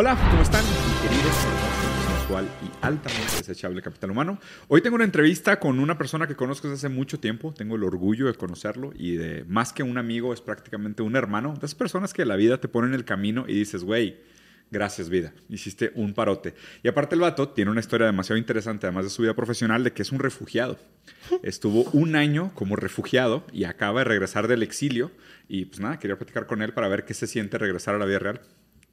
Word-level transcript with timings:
Hola, 0.00 0.16
¿cómo 0.30 0.42
están? 0.42 0.64
Queridos, 1.02 1.44
hermosos, 1.44 2.18
sensual 2.20 2.48
y 2.62 2.86
altamente 2.86 3.36
desechable 3.36 3.82
capital 3.82 4.12
humano. 4.12 4.38
Hoy 4.68 4.80
tengo 4.80 4.94
una 4.94 5.04
entrevista 5.04 5.58
con 5.58 5.80
una 5.80 5.98
persona 5.98 6.28
que 6.28 6.36
conozco 6.36 6.68
desde 6.68 6.86
hace 6.86 6.94
mucho 6.94 7.18
tiempo. 7.18 7.52
Tengo 7.52 7.74
el 7.74 7.82
orgullo 7.82 8.28
de 8.28 8.34
conocerlo 8.34 8.92
y 8.94 9.16
de 9.16 9.42
más 9.48 9.72
que 9.72 9.82
un 9.82 9.98
amigo, 9.98 10.32
es 10.32 10.40
prácticamente 10.40 11.02
un 11.02 11.16
hermano. 11.16 11.54
De 11.54 11.66
esas 11.66 11.74
personas 11.74 12.14
que 12.14 12.24
la 12.24 12.36
vida 12.36 12.60
te 12.60 12.68
pone 12.68 12.86
en 12.86 12.94
el 12.94 13.04
camino 13.04 13.44
y 13.48 13.54
dices, 13.54 13.82
güey, 13.82 14.20
gracias 14.70 15.08
vida, 15.08 15.32
hiciste 15.48 15.90
un 15.96 16.14
parote. 16.14 16.54
Y 16.84 16.86
aparte 16.86 17.16
el 17.16 17.20
vato 17.20 17.48
tiene 17.48 17.72
una 17.72 17.80
historia 17.80 18.06
demasiado 18.06 18.38
interesante, 18.38 18.86
además 18.86 19.02
de 19.02 19.10
su 19.10 19.22
vida 19.22 19.34
profesional, 19.34 19.82
de 19.82 19.92
que 19.92 20.02
es 20.02 20.12
un 20.12 20.20
refugiado. 20.20 20.78
Estuvo 21.42 21.90
un 21.90 22.14
año 22.14 22.52
como 22.54 22.76
refugiado 22.76 23.44
y 23.52 23.64
acaba 23.64 24.02
de 24.02 24.04
regresar 24.04 24.46
del 24.46 24.62
exilio. 24.62 25.10
Y 25.48 25.64
pues 25.64 25.80
nada, 25.80 25.98
quería 25.98 26.16
platicar 26.16 26.46
con 26.46 26.62
él 26.62 26.72
para 26.72 26.86
ver 26.86 27.04
qué 27.04 27.14
se 27.14 27.26
siente 27.26 27.58
regresar 27.58 27.96
a 27.96 27.98
la 27.98 28.04
vida 28.04 28.20
real. 28.20 28.40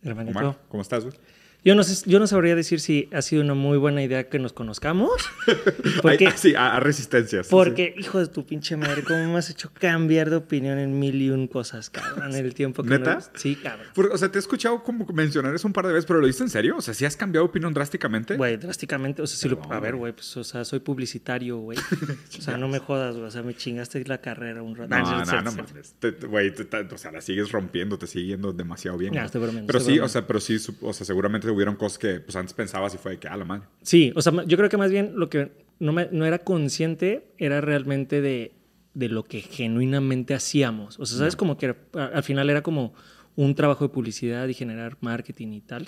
Hermanito. 0.05 0.55
¿cómo 0.69 0.81
estás, 0.81 1.03
güey? 1.03 1.17
Yo 1.65 1.73
no, 1.75 1.83
sé, 1.83 2.07
yo 2.07 2.19
no 2.19 2.27
sabría 2.27 2.55
decir 2.55 2.79
si 2.79 3.09
ha 3.11 3.21
sido 3.23 3.41
una 3.41 3.55
muy 3.55 3.77
buena 3.79 4.03
idea 4.03 4.29
que 4.29 4.37
nos 4.39 4.53
conozcamos. 4.53 5.11
Porque, 6.01 6.27
Ay, 6.27 6.33
sí, 6.37 6.55
a, 6.55 6.75
a 6.75 6.79
resistencias. 6.79 7.47
sí, 7.47 7.51
porque 7.51 7.95
hijo 7.97 8.19
de 8.19 8.27
tu 8.27 8.45
pinche 8.45 8.77
madre, 8.77 9.03
¿cómo 9.03 9.17
me 9.33 9.37
has 9.39 9.49
hecho 9.49 9.71
cambiar 9.73 10.29
de 10.29 10.35
opinión 10.35 10.77
en 10.77 10.99
mil 10.99 11.19
y 11.21 11.29
un 11.31 11.47
cosas, 11.47 11.89
cabrón, 11.89 12.35
en 12.35 12.45
el 12.45 12.53
tiempo 12.53 12.83
que 12.83 12.89
¿Neta? 12.89 13.15
no- 13.15 13.21
Sí, 13.35 13.55
cabrón. 13.55 13.87
O 14.11 14.17
sea, 14.17 14.29
te 14.31 14.37
he 14.37 14.39
escuchado 14.39 14.83
como 14.83 15.05
mencionar 15.07 15.53
eso 15.55 15.67
un 15.67 15.73
par 15.73 15.87
de 15.87 15.93
veces, 15.93 16.05
pero 16.05 16.19
¿lo 16.21 16.27
dices 16.27 16.41
en 16.41 16.49
serio? 16.49 16.75
O 16.77 16.81
sea, 16.81 16.93
¿sí 16.93 17.05
has 17.05 17.17
cambiado 17.17 17.45
de 17.45 17.49
opinión 17.49 17.73
drásticamente? 17.73 18.35
Güey, 18.37 18.57
drásticamente, 18.57 19.21
o 19.23 19.27
sea, 19.27 19.37
si 19.37 19.49
lo, 19.49 19.59
a 19.71 19.79
ver, 19.79 19.95
güey. 19.95 20.13
pues, 20.13 20.37
o 20.37 20.43
sea, 20.43 20.63
soy 20.65 20.79
publicitario, 20.79 21.57
güey. 21.57 21.77
o 22.37 22.41
sea, 22.41 22.57
no 22.57 22.67
me 22.67 22.77
jodas, 22.79 23.15
güey, 23.15 23.27
o 23.27 23.31
sea, 23.31 23.41
me 23.41 23.55
chingaste 23.55 24.03
la 24.05 24.19
carrera 24.19 24.61
un 24.61 24.75
rato. 24.75 24.89
No, 24.95 24.95
Ah, 25.07 25.41
no, 25.43 25.51
no. 25.51 25.65
Te- 25.99 26.11
te- 26.11 26.27
Güey, 26.27 26.53
o 26.93 26.97
sea, 26.97 27.11
la 27.11 27.21
sigues 27.21 27.51
rompiendo, 27.51 27.97
te 27.97 28.05
sigue 28.07 28.27
yendo 28.27 28.53
demasiado 28.53 28.97
bien. 28.97 29.11
No, 29.13 29.17
güey. 29.19 29.25
estoy 29.25 29.41
bromeando, 29.41 29.67
Pero 29.67 29.79
estoy 29.79 29.93
sí, 29.95 29.99
o 29.99 30.03
bromeando. 30.03 30.11
sea, 30.13 30.27
pero 30.27 30.39
sí, 30.39 30.57
o 30.81 30.93
sea, 30.93 31.05
seguramente 31.05 31.47
hubieron 31.55 31.75
cosas 31.75 31.97
que 31.97 32.19
pues 32.19 32.35
antes 32.35 32.53
pensabas 32.53 32.93
y 32.93 32.97
fue 32.97 33.13
de 33.13 33.19
que, 33.19 33.27
ah, 33.27 33.37
la 33.37 33.45
madre. 33.45 33.63
Sí, 33.81 34.11
o 34.15 34.21
sea, 34.21 34.31
yo 34.45 34.57
creo 34.57 34.69
que 34.69 34.77
más 34.77 34.91
bien 34.91 35.13
lo 35.15 35.29
que 35.29 35.51
no, 35.79 35.91
me- 35.93 36.09
no 36.11 36.25
era 36.25 36.39
consciente 36.39 37.27
era 37.37 37.61
realmente 37.61 38.21
de, 38.21 38.53
de 38.93 39.09
lo 39.09 39.23
que 39.23 39.41
genuinamente 39.41 40.33
hacíamos. 40.33 40.99
O 40.99 41.05
sea, 41.05 41.17
¿sabes? 41.17 41.35
Como 41.35 41.57
que 41.57 41.75
al 41.93 42.23
final 42.23 42.49
era 42.49 42.61
como 42.61 42.93
un 43.35 43.55
trabajo 43.55 43.85
de 43.85 43.93
publicidad 43.93 44.47
y 44.47 44.53
generar 44.53 44.97
marketing 45.01 45.49
y 45.53 45.61
tal. 45.61 45.85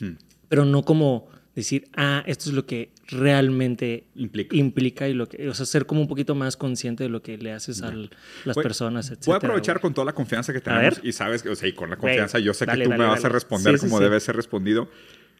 Hmm. 0.00 0.12
Pero 0.48 0.64
no 0.64 0.82
como 0.82 1.28
decir, 1.54 1.88
ah, 1.96 2.22
esto 2.26 2.48
es 2.50 2.54
lo 2.54 2.66
que 2.66 2.90
realmente 3.06 4.04
Implica. 4.16 4.56
implica 4.56 5.08
y 5.08 5.14
lo 5.14 5.28
que, 5.28 5.48
o 5.48 5.54
sea, 5.54 5.66
ser 5.66 5.86
como 5.86 6.00
un 6.00 6.08
poquito 6.08 6.34
más 6.34 6.56
consciente 6.56 7.04
de 7.04 7.10
lo 7.10 7.22
que 7.22 7.38
le 7.38 7.52
haces 7.52 7.82
a 7.82 7.88
l- 7.88 8.10
las 8.44 8.54
Voy- 8.56 8.62
personas, 8.62 9.10
etc. 9.10 9.22
Voy 9.26 9.34
a 9.34 9.36
aprovechar 9.38 9.80
con 9.80 9.94
toda 9.94 10.04
la 10.04 10.12
confianza 10.14 10.52
que 10.52 10.60
tenemos 10.60 11.00
y 11.02 11.12
sabes, 11.12 11.42
que, 11.42 11.48
o 11.50 11.56
sea, 11.56 11.68
y 11.68 11.72
con 11.72 11.90
la 11.90 11.96
confianza, 11.96 12.38
yo 12.38 12.54
sé 12.54 12.66
dale, 12.66 12.80
que 12.80 12.84
tú 12.84 12.90
dale, 12.90 13.02
me 13.04 13.08
vas 13.08 13.20
a 13.20 13.22
dale. 13.24 13.34
responder 13.34 13.74
Sí, 13.74 13.78
sí, 13.80 13.86
como 13.86 13.98
sí. 13.98 14.04
debe 14.04 14.20
ser 14.20 14.36
respondido. 14.36 14.88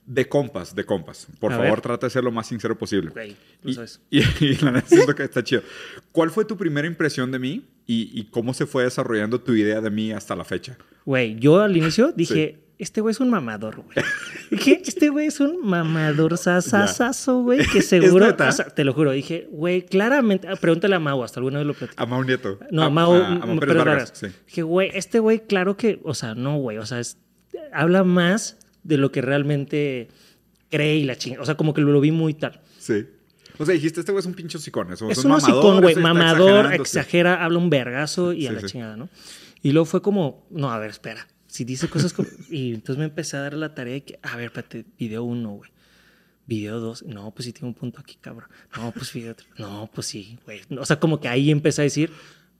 De 0.06 0.28
compas, 0.28 0.74
de 0.74 0.84
compas. 0.84 1.26
Por 1.40 1.50
A 1.50 1.56
favor, 1.56 1.70
ver. 1.72 1.80
trata 1.80 2.06
de 2.06 2.10
ser 2.10 2.22
lo 2.22 2.30
más 2.30 2.46
sincero 2.46 2.76
posible. 2.76 3.10
Tú 3.62 3.70
y, 3.70 3.74
sabes. 3.74 4.00
y, 4.10 4.18
y 4.44 4.54
la 4.56 4.70
neta 4.72 4.86
siento 4.88 5.14
que 5.14 5.22
está 5.24 5.42
chido. 5.42 5.62
¿Cuál 6.12 6.30
fue 6.30 6.44
tu 6.44 6.58
primera 6.58 6.86
impresión 6.86 7.32
de 7.32 7.38
mí 7.38 7.64
y, 7.86 8.10
y 8.12 8.24
cómo 8.24 8.52
se 8.52 8.66
fue 8.66 8.84
desarrollando 8.84 9.40
tu 9.40 9.54
idea 9.54 9.80
de 9.80 9.88
mí 9.88 10.12
hasta 10.12 10.36
la 10.36 10.44
fecha? 10.44 10.76
Güey, 11.06 11.36
yo 11.38 11.58
al 11.62 11.74
inicio 11.74 12.12
dije, 12.12 12.58
este 12.78 13.00
güey 13.00 13.12
es 13.12 13.20
un 13.20 13.30
mamador, 13.30 13.76
güey. 13.76 13.96
Dije, 14.50 14.80
este 14.84 15.08
güey 15.08 15.26
es 15.28 15.40
un 15.40 15.58
mamador 15.62 16.36
sasasazo, 16.36 17.42
güey, 17.42 17.64
que 17.66 17.82
seguro, 17.82 18.26
neta? 18.26 18.48
o 18.48 18.52
sea, 18.52 18.66
te 18.66 18.84
lo 18.84 18.92
juro, 18.92 19.12
dije, 19.12 19.46
güey, 19.50 19.86
claramente, 19.86 20.48
ah, 20.48 20.56
pregúntale 20.56 20.94
a 20.96 20.98
Mau, 21.00 21.22
hasta 21.22 21.40
alguna 21.40 21.58
vez 21.58 21.66
lo 21.66 21.74
platicé. 21.74 22.00
A 22.02 22.06
Mau 22.06 22.22
Nieto. 22.24 22.58
No, 22.70 22.82
a, 22.82 22.86
a 22.86 22.90
Mau, 22.90 23.12
a- 23.14 23.26
a 23.26 23.30
Mau 23.46 23.58
Pérez 23.58 23.60
Pérez 23.60 23.76
Vargas. 23.76 23.96
Vargas. 23.96 24.12
Sí. 24.18 24.26
Dije, 24.46 24.62
güey, 24.62 24.90
este 24.94 25.18
güey, 25.20 25.40
claro 25.46 25.76
que, 25.76 26.00
o 26.04 26.14
sea, 26.14 26.34
no, 26.34 26.56
güey, 26.58 26.78
o 26.78 26.86
sea, 26.86 27.00
es- 27.00 27.18
habla 27.72 28.02
más 28.04 28.58
de 28.82 28.98
lo 28.98 29.12
que 29.12 29.22
realmente 29.22 30.08
cree 30.70 30.96
y 30.96 31.04
la 31.04 31.16
chinga. 31.16 31.40
O 31.40 31.46
sea, 31.46 31.56
como 31.56 31.72
que 31.74 31.80
lo, 31.80 32.00
vi 32.00 32.10
muy 32.10 32.34
tal. 32.34 32.60
Sí. 32.78 33.06
O 33.58 33.64
sea, 33.64 33.72
dijiste, 33.74 34.00
este 34.00 34.10
güey 34.10 34.20
es 34.20 34.26
un 34.26 34.34
pinche 34.34 34.58
hocicón. 34.58 34.92
Es, 34.92 35.00
Es 35.02 35.24
un 35.24 35.30
hocicón, 35.30 35.80
güey, 35.80 35.92
ese 35.92 36.00
está 36.00 36.12
mamador, 36.12 36.74
exagera, 36.74 37.44
habla 37.44 37.58
un 37.58 37.70
vergazo 37.70 38.32
y 38.32 38.48
a 38.48 38.52
la 38.52 38.60
sí. 38.60 38.66
chingada, 38.66 38.96
¿no? 38.96 39.08
Y 39.62 39.70
luego 39.70 39.86
fue 39.86 40.02
como, 40.02 40.46
no, 40.50 40.70
a 40.72 40.78
ver, 40.78 40.90
espera. 40.90 41.26
Si 41.54 41.64
dice 41.64 41.88
cosas 41.88 42.12
como... 42.12 42.28
Y 42.50 42.74
entonces 42.74 42.98
me 42.98 43.04
empecé 43.04 43.36
a 43.36 43.42
dar 43.42 43.54
la 43.54 43.76
tarea 43.76 43.94
de 43.94 44.02
que, 44.02 44.18
a 44.22 44.34
ver, 44.34 44.46
espérate, 44.46 44.84
video 44.98 45.22
uno, 45.22 45.50
güey. 45.50 45.70
Video 46.48 46.80
dos, 46.80 47.04
no, 47.04 47.30
pues 47.30 47.46
sí 47.46 47.52
tiene 47.52 47.68
un 47.68 47.74
punto 47.74 48.00
aquí, 48.00 48.16
cabrón. 48.20 48.48
No, 48.76 48.90
pues 48.90 49.12
video 49.12 49.36
tres, 49.36 49.48
no, 49.56 49.88
pues 49.94 50.08
sí, 50.08 50.36
güey. 50.44 50.62
O 50.76 50.84
sea, 50.84 50.98
como 50.98 51.20
que 51.20 51.28
ahí 51.28 51.52
empecé 51.52 51.82
a 51.82 51.84
decir, 51.84 52.10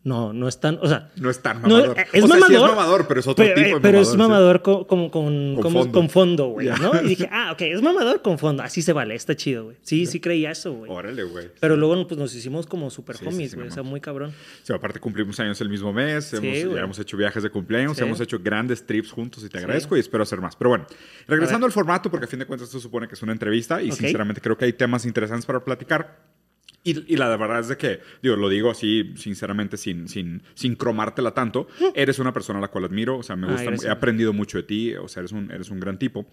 no, 0.05 0.33
no 0.35 0.49
es 0.49 0.61
tan, 0.61 0.79
o 0.83 0.87
sea... 0.87 1.11
No 1.17 1.31
es 1.31 1.41
tan 1.41 1.63
no, 1.63 1.69
mamador. 1.69 1.99
eh, 1.99 2.07
es 2.13 2.25
o 2.25 2.27
sea, 2.29 2.37
mamador. 2.37 2.49
sí 2.49 2.55
es 2.55 2.61
mamador, 2.77 3.09
pero 3.09 3.21
es 3.21 3.27
otro 3.27 3.43
pero, 3.45 3.55
tipo 3.57 3.69
eh, 3.69 3.75
de 3.75 3.81
pero 3.81 3.93
mamador. 3.99 4.03
es 4.03 4.09
sí. 4.11 4.17
mamador 4.19 4.63
con, 4.63 4.85
con, 4.85 5.09
con, 5.11 5.55
Con 5.55 5.63
con- 5.63 5.73
fondo. 5.73 5.93
con 5.93 6.11
fondo, 6.11 6.47
güey. 6.49 6.69
¿no? 6.81 7.01
Y 7.03 7.09
dije, 7.09 7.29
ah, 7.33 7.53
ok, 7.53 7.63
es 7.63 7.81
mamador 7.83 8.21
con 8.21 8.39
fondo. 8.39 8.63
Así 8.63 8.83
se 8.83 8.93
vale, 8.93 9.15
está 9.15 9.35
chido, 9.35 9.65
güey. 9.65 9.77
Sí, 9.83 10.05
sí 10.07 10.21
creía 10.21 10.51
eso, 10.51 10.73
güey. 10.75 10.91
Órale, 10.93 11.23
güey. 11.25 11.51
Pero 11.59 11.77
luego 11.77 12.07
pues, 12.07 12.19
nos 12.21 12.35
hicimos 12.35 12.67
como 12.67 12.91
super 12.91 13.17
Sí, 13.17 13.25
sí, 13.25 13.29
homies, 13.35 13.51
sí, 13.53 13.57
güey. 13.57 13.67
no 13.69 13.73
o 13.73 13.75
sea, 13.75 13.83
muy 13.83 14.01
cabrón. 14.03 14.33
Sí, 14.63 14.73
aparte 14.75 15.01
cumplimos 15.01 15.41
años 15.41 15.59
el 15.63 15.71
mismo 15.71 15.93
mes, 15.93 16.27
Sí, 16.27 16.37
hemos, 16.37 16.75
ya 16.77 16.83
hemos 16.83 16.99
hecho 16.99 17.17
viajes 17.17 17.43
de 17.43 17.49
cumpleaños, 17.51 17.97
Sí. 17.97 18.03
hemos 18.03 18.21
hecho 18.21 18.39
grandes 18.43 18.85
trips 18.87 19.11
juntos 19.11 19.43
y 19.43 19.49
te 19.49 19.57
agradezco 19.57 19.97
y 19.97 20.01
espero 20.01 20.23
hacer 20.23 20.39
más. 20.41 20.55
Pero 20.55 20.69
bueno, 20.69 20.87
regresando 21.27 21.65
al 21.65 21.73
formato, 21.73 22.11
porque 22.11 22.27
a 22.27 22.29
fin 22.29 22.39
de 22.41 22.47
cuentas 22.47 22.69
esto 22.69 22.79
supone 22.79 23.09
que 23.09 23.15
es 23.15 23.23
una 23.23 23.33
entrevista 23.33 23.81
y 23.81 23.91
sinceramente 23.91 24.43
creo 24.43 24.59
que 24.59 24.67
hay 24.67 24.75
temas 24.75 25.07
interesantes 25.07 25.47
para 25.47 25.65
platicar. 25.65 26.35
Y, 26.85 27.15
y 27.15 27.17
la 27.17 27.35
verdad 27.37 27.61
es 27.61 27.69
de 27.69 27.77
que, 27.79 28.01
digo, 28.23 28.37
lo 28.37 28.49
digo 28.51 28.71
así, 28.71 29.15
sinceramente, 29.17 29.77
sin, 29.79 30.07
sin, 30.07 30.43
sin 30.55 30.77
cromártela 30.77 31.33
tanto. 31.33 31.67
Eres 31.95 32.19
una 32.19 32.33
persona 32.33 32.59
a 32.59 32.63
la 32.63 32.69
cual 32.69 32.85
admiro, 32.85 33.17
o 33.19 33.23
sea, 33.23 33.37
me 33.37 33.47
gusta, 33.47 33.63
gracias. 33.71 33.89
he 33.89 33.93
aprendido 33.93 34.33
mucho 34.35 34.59
de 34.59 34.65
ti, 34.65 34.95
o 34.95 35.09
sea, 35.09 35.21
eres 35.23 35.33
un, 35.33 35.51
eres 35.51 35.71
un 35.71 35.81
gran 35.81 35.99
tipo. 35.99 36.27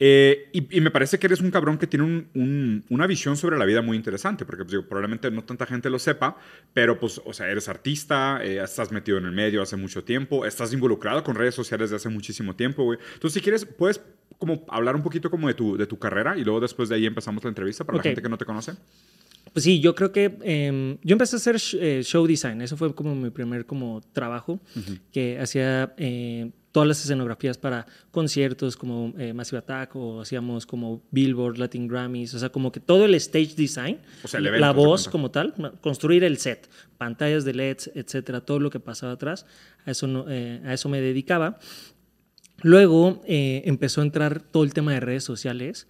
Eh, 0.00 0.48
y, 0.52 0.76
y 0.76 0.80
me 0.80 0.92
parece 0.92 1.18
que 1.18 1.26
eres 1.26 1.40
un 1.40 1.50
cabrón 1.50 1.76
que 1.76 1.88
tiene 1.88 2.04
un- 2.04 2.28
un- 2.34 2.84
una 2.88 3.06
visión 3.08 3.36
sobre 3.36 3.58
la 3.58 3.64
vida 3.64 3.82
muy 3.82 3.96
interesante, 3.96 4.44
porque 4.44 4.62
pues, 4.62 4.70
digo, 4.72 4.84
probablemente 4.86 5.28
no 5.30 5.42
tanta 5.42 5.66
gente 5.66 5.90
lo 5.90 5.98
sepa, 5.98 6.36
pero 6.72 7.00
pues, 7.00 7.20
o 7.24 7.32
sea, 7.32 7.48
eres 7.48 7.68
artista, 7.68 8.38
eh, 8.44 8.62
estás 8.62 8.92
metido 8.92 9.18
en 9.18 9.24
el 9.24 9.32
medio 9.32 9.60
hace 9.60 9.74
mucho 9.76 10.04
tiempo, 10.04 10.46
estás 10.46 10.72
involucrado 10.72 11.24
con 11.24 11.34
redes 11.34 11.54
sociales 11.56 11.90
de 11.90 11.96
hace 11.96 12.08
muchísimo 12.10 12.54
tiempo, 12.54 12.84
güey. 12.84 12.98
Entonces, 13.14 13.34
si 13.34 13.40
quieres, 13.40 13.64
puedes 13.64 14.00
como 14.38 14.64
hablar 14.68 14.94
un 14.94 15.02
poquito 15.02 15.30
como 15.30 15.48
de 15.48 15.54
tu, 15.54 15.76
de 15.76 15.86
tu 15.86 15.98
carrera 15.98 16.36
y 16.38 16.44
luego 16.44 16.60
después 16.60 16.88
de 16.88 16.94
ahí 16.94 17.06
empezamos 17.06 17.42
la 17.42 17.48
entrevista 17.48 17.82
para 17.84 17.96
la 17.96 18.02
gente 18.10 18.22
que 18.22 18.28
no 18.28 18.38
te 18.38 18.44
conoce. 18.44 18.74
Pues 19.58 19.64
sí, 19.64 19.80
yo 19.80 19.94
creo 19.94 20.12
que 20.12 20.38
em, 20.42 20.98
yo 21.02 21.14
empecé 21.14 21.34
a 21.34 21.38
hacer 21.38 21.56
sh- 21.56 21.78
eh, 21.80 22.02
show 22.04 22.24
design. 22.26 22.60
Eso 22.62 22.76
fue 22.76 22.94
como 22.94 23.14
mi 23.14 23.30
primer 23.30 23.66
como 23.66 24.00
trabajo, 24.12 24.60
que 25.12 25.38
hacía 25.40 25.94
eh, 25.96 26.50
todas 26.70 26.86
las 26.86 27.00
escenografías 27.02 27.58
para 27.58 27.86
conciertos 28.12 28.76
como 28.76 29.12
eh, 29.18 29.32
Massive 29.32 29.58
Attack 29.58 29.96
o 29.96 30.20
hacíamos 30.20 30.64
como 30.64 31.02
Billboard, 31.10 31.58
Latin 31.58 31.88
Grammys. 31.88 32.34
O 32.34 32.38
sea, 32.38 32.50
como 32.50 32.70
que 32.70 32.78
todo 32.78 33.04
el 33.04 33.14
stage 33.16 33.54
design, 33.56 33.98
O 34.22 34.28
sea, 34.28 34.38
el 34.38 34.44
la 34.44 34.50
evento, 34.50 34.66
de 34.68 34.72
voz 34.86 35.08
como 35.08 35.30
tal, 35.32 35.54
construir 35.80 36.22
el 36.22 36.36
set, 36.38 36.70
pantallas 36.96 37.44
de 37.44 37.54
LEDs, 37.54 37.90
etcétera, 37.96 38.42
todo 38.42 38.60
lo 38.60 38.70
que 38.70 38.78
pasaba 38.78 39.12
atrás. 39.12 39.44
A 39.86 39.90
eso, 39.90 40.06
no- 40.06 40.26
eh, 40.28 40.60
a 40.64 40.72
eso 40.74 40.88
me 40.88 41.00
dedicaba. 41.00 41.58
Luego 42.62 43.22
eh, 43.26 43.62
empezó 43.66 44.00
a 44.00 44.04
entrar 44.04 44.40
todo 44.40 44.64
el 44.64 44.72
tema 44.74 44.92
de 44.92 45.00
redes 45.00 45.24
sociales 45.24 45.86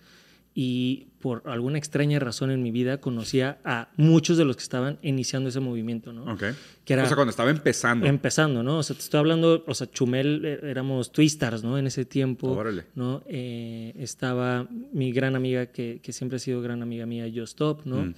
y 0.60 1.06
por 1.20 1.44
alguna 1.46 1.78
extraña 1.78 2.18
razón 2.18 2.50
en 2.50 2.64
mi 2.64 2.72
vida 2.72 3.00
conocía 3.00 3.60
a 3.64 3.90
muchos 3.96 4.36
de 4.36 4.44
los 4.44 4.56
que 4.56 4.64
estaban 4.64 4.98
iniciando 5.02 5.50
ese 5.50 5.60
movimiento, 5.60 6.12
¿no? 6.12 6.24
Ok. 6.32 6.42
Que 6.84 6.94
era 6.94 7.04
o 7.04 7.06
sea, 7.06 7.14
cuando 7.14 7.30
estaba 7.30 7.50
empezando. 7.50 8.04
empezando, 8.06 8.64
¿no? 8.64 8.78
O 8.78 8.82
sea, 8.82 8.96
te 8.96 9.02
estoy 9.02 9.20
hablando, 9.20 9.62
o 9.68 9.74
sea, 9.74 9.88
Chumel 9.88 10.44
eh, 10.44 10.58
éramos 10.64 11.12
twisters, 11.12 11.62
¿no? 11.62 11.78
En 11.78 11.86
ese 11.86 12.04
tiempo, 12.04 12.48
Órale. 12.48 12.86
¿no? 12.96 13.22
Eh, 13.28 13.94
estaba 13.98 14.66
mi 14.92 15.12
gran 15.12 15.36
amiga, 15.36 15.66
que, 15.66 16.00
que 16.02 16.12
siempre 16.12 16.38
ha 16.38 16.40
sido 16.40 16.60
gran 16.60 16.82
amiga 16.82 17.06
mía, 17.06 17.28
Yo 17.28 17.44
Stop, 17.44 17.82
¿no? 17.84 18.06
Mm. 18.06 18.14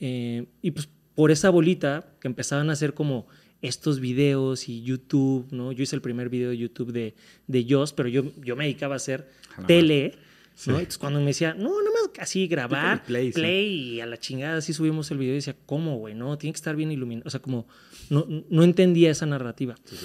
Eh, 0.00 0.46
y 0.62 0.70
pues 0.70 0.88
por 1.14 1.30
esa 1.30 1.50
bolita 1.50 2.06
que 2.22 2.26
empezaban 2.26 2.70
a 2.70 2.72
hacer 2.72 2.94
como 2.94 3.26
estos 3.60 4.00
videos 4.00 4.66
y 4.70 4.82
YouTube, 4.82 5.46
¿no? 5.50 5.72
Yo 5.72 5.82
hice 5.82 5.94
el 5.94 6.00
primer 6.00 6.30
video 6.30 6.48
de 6.48 6.56
YouTube 6.56 6.90
de, 6.90 7.14
de 7.48 7.66
Joss, 7.68 7.92
pero 7.92 8.08
yo, 8.08 8.24
yo 8.42 8.56
me 8.56 8.64
dedicaba 8.64 8.94
a 8.94 8.96
hacer 8.96 9.28
tele, 9.66 10.14
Sí. 10.54 10.70
¿no? 10.70 10.76
Entonces 10.76 10.98
cuando 10.98 11.18
me 11.20 11.26
decía, 11.26 11.54
no, 11.54 11.70
nada 11.82 11.90
más 11.92 12.10
así 12.18 12.46
grabar, 12.46 13.00
Pícale 13.02 13.30
play, 13.32 13.68
sí. 13.78 13.84
y 13.94 14.00
a 14.00 14.06
la 14.06 14.16
chingada 14.18 14.58
así 14.58 14.72
subimos 14.72 15.10
el 15.10 15.18
video 15.18 15.32
y 15.32 15.36
decía, 15.36 15.56
¿cómo, 15.66 15.96
güey? 15.98 16.14
No, 16.14 16.36
tiene 16.38 16.52
que 16.52 16.56
estar 16.58 16.76
bien 16.76 16.92
iluminado. 16.92 17.26
O 17.26 17.30
sea, 17.30 17.40
como 17.40 17.66
no, 18.10 18.26
no 18.48 18.62
entendía 18.62 19.10
esa 19.10 19.26
narrativa. 19.26 19.74
Sí. 19.84 19.96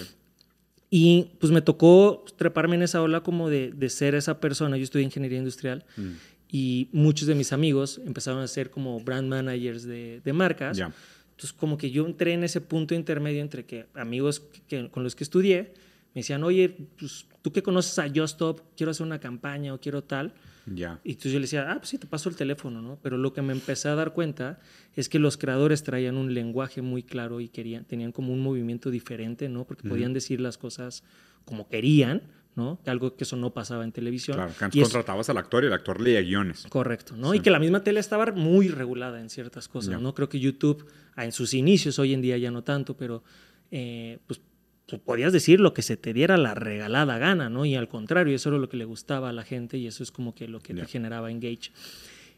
Y 0.89 1.31
pues 1.39 1.51
me 1.51 1.61
tocó 1.61 2.23
treparme 2.37 2.75
en 2.75 2.83
esa 2.83 3.01
ola 3.01 3.21
como 3.21 3.49
de, 3.49 3.71
de 3.75 3.89
ser 3.89 4.15
esa 4.15 4.39
persona. 4.39 4.77
Yo 4.77 4.83
estudié 4.83 5.03
ingeniería 5.05 5.37
industrial 5.37 5.83
Mm. 5.97 6.11
y 6.49 6.87
muchos 6.93 7.27
de 7.27 7.35
mis 7.35 7.51
amigos 7.51 7.99
empezaron 8.05 8.39
a 8.41 8.47
ser 8.47 8.69
como 8.69 8.99
brand 9.01 9.27
managers 9.27 9.83
de, 9.83 10.21
de 10.23 10.33
marcas. 10.33 10.77
Ya. 10.77 10.93
Entonces 11.31 11.51
como 11.53 11.77
que 11.77 11.91
yo 11.91 12.05
entré 12.07 12.33
en 12.33 12.43
ese 12.45 12.61
punto 12.61 12.95
intermedio 12.95 13.41
entre 13.41 13.65
que 13.65 13.85
amigos 13.95 14.39
que- 14.39 14.61
que- 14.67 14.89
con 14.89 15.03
los 15.03 15.13
que 15.15 15.23
estudié 15.25 15.73
me 16.15 16.21
decían, 16.21 16.43
oye, 16.45 16.69
pues 16.97 17.25
tú 17.41 17.51
que 17.51 17.61
conoces 17.61 17.99
a 17.99 18.07
Just 18.07 18.35
Stop, 18.35 18.61
quiero 18.75 18.91
hacer 18.91 19.05
una 19.05 19.19
campaña 19.19 19.73
o 19.73 19.79
quiero 19.79 20.03
tal. 20.03 20.33
Ya. 20.73 20.99
Y 21.03 21.11
entonces 21.11 21.31
yo 21.31 21.39
le 21.39 21.43
decía, 21.43 21.71
ah, 21.71 21.77
pues 21.77 21.89
sí, 21.89 21.97
te 21.97 22.07
paso 22.07 22.29
el 22.29 22.35
teléfono, 22.35 22.81
¿no? 22.81 22.99
Pero 23.01 23.17
lo 23.17 23.33
que 23.33 23.41
me 23.41 23.53
empecé 23.53 23.87
a 23.89 23.95
dar 23.95 24.13
cuenta 24.13 24.59
es 24.95 25.09
que 25.09 25.19
los 25.19 25.37
creadores 25.37 25.83
traían 25.83 26.17
un 26.17 26.33
lenguaje 26.33 26.81
muy 26.81 27.03
claro 27.03 27.39
y 27.39 27.47
querían, 27.47 27.85
tenían 27.85 28.11
como 28.11 28.33
un 28.33 28.41
movimiento 28.41 28.91
diferente, 28.91 29.49
¿no? 29.49 29.65
Porque 29.65 29.87
podían 29.87 30.13
decir 30.13 30.41
las 30.41 30.57
cosas 30.57 31.03
como 31.45 31.69
querían, 31.69 32.23
¿no? 32.55 32.79
Algo 32.85 33.15
que 33.15 33.23
eso 33.23 33.37
no 33.37 33.53
pasaba 33.53 33.83
en 33.83 33.91
televisión. 33.91 34.35
Claro, 34.35 34.51
que 34.57 34.65
antes 34.65 34.79
Y 34.79 34.81
contratabas 34.81 35.29
al 35.29 35.37
actor 35.37 35.63
y 35.63 35.67
el 35.67 35.73
actor 35.73 36.01
leía 36.01 36.21
guiones. 36.21 36.65
Correcto, 36.69 37.15
¿no? 37.15 37.33
Y 37.33 37.39
que 37.39 37.51
la 37.51 37.59
misma 37.59 37.83
tele 37.83 37.99
estaba 37.99 38.25
muy 38.31 38.67
regulada 38.67 39.21
en 39.21 39.29
ciertas 39.29 39.67
cosas. 39.67 40.01
¿no? 40.01 40.13
Creo 40.13 40.27
que 40.27 40.39
YouTube, 40.39 40.85
ah, 41.15 41.23
en 41.23 41.31
sus 41.31 41.53
inicios, 41.53 41.99
hoy 41.99 42.13
en 42.13 42.21
día 42.21 42.37
ya 42.37 42.51
no 42.51 42.63
tanto, 42.63 42.97
pero 42.97 43.23
eh, 43.71 44.19
pues 44.25 44.41
tú 44.87 44.99
podías 44.99 45.31
decir 45.33 45.59
lo 45.59 45.73
que 45.73 45.83
se 45.83 45.97
te 45.97 46.13
diera 46.13 46.37
la 46.37 46.55
regalada 46.55 47.19
gana, 47.19 47.49
¿no? 47.49 47.65
Y 47.65 47.75
al 47.75 47.87
contrario, 47.87 48.35
eso 48.35 48.49
era 48.49 48.57
lo 48.57 48.69
que 48.69 48.77
le 48.77 48.85
gustaba 48.85 49.29
a 49.29 49.33
la 49.33 49.43
gente 49.43 49.77
y 49.77 49.85
eso 49.85 50.01
es 50.01 50.11
como 50.11 50.33
que 50.33 50.47
lo 50.47 50.59
que 50.59 50.73
Ya. 50.73 50.81
te 50.83 50.89
generaba 50.89 51.29
engage. 51.29 51.71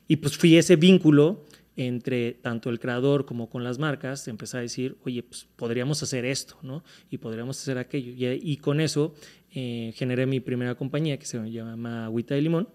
Y 0.08 0.18
pues 0.18 0.38
fui 0.38 0.58
ese 0.58 0.76
vínculo 0.76 1.46
entre 1.78 2.34
tanto 2.34 2.70
el 2.70 2.80
creador 2.80 3.26
como 3.26 3.50
con 3.50 3.64
las 3.64 3.80
marcas, 3.80 4.28
empecé 4.28 4.58
a 4.58 4.62
decir, 4.62 4.98
oye, 5.06 5.24
pues 5.24 5.48
podríamos 5.56 6.04
hacer 6.04 6.26
esto, 6.26 6.58
¿no? 6.62 6.84
Y 7.10 7.20
podríamos 7.20 7.62
hacer 7.62 7.78
aquello. 7.78 8.12
Y, 8.12 8.52
y 8.52 8.58
con 8.58 8.82
eso 8.82 9.14
eh, 9.54 9.94
generé 9.96 10.26
mi 10.26 10.42
primera 10.42 10.76
compañía 10.76 11.18
que 11.18 11.26
se 11.26 11.38
llama 11.50 12.06
Agüita 12.06 12.36
de 12.36 12.42
Limón, 12.42 12.68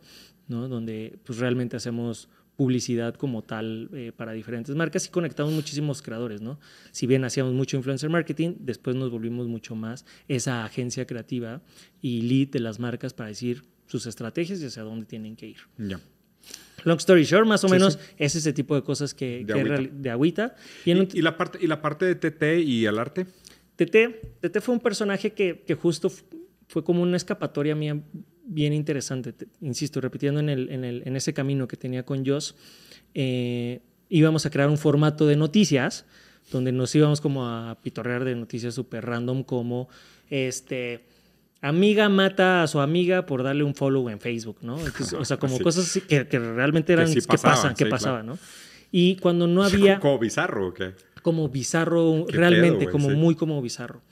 ¿no? 0.48 0.68
Donde 0.68 1.18
pues 1.24 1.38
realmente 1.38 1.76
hacemos 1.76 2.30
publicidad 2.56 3.14
como 3.16 3.42
tal 3.42 3.90
eh, 3.94 4.12
para 4.16 4.32
diferentes 4.32 4.74
marcas 4.76 5.06
y 5.06 5.10
conectamos 5.10 5.52
muchísimos 5.52 6.02
creadores, 6.02 6.40
¿no? 6.40 6.60
Si 6.92 7.06
bien 7.06 7.24
hacíamos 7.24 7.52
mucho 7.52 7.76
influencer 7.76 8.10
marketing, 8.10 8.54
después 8.60 8.94
nos 8.96 9.10
volvimos 9.10 9.48
mucho 9.48 9.74
más 9.74 10.04
esa 10.28 10.64
agencia 10.64 11.06
creativa 11.06 11.60
y 12.00 12.22
lead 12.22 12.48
de 12.48 12.60
las 12.60 12.78
marcas 12.78 13.12
para 13.12 13.28
decir 13.30 13.64
sus 13.86 14.06
estrategias 14.06 14.60
y 14.62 14.66
hacia 14.66 14.82
dónde 14.82 15.04
tienen 15.06 15.34
que 15.36 15.48
ir. 15.48 15.56
Ya. 15.78 15.98
Long 16.84 16.98
story 16.98 17.24
short, 17.24 17.46
más 17.46 17.64
o 17.64 17.68
Sí, 17.68 17.72
menos 17.74 17.94
sí. 17.94 17.98
es 18.18 18.34
ese 18.36 18.52
tipo 18.52 18.74
de 18.74 18.82
cosas 18.82 19.14
que, 19.14 19.44
De 19.44 19.54
que 19.54 19.60
agüita. 19.60 19.90
de 19.94 20.10
agüita. 20.10 20.54
Y 20.84 20.90
¿Y, 20.90 20.92
en 20.92 20.98
un- 21.00 21.08
y 21.12 21.22
la 21.22 21.36
parte, 21.36 21.58
¿Y 21.60 21.66
la 21.66 21.80
parte 21.82 22.04
de 22.04 22.14
TT 22.14 22.60
y 22.62 22.84
el 22.86 22.98
arte? 22.98 23.26
Tete, 23.76 24.20
Tete 24.40 24.60
fue 24.60 24.74
un 24.74 24.80
personaje 24.80 25.32
que, 25.32 25.64
que 25.66 25.74
justo 25.74 26.08
fue 26.68 26.84
como 26.84 27.02
una 27.02 27.16
escapatoria 27.16 27.74
mía 27.74 28.00
bien 28.44 28.72
interesante. 28.72 29.32
Te- 29.32 29.48
insisto, 29.60 30.00
repitiendo 30.00 30.40
en, 30.40 30.48
el, 30.48 30.70
en, 30.70 30.84
el- 30.84 31.02
en 31.06 31.16
ese 31.16 31.32
camino 31.34 31.66
que 31.68 31.76
tenía 31.76 32.04
con 32.04 32.24
Joss, 32.26 32.54
eh, 33.14 33.80
íbamos 34.08 34.46
a 34.46 34.50
crear 34.50 34.68
un 34.68 34.78
formato 34.78 35.26
de 35.26 35.36
noticias 35.36 36.04
donde 36.52 36.72
nos 36.72 36.94
íbamos 36.94 37.20
como 37.20 37.46
a 37.48 37.78
pitorrear 37.82 38.24
de 38.24 38.34
noticias 38.34 38.74
súper 38.74 39.04
random 39.06 39.42
como 39.44 39.88
este 40.28 41.06
amiga 41.62 42.10
mata 42.10 42.62
a 42.62 42.66
su 42.66 42.80
amiga 42.80 43.24
por 43.24 43.42
darle 43.42 43.64
un 43.64 43.74
follow 43.74 44.10
en 44.10 44.20
Facebook, 44.20 44.58
¿no? 44.60 44.76
Entonces, 44.78 45.14
o 45.14 45.24
sea, 45.24 45.38
como 45.38 45.56
Sí. 45.58 45.62
cosas 45.62 46.00
que, 46.06 46.26
que 46.28 46.38
realmente 46.38 46.92
eran 46.92 47.08
sí 47.08 47.20
que, 47.22 47.26
pasaban, 47.38 47.74
pasan, 47.74 47.74
que 47.74 48.22
¿no? 48.26 48.38
Y 48.92 49.16
cuando 49.16 49.46
no 49.46 49.64
había 49.64 49.98
¿Como 49.98 50.18
bizarro 50.18 50.68
o 50.68 50.74
qué? 50.74 50.92
como 51.22 51.48
bizarro, 51.48 52.26
Qué 52.28 52.36
realmente, 52.36 52.68
pedo, 52.84 52.90
güey, 52.90 52.92
como 52.92 53.10
muy 53.10 53.34
como 53.34 53.62
bizarro. 53.62 54.02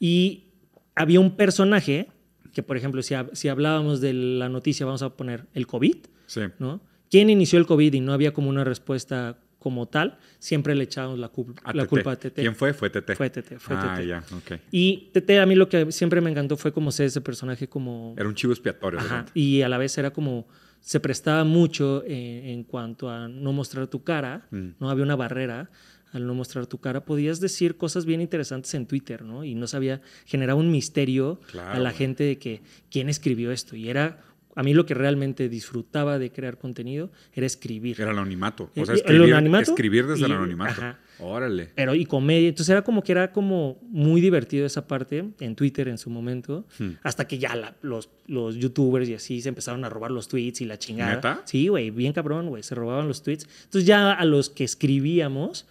Y 0.00 0.48
había 0.96 1.20
un 1.20 1.36
personaje 1.36 2.08
que, 2.52 2.62
por 2.62 2.76
ejemplo, 2.76 3.02
si, 3.02 3.14
si 3.32 3.48
hablábamos 3.48 4.00
de 4.00 4.12
la 4.12 4.48
noticia, 4.48 4.86
vamos 4.86 5.02
a 5.02 5.10
poner 5.16 5.46
el 5.54 5.66
COVID, 5.66 5.96
Sí. 6.26 6.42
¿no? 6.58 6.80
¿Quién 7.10 7.28
inició 7.30 7.58
el 7.58 7.66
COVID 7.66 7.92
y 7.94 8.00
no 8.00 8.12
había 8.12 8.32
como 8.32 8.48
una 8.50 8.62
respuesta 8.64 9.38
como 9.58 9.86
tal? 9.88 10.16
Siempre 10.38 10.74
le 10.74 10.84
echábamos 10.84 11.18
la, 11.18 11.30
cul- 11.32 11.54
A 11.64 11.72
la 11.74 11.86
culpa 11.86 12.12
a 12.12 12.16
TT. 12.16 12.34
¿Quién 12.36 12.54
fue? 12.54 12.72
Fue 12.72 12.88
TT. 12.88 13.14
Fue 13.16 13.28
TT, 13.30 13.58
fue 13.58 13.76
ah, 13.76 13.96
TT. 13.98 14.06
ya, 14.06 14.24
ok. 14.36 14.60
Y 14.70 15.10
TT 15.12 15.30
a 15.40 15.46
mí 15.46 15.54
lo 15.56 15.68
que 15.68 15.90
siempre 15.92 16.20
me 16.20 16.30
encantó 16.30 16.56
fue 16.56 16.72
como 16.72 16.92
ser 16.92 17.06
ese 17.06 17.20
personaje 17.20 17.68
como... 17.68 18.14
Era 18.16 18.28
un 18.28 18.34
chivo 18.36 18.52
expiatorio. 18.52 19.00
Ajá, 19.00 19.26
y 19.34 19.62
a 19.62 19.68
la 19.68 19.76
vez 19.78 19.98
era 19.98 20.12
como 20.12 20.46
se 20.80 20.98
prestaba 21.00 21.44
mucho 21.44 22.02
eh, 22.06 22.52
en 22.52 22.64
cuanto 22.64 23.10
a 23.10 23.28
no 23.28 23.52
mostrar 23.52 23.86
tu 23.88 24.02
cara, 24.04 24.46
Mm. 24.50 24.68
no 24.78 24.88
había 24.88 25.04
una 25.04 25.16
barrera 25.16 25.68
al 26.12 26.26
no 26.26 26.34
mostrar 26.34 26.66
tu 26.66 26.78
cara, 26.78 27.04
podías 27.04 27.40
decir 27.40 27.76
cosas 27.76 28.04
bien 28.06 28.20
interesantes 28.20 28.74
en 28.74 28.86
Twitter, 28.86 29.22
¿no? 29.22 29.44
Y 29.44 29.54
no 29.54 29.66
sabía, 29.66 30.00
generaba 30.26 30.60
un 30.60 30.70
misterio 30.70 31.40
Claro, 31.50 31.70
a 31.72 31.78
la 31.78 31.90
güey. 31.90 31.98
gente 31.98 32.24
de 32.24 32.38
que 32.38 32.60
quién 32.90 33.08
escribió 33.08 33.52
esto. 33.52 33.76
Y 33.76 33.88
era, 33.88 34.20
a 34.56 34.62
mí 34.62 34.74
lo 34.74 34.84
que 34.86 34.94
realmente 34.94 35.48
disfrutaba 35.48 36.18
de 36.18 36.32
crear 36.32 36.58
contenido 36.58 37.10
era 37.32 37.46
escribir. 37.46 38.00
Era 38.00 38.10
el 38.10 38.18
anonimato. 38.18 38.64
O 38.64 38.74
sea, 38.74 38.82
El- 38.84 38.90
el 38.90 38.96
escribir, 38.96 39.34
anonimato 39.34 39.70
escribir 39.70 40.06
desde 40.06 40.24
el 40.26 40.32
anonimato. 40.32 40.72
ajá. 40.72 40.98
Órale. 41.22 41.68
Pero 41.74 41.94
y 41.94 42.06
comedia, 42.06 42.48
entonces 42.48 42.70
era 42.70 42.80
como 42.82 43.02
que 43.02 43.12
era 43.12 43.30
como 43.30 43.78
muy 43.82 44.22
divertido 44.22 44.64
esa 44.64 44.86
parte 44.88 45.22
en 45.38 45.54
Twitter 45.54 45.86
en 45.88 45.98
su 45.98 46.08
momento, 46.08 46.64
Hmm. 46.78 46.92
hasta 47.02 47.28
que 47.28 47.38
ya 47.38 47.54
la- 47.54 47.76
los, 47.82 48.08
los 48.26 48.56
youtubers 48.56 49.06
y 49.06 49.12
así 49.14 49.42
se 49.42 49.50
empezaron 49.50 49.84
a 49.84 49.90
robar 49.90 50.10
los 50.12 50.28
tweets 50.28 50.62
y 50.62 50.64
la 50.64 50.78
chingada. 50.78 51.16
¿Neta? 51.16 51.42
Sí, 51.44 51.68
güey, 51.68 51.90
bien 51.90 52.14
cabrón, 52.14 52.48
güey, 52.48 52.62
se 52.62 52.74
robaban 52.74 53.06
los 53.06 53.22
tweets. 53.22 53.46
Entonces 53.64 53.84
ya 53.86 54.12
a 54.12 54.24
los 54.24 54.48
que 54.48 54.64
escribíamos, 54.64 55.66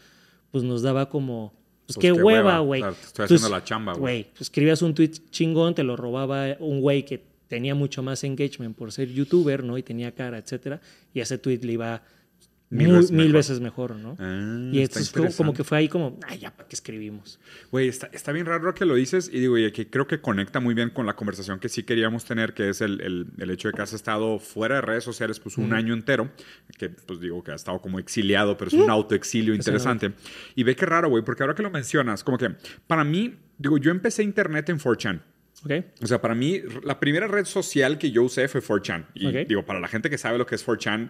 pues 0.51 0.63
nos 0.63 0.81
daba 0.81 1.09
como, 1.09 1.53
pues, 1.85 1.95
Pues 1.95 1.97
qué, 1.97 2.13
qué 2.13 2.23
hueva, 2.23 2.59
güey. 2.59 2.81
Claro, 2.81 2.95
estoy 2.95 3.23
Entonces, 3.23 3.35
haciendo 3.37 3.57
la 3.57 3.63
chamba, 3.63 3.93
güey. 3.93 4.23
Güey, 4.23 4.27
escribías 4.39 4.81
un 4.81 4.93
tweet 4.93 5.11
chingón, 5.31 5.75
te 5.75 5.83
lo 5.83 5.95
robaba 5.95 6.55
un 6.59 6.81
güey 6.81 7.03
que 7.05 7.23
tenía 7.47 7.75
mucho 7.75 8.03
más 8.03 8.23
engagement 8.23 8.75
por 8.77 8.91
ser 8.91 9.09
youtuber, 9.09 9.63
¿no? 9.63 9.77
Y 9.77 9.83
tenía 9.83 10.13
cara, 10.13 10.37
etcétera. 10.37 10.79
Y 11.13 11.19
ese 11.19 11.37
tweet 11.37 11.59
le 11.63 11.73
iba 11.73 12.03
Mil 12.71 12.87
muy- 12.89 12.97
veces 12.97 13.11
mil 13.11 13.19
mejor. 13.25 13.33
veces 13.35 13.59
mejor, 13.61 13.95
¿no? 13.95 14.15
Ah, 14.19 14.69
Y 14.71 14.81
está 14.81 14.99
entonces 14.99 15.11
como, 15.11 15.31
como 15.35 15.53
que 15.55 15.63
fue 15.63 15.79
ahí 15.79 15.89
como, 15.89 16.19
ay, 16.27 16.37
ya, 16.37 16.55
¿para 16.55 16.69
qué 16.69 16.75
escribimos? 16.75 17.39
Güey, 17.71 17.87
está, 17.87 18.07
está 18.13 18.31
bien 18.31 18.45
raro 18.45 18.75
que 18.75 18.85
lo 18.85 18.93
dices 18.93 19.27
y 19.33 19.39
digo, 19.39 19.57
y 19.57 19.71
que 19.71 19.89
creo 19.89 20.05
que 20.05 20.21
conecta 20.21 20.59
muy 20.59 20.75
bien 20.75 20.91
con 20.91 21.07
la 21.07 21.15
conversación 21.15 21.59
que 21.59 21.67
sí 21.67 21.81
queríamos 21.81 22.25
tener, 22.25 22.53
que 22.53 22.69
es 22.69 22.81
el, 22.81 23.01
el- 23.01 23.25
el 23.39 23.49
hecho 23.49 23.69
de 23.69 23.73
que 23.73 23.81
has 23.81 23.93
estado 23.93 24.37
fuera 24.37 24.75
de 24.75 24.81
redes 24.81 25.03
sociales 25.03 25.39
pues 25.39 25.57
un 25.57 25.73
año 25.73 25.95
entero, 25.95 26.31
que 26.77 26.89
pues 26.89 27.19
digo 27.19 27.43
que 27.43 27.51
has 27.51 27.61
estado 27.61 27.81
como 27.81 27.97
exiliado, 27.97 28.55
pero 28.55 28.67
es 28.69 28.75
un 28.75 28.89
autoexilio 28.89 29.55
interesante. 29.55 30.11
Y 30.53 30.61
ve 30.63 30.75
qué 30.75 30.85
raro, 30.85 31.09
güey, 31.09 31.23
porque 31.23 31.41
ahora 31.41 31.55
que 31.55 31.63
lo 31.63 31.71
mencionas, 31.71 32.23
como 32.23 32.37
que 32.37 32.51
para 32.85 33.03
mí, 33.03 33.33
digo, 33.57 33.79
yo 33.79 33.89
empecé 33.89 34.21
internet 34.21 34.69
en 34.69 34.77
4chan. 34.77 35.21
¿Ok? 35.65 35.71
O 36.03 36.07
sea, 36.07 36.21
para 36.21 36.35
mí, 36.35 36.61
la 36.83 36.99
primera 36.99 37.27
red 37.27 37.45
social 37.45 37.97
que 37.97 38.11
yo 38.11 38.21
usé 38.23 38.47
fue 38.47 38.61
4chan. 38.61 39.07
Y 39.15 39.25
Ok. 39.27 39.47
digo, 39.47 39.65
para 39.65 39.79
la 39.79 39.87
gente 39.87 40.09
que 40.09 40.17
sabe 40.19 40.37
lo 40.37 40.45
que 40.45 40.53
es 40.55 40.63
4chan, 40.65 41.09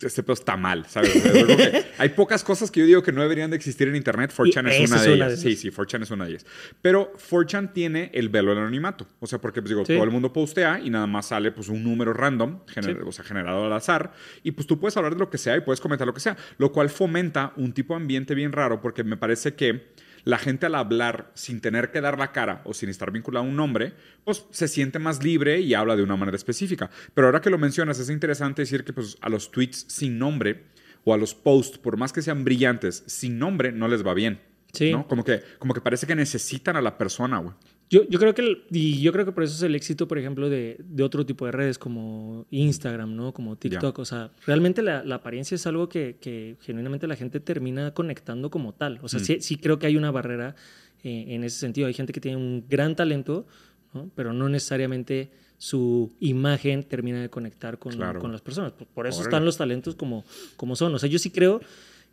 este 0.00 0.22
pedo 0.22 0.34
está 0.34 0.56
mal, 0.56 0.86
¿sabes? 0.88 1.12
Hay 1.98 2.08
pocas 2.10 2.42
cosas 2.44 2.70
que 2.70 2.80
yo 2.80 2.86
digo 2.86 3.02
que 3.02 3.12
no 3.12 3.22
deberían 3.22 3.50
de 3.50 3.56
existir 3.56 3.88
en 3.88 3.96
Internet. 3.96 4.32
4chan 4.36 4.66
Y 4.78 4.82
es 4.82 4.90
una 4.90 4.96
es 4.98 5.02
de 5.04 5.14
una 5.14 5.26
ellas. 5.26 5.40
sí, 5.40 5.56
sí, 5.56 5.70
4chan 5.70 6.02
es 6.02 6.10
una 6.10 6.24
de 6.24 6.30
ellas. 6.32 6.46
Pero 6.82 7.12
4chan 7.30 7.72
tiene 7.72 8.10
el 8.14 8.28
velo 8.28 8.50
del 8.50 8.58
anonimato. 8.58 9.06
O 9.20 9.26
sea, 9.26 9.40
porque, 9.40 9.60
pues 9.62 9.70
digo, 9.70 9.84
Sí. 9.84 9.94
todo 9.94 10.04
el 10.04 10.10
mundo 10.10 10.32
postea 10.32 10.80
y 10.80 10.90
nada 10.90 11.06
más 11.06 11.26
sale 11.26 11.52
pues 11.52 11.68
un 11.68 11.82
número 11.82 12.12
random, 12.12 12.60
gener- 12.66 12.96
Sí. 12.98 13.02
o 13.06 13.12
sea, 13.12 13.24
generado 13.24 13.64
al 13.66 13.72
azar. 13.72 14.12
Y 14.42 14.50
pues 14.52 14.66
tú 14.66 14.78
puedes 14.80 14.96
hablar 14.96 15.14
de 15.14 15.18
lo 15.20 15.30
que 15.30 15.38
sea 15.38 15.56
y 15.56 15.60
puedes 15.60 15.80
comentar 15.80 16.06
lo 16.06 16.14
que 16.14 16.20
sea. 16.20 16.36
Lo 16.58 16.72
cual 16.72 16.90
fomenta 16.90 17.52
un 17.56 17.72
tipo 17.72 17.94
de 17.94 18.00
ambiente 18.00 18.34
bien 18.34 18.52
raro 18.52 18.80
porque 18.80 19.04
me 19.04 19.16
parece 19.16 19.54
que 19.54 19.92
la 20.24 20.38
gente 20.38 20.66
al 20.66 20.74
hablar 20.74 21.30
sin 21.34 21.60
tener 21.60 21.90
que 21.90 22.00
dar 22.00 22.18
la 22.18 22.32
cara 22.32 22.62
o 22.64 22.74
sin 22.74 22.88
estar 22.88 23.10
vinculado 23.10 23.44
a 23.44 23.48
un 23.48 23.56
nombre, 23.56 23.94
pues 24.24 24.46
se 24.50 24.68
siente 24.68 24.98
más 24.98 25.22
libre 25.22 25.60
y 25.60 25.74
habla 25.74 25.96
de 25.96 26.02
una 26.02 26.16
manera 26.16 26.36
específica. 26.36 26.90
Pero 27.14 27.26
ahora 27.26 27.40
que 27.40 27.50
lo 27.50 27.58
mencionas, 27.58 27.98
es 27.98 28.10
interesante 28.10 28.62
decir 28.62 28.84
que 28.84 28.92
pues, 28.92 29.16
a 29.20 29.28
los 29.28 29.50
tweets 29.50 29.86
sin 29.88 30.18
nombre 30.18 30.64
o 31.04 31.12
a 31.12 31.18
los 31.18 31.34
posts, 31.34 31.78
por 31.78 31.96
más 31.96 32.12
que 32.12 32.22
sean 32.22 32.44
brillantes, 32.44 33.04
sin 33.06 33.38
nombre 33.38 33.72
no 33.72 33.88
les 33.88 34.06
va 34.06 34.14
bien. 34.14 34.40
Sí. 34.74 34.92
¿no? 34.92 35.06
Como, 35.08 35.24
que, 35.24 35.40
como 35.58 35.72
que 35.72 35.80
parece 35.80 36.06
que 36.06 36.14
necesitan 36.14 36.76
a 36.76 36.82
la 36.82 36.98
persona, 36.98 37.38
güey. 37.38 37.54
Yo, 37.90 38.08
yo 38.08 38.18
creo 38.18 38.34
que, 38.34 38.42
el- 38.42 38.64
y 38.70 39.00
yo 39.02 39.12
creo 39.12 39.24
que 39.24 39.32
por 39.32 39.44
eso 39.44 39.54
es 39.54 39.62
el 39.62 39.74
éxito, 39.74 40.08
por 40.08 40.18
ejemplo, 40.18 40.48
de, 40.50 40.76
de 40.80 41.02
otro 41.02 41.24
tipo 41.26 41.44
de 41.46 41.52
redes 41.52 41.78
como 41.78 42.46
Instagram, 42.50 43.14
¿no? 43.14 43.32
Como 43.32 43.56
TikTok. 43.56 43.98
O 43.98 44.04
sea, 44.04 44.30
realmente 44.46 44.82
la, 44.82 45.04
la 45.04 45.16
apariencia 45.16 45.54
es 45.54 45.66
algo 45.66 45.88
que, 45.88 46.16
que 46.20 46.56
genuinamente 46.62 47.06
la 47.06 47.14
gente 47.16 47.40
termina 47.40 47.92
conectando 47.92 48.50
como 48.50 48.72
tal. 48.74 48.98
O 49.02 49.08
sea, 49.08 49.20
Mm. 49.20 49.24
sí, 49.24 49.36
sí 49.40 49.56
creo 49.56 49.78
que 49.78 49.86
hay 49.86 49.96
una 49.96 50.10
barrera 50.10 50.56
eh, 51.04 51.26
en 51.28 51.44
ese 51.44 51.58
sentido. 51.58 51.86
Hay 51.86 51.94
gente 51.94 52.12
que 52.14 52.20
tiene 52.20 52.38
un 52.38 52.64
gran 52.68 52.96
talento, 52.96 53.46
¿no? 53.92 54.10
Pero 54.14 54.32
no 54.32 54.48
necesariamente 54.48 55.30
su 55.58 56.12
imagen 56.20 56.82
termina 56.84 57.20
de 57.20 57.28
conectar 57.30 57.78
con, 57.78 57.92
Claro. 57.92 58.18
con 58.18 58.32
las 58.32 58.40
personas. 58.40 58.72
Por, 58.72 58.86
por 58.88 59.06
eso 59.06 59.18
Órale. 59.18 59.28
están 59.28 59.44
los 59.44 59.56
talentos 59.58 59.94
como, 59.94 60.24
como 60.56 60.74
son. 60.74 60.94
O 60.94 60.98
sea, 60.98 61.08
yo 61.08 61.18
sí 61.18 61.30
creo 61.30 61.60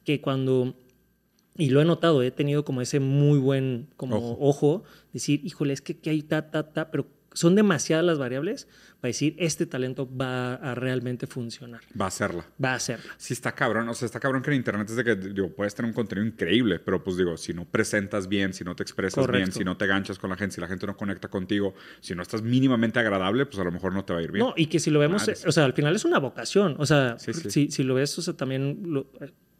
que 0.04 0.20
cuando 0.22 0.76
y 1.62 1.70
lo 1.70 1.82
he 1.82 1.86
notado, 1.86 2.24
he 2.24 2.32
tenido 2.32 2.66
como 2.66 2.82
ese 2.82 3.00
muy 3.00 3.38
buen 3.40 3.88
como 3.96 4.18
Ojo. 4.18 4.38
ojo, 4.40 4.84
decir, 5.14 5.42
híjole, 5.44 5.74
es 5.74 5.82
que, 5.82 5.98
que 6.00 6.10
hay 6.10 6.22
ta, 6.24 6.50
ta, 6.50 6.72
ta, 6.74 6.90
pero 6.92 7.08
son 7.34 7.56
demasiadas 7.56 8.04
las 8.06 8.18
variables 8.20 8.68
para 9.00 9.08
decir, 9.10 9.36
este 9.40 9.66
talento 9.66 10.10
va 10.18 10.56
a 10.56 10.76
realmente 10.76 11.28
funcionar, 11.28 11.80
Va 12.00 12.06
a 12.06 12.08
hacerla. 12.10 12.46
va 12.64 12.74
a 12.74 12.76
hacerla. 12.76 13.12
Sí, 13.18 13.34
está 13.34 13.54
cabrón. 13.54 13.88
O 13.90 13.94
sea, 13.94 14.06
está 14.06 14.20
cabrón 14.20 14.42
que 14.44 14.50
en 14.52 14.58
Internet 14.58 14.90
es 14.90 14.96
de 14.98 15.04
que, 15.04 15.16
digo, 15.16 15.50
puedes 15.56 15.74
tener 15.74 15.88
un 15.90 15.94
contenido 15.96 16.28
increíble, 16.28 16.80
pero 16.80 17.02
pues 17.04 17.16
digo, 17.16 17.38
si 17.38 17.54
no 17.54 17.64
presentas 17.66 18.28
bien, 18.28 18.54
si 18.54 18.64
no 18.66 18.76
te 18.76 18.84
expresas 18.84 19.26
bien, 19.26 19.28
Correcto. 19.46 19.58
si 19.60 19.64
no 19.64 19.78
te 19.78 19.88
ganchas 19.88 20.20
con 20.20 20.30
la 20.30 20.36
gente, 20.36 20.56
si 20.56 20.62
la 20.62 20.68
gente 20.68 20.86
no 20.88 20.98
conecta 20.98 21.30
contigo, 21.30 21.74
si 22.02 22.14
no 22.16 22.22
estás 22.22 22.42
mínimamente 22.42 23.00
agradable, 23.00 23.46
pues 23.46 23.60
a 23.60 23.64
lo 23.64 23.72
mejor 23.72 23.94
no 23.94 24.04
te 24.04 24.12
va 24.14 24.20
a 24.20 24.24
ir 24.24 24.32
bien. 24.34 24.46
No, 24.46 24.54
y 24.58 24.66
que 24.66 24.80
si 24.80 24.90
lo 24.92 25.00
vemos, 25.00 25.22
Madres. 25.22 25.46
eh, 25.46 25.48
o 25.48 25.52
sea, 25.54 25.64
al 25.66 25.74
final 25.74 25.96
es 25.96 26.04
una 26.06 26.20
vocación, 26.20 26.76
o 26.80 26.86
sea, 26.86 27.18
Sí, 27.18 27.34
sí. 27.34 27.50
Si, 27.50 27.72
si 27.72 27.84
lo 27.84 27.94
ves, 27.96 28.18
o 28.20 28.22
sea, 28.22 28.34
también 28.36 28.82
lo- 28.88 29.08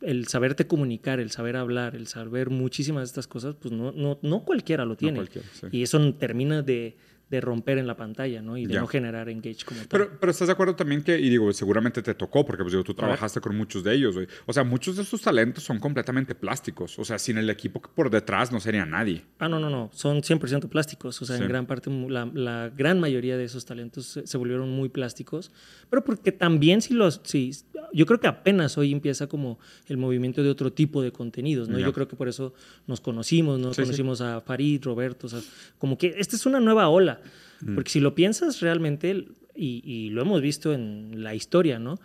el 0.02 0.28
saberte 0.28 0.68
comunicar, 0.68 1.20
el 1.20 1.32
saber 1.32 1.56
hablar, 1.56 1.96
el 1.96 2.08
saber 2.08 2.50
muchísimas 2.50 3.02
de 3.02 3.06
estas 3.06 3.28
cosas, 3.28 3.56
pues 3.60 3.74
no, 3.74 3.92
no, 3.92 4.20
no 4.22 4.44
cualquiera 4.44 4.86
lo 4.86 4.96
tiene. 4.96 5.18
cualquiera, 5.18 5.48
sí. 5.54 5.68
Y 5.72 5.84
eso 5.84 6.14
termina 6.16 6.62
de, 6.62 6.96
de 7.32 7.42
romper 7.42 7.78
en 7.80 7.88
la 7.88 7.96
pantalla, 7.96 8.42
¿no? 8.42 8.58
Y 8.58 8.66
de 8.68 8.74
Ya. 8.74 8.82
no 8.82 8.88
generar 8.88 9.30
engage 9.30 9.64
como 9.66 9.80
tal. 9.80 9.88
Pero, 9.90 10.20
pero 10.20 10.32
estás 10.32 10.48
de 10.50 10.52
acuerdo 10.54 10.76
también 10.76 11.02
que, 11.02 11.18
y 11.18 11.30
digo, 11.30 11.52
seguramente 11.54 12.02
te 12.04 12.14
tocó, 12.14 12.46
porque 12.46 12.62
pues, 12.64 12.74
digo, 12.74 12.84
tú 12.84 12.94
trabajaste 12.94 13.40
con 13.40 13.56
muchos 13.56 13.84
de 13.84 13.96
ellos. 13.96 14.16
O 14.46 14.54
sea, 14.54 14.64
muchos 14.66 14.98
de 14.98 15.04
estos 15.04 15.22
talentos 15.22 15.64
son 15.64 15.80
completamente 15.80 16.36
plásticos. 16.36 17.00
O 17.00 17.06
sea, 17.06 17.18
sin 17.18 17.38
el 17.38 17.50
equipo 17.50 17.82
por 17.82 18.10
detrás 18.10 18.52
no 18.52 18.60
sería 18.60 18.86
nadie. 18.86 19.24
Ah, 19.40 19.48
no, 19.48 19.60
no, 19.60 19.70
no. 19.70 19.90
Son 19.94 20.22
100% 20.22 20.68
plásticos. 20.70 21.22
O 21.22 21.26
sea, 21.26 21.38
Sí. 21.38 21.42
en 21.44 21.48
gran 21.48 21.66
parte, 21.66 21.90
la, 22.10 22.26
la 22.34 22.70
gran 22.76 23.00
mayoría 23.00 23.38
de 23.38 23.46
esos 23.46 23.66
talentos 23.66 24.06
se, 24.06 24.28
se 24.28 24.38
volvieron 24.38 24.70
muy 24.70 24.90
plásticos. 24.90 25.52
Pero 25.90 26.04
porque 26.04 26.34
también 26.34 26.82
si 26.82 26.94
los... 26.94 27.22
Si, 27.24 27.52
yo 27.94 28.06
creo 28.06 28.20
que 28.20 28.28
apenas 28.28 28.78
hoy 28.78 28.92
empieza 28.92 29.28
como 29.28 29.58
el 29.88 29.98
movimiento 29.98 30.44
de 30.44 30.50
otro 30.50 30.72
tipo 30.74 31.02
de 31.02 31.12
contenidos, 31.14 31.70
¿no? 31.70 31.80
Ya. 31.80 31.86
Yo 31.86 31.94
creo 31.94 32.08
que 32.08 32.16
por 32.18 32.28
eso 32.28 32.54
nos 32.88 33.00
conocimos, 33.02 33.58
¿no? 33.60 33.70
Sí, 33.74 33.76
sí. 33.76 33.82
Conocimos 33.84 34.20
a 34.22 34.42
Farid, 34.42 34.84
Roberto, 34.84 35.28
o 35.28 35.30
sea, 35.30 35.40
como 35.78 35.98
que 35.98 36.16
esta 36.18 36.36
es 36.36 36.46
una 36.46 36.60
nueva 36.60 36.90
ola. 36.90 37.21
Mm. 37.62 37.76
Porque 37.76 37.90
si 37.92 38.00
lo 38.00 38.16
piensas 38.16 38.60
realmente, 38.62 39.26
y, 39.56 39.82
y 39.86 40.10
lo 40.10 40.22
hemos 40.22 40.42
visto 40.42 40.74
en 40.74 41.24
la 41.24 41.36
historia, 41.36 41.80
¿no? 41.80 42.00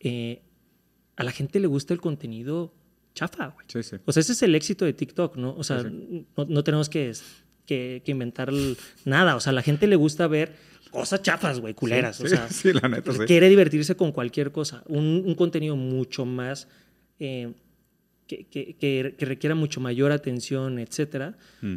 Eh, 0.00 0.42
a 1.16 1.24
la 1.24 1.32
gente 1.32 1.60
le 1.60 1.66
gusta 1.66 1.94
el 1.94 2.00
contenido 2.00 2.74
chafa, 3.14 3.48
güey. 3.48 3.66
Sí, 3.68 3.82
sí. 3.82 3.96
O 4.04 4.12
sea, 4.12 4.20
ese 4.20 4.32
es 4.32 4.42
el 4.42 4.54
éxito 4.54 4.84
de 4.84 4.92
TikTok, 4.92 5.36
¿no? 5.36 5.54
O 5.56 5.64
sea, 5.64 5.82
Sí, 5.82 6.26
No, 6.36 6.44
no 6.44 6.62
tenemos 6.64 6.88
que, 6.90 7.12
que, 7.64 8.02
que 8.04 8.10
inventar 8.10 8.48
el- 8.50 8.76
nada. 9.04 9.36
O 9.36 9.40
sea, 9.40 9.50
a 9.50 9.54
la 9.54 9.62
gente 9.62 9.86
le 9.86 9.96
gusta 9.96 10.26
ver 10.26 10.54
cosas 10.90 11.22
chafas, 11.22 11.60
güey, 11.60 11.72
culeras. 11.74 12.16
Sí, 12.16 12.24
o 12.24 12.28
sea, 12.28 12.48
la 12.82 12.88
neta, 12.88 13.12
quiere 13.26 13.48
divertirse 13.48 13.96
con 13.96 14.12
cualquier 14.12 14.52
cosa. 14.52 14.82
Un, 14.86 15.22
un 15.24 15.34
contenido 15.34 15.76
mucho 15.76 16.26
más. 16.26 16.68
eh, 17.18 17.54
que- 18.26 18.44
que 18.76 19.14
requiera 19.20 19.54
mucho 19.54 19.80
mayor 19.80 20.10
atención, 20.12 20.78
etcétera. 20.80 21.38
Mm. 21.62 21.76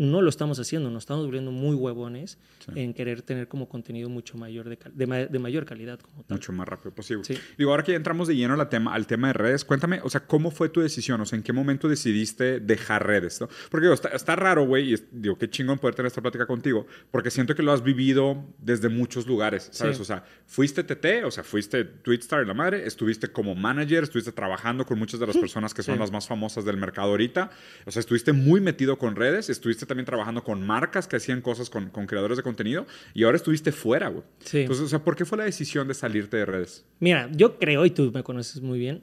No 0.00 0.22
lo 0.22 0.30
estamos 0.30 0.58
haciendo, 0.58 0.88
nos 0.90 1.02
estamos 1.02 1.26
volviendo 1.26 1.50
muy 1.52 1.74
huevones 1.76 2.38
Sí. 2.60 2.72
en 2.74 2.94
querer 2.94 3.22
tener 3.22 3.48
como 3.48 3.68
contenido 3.68 4.08
mucho 4.08 4.36
mayor 4.38 4.68
de, 4.68 4.78
de, 4.94 5.06
ma- 5.06 5.16
de 5.26 5.38
mayor 5.38 5.64
calidad 5.64 5.98
como 5.98 6.22
tal. 6.24 6.36
Mucho 6.38 6.52
más 6.52 6.66
rápido 6.68 6.94
posible. 6.94 7.24
Sí. 7.24 7.34
Digo, 7.58 7.70
ahora 7.70 7.82
que 7.82 7.92
ya 7.92 7.96
entramos 7.96 8.28
de 8.28 8.36
lleno 8.36 8.54
a 8.54 8.56
la 8.56 8.68
tema, 8.68 8.94
al 8.94 9.06
tema 9.06 9.28
de 9.28 9.32
redes, 9.34 9.64
cuéntame, 9.64 10.00
o 10.02 10.08
sea, 10.10 10.20
¿cómo 10.26 10.50
fue 10.50 10.68
tu 10.70 10.80
decisión? 10.80 11.20
O 11.20 11.26
sea, 11.26 11.36
¿en 11.36 11.42
qué 11.42 11.52
momento 11.52 11.88
decidiste 11.88 12.60
dejar 12.60 13.06
redes? 13.06 13.40
¿no? 13.40 13.48
Porque 13.70 13.84
digo, 13.86 13.94
está, 13.94 14.08
está 14.08 14.36
raro, 14.36 14.66
güey, 14.66 14.90
y 14.90 14.94
es- 14.94 15.04
digo, 15.10 15.36
qué 15.38 15.48
chingón 15.50 15.78
poder 15.78 15.94
tener 15.94 16.08
esta 16.08 16.20
plática 16.22 16.46
contigo, 16.46 16.86
porque 17.10 17.30
siento 17.30 17.54
que 17.54 17.62
lo 17.62 17.72
has 17.72 17.82
vivido 17.82 18.44
desde 18.58 18.88
muchos 18.88 19.26
lugares, 19.26 19.68
¿sabes? 19.72 19.96
Sí. 19.96 20.02
O 20.02 20.04
sea, 20.06 20.24
fuiste 20.46 20.82
TT, 20.84 21.24
o 21.24 21.30
sea, 21.30 21.44
fuiste 21.44 21.84
Twitstar 21.84 22.42
y 22.42 22.46
la 22.46 22.54
madre, 22.54 22.86
estuviste 22.86 23.28
como 23.28 23.54
manager, 23.54 24.04
estuviste 24.04 24.32
trabajando 24.32 24.84
con 24.86 24.98
muchas 24.98 25.20
de 25.20 25.26
las 25.26 25.36
personas 25.36 25.72
que 25.74 25.82
son 25.82 25.98
las 25.98 26.10
más 26.10 26.26
famosas 26.26 26.64
del 26.64 26.76
mercado 26.76 27.08
ahorita, 27.10 27.50
o 27.86 27.90
sea, 27.90 28.00
estuviste 28.00 28.32
muy 28.32 28.60
metido 28.60 28.98
con 28.98 29.14
redes, 29.16 29.50
estuviste 29.50 29.86
también 29.90 30.06
trabajando 30.06 30.42
con 30.44 30.64
marcas 30.66 31.06
que 31.08 31.16
hacían 31.16 31.40
cosas 31.42 31.68
con, 31.68 31.90
con 31.90 32.06
creadores 32.06 32.36
de 32.36 32.42
contenido, 32.42 32.86
y 33.12 33.24
ahora 33.24 33.36
estuviste 33.36 33.72
fuera, 33.72 34.08
güey. 34.08 34.22
Sí. 34.44 34.60
Entonces, 34.60 34.86
o 34.86 34.88
sea, 34.88 35.04
¿por 35.04 35.16
qué 35.16 35.24
fue 35.24 35.36
la 35.36 35.44
decisión 35.44 35.88
de 35.88 35.94
salirte 35.94 36.36
de 36.36 36.46
redes? 36.46 36.84
Mira, 37.00 37.28
yo 37.32 37.58
creo, 37.58 37.84
y 37.84 37.90
tú 37.90 38.10
me 38.14 38.22
conoces 38.22 38.62
muy 38.62 38.78
bien, 38.78 39.02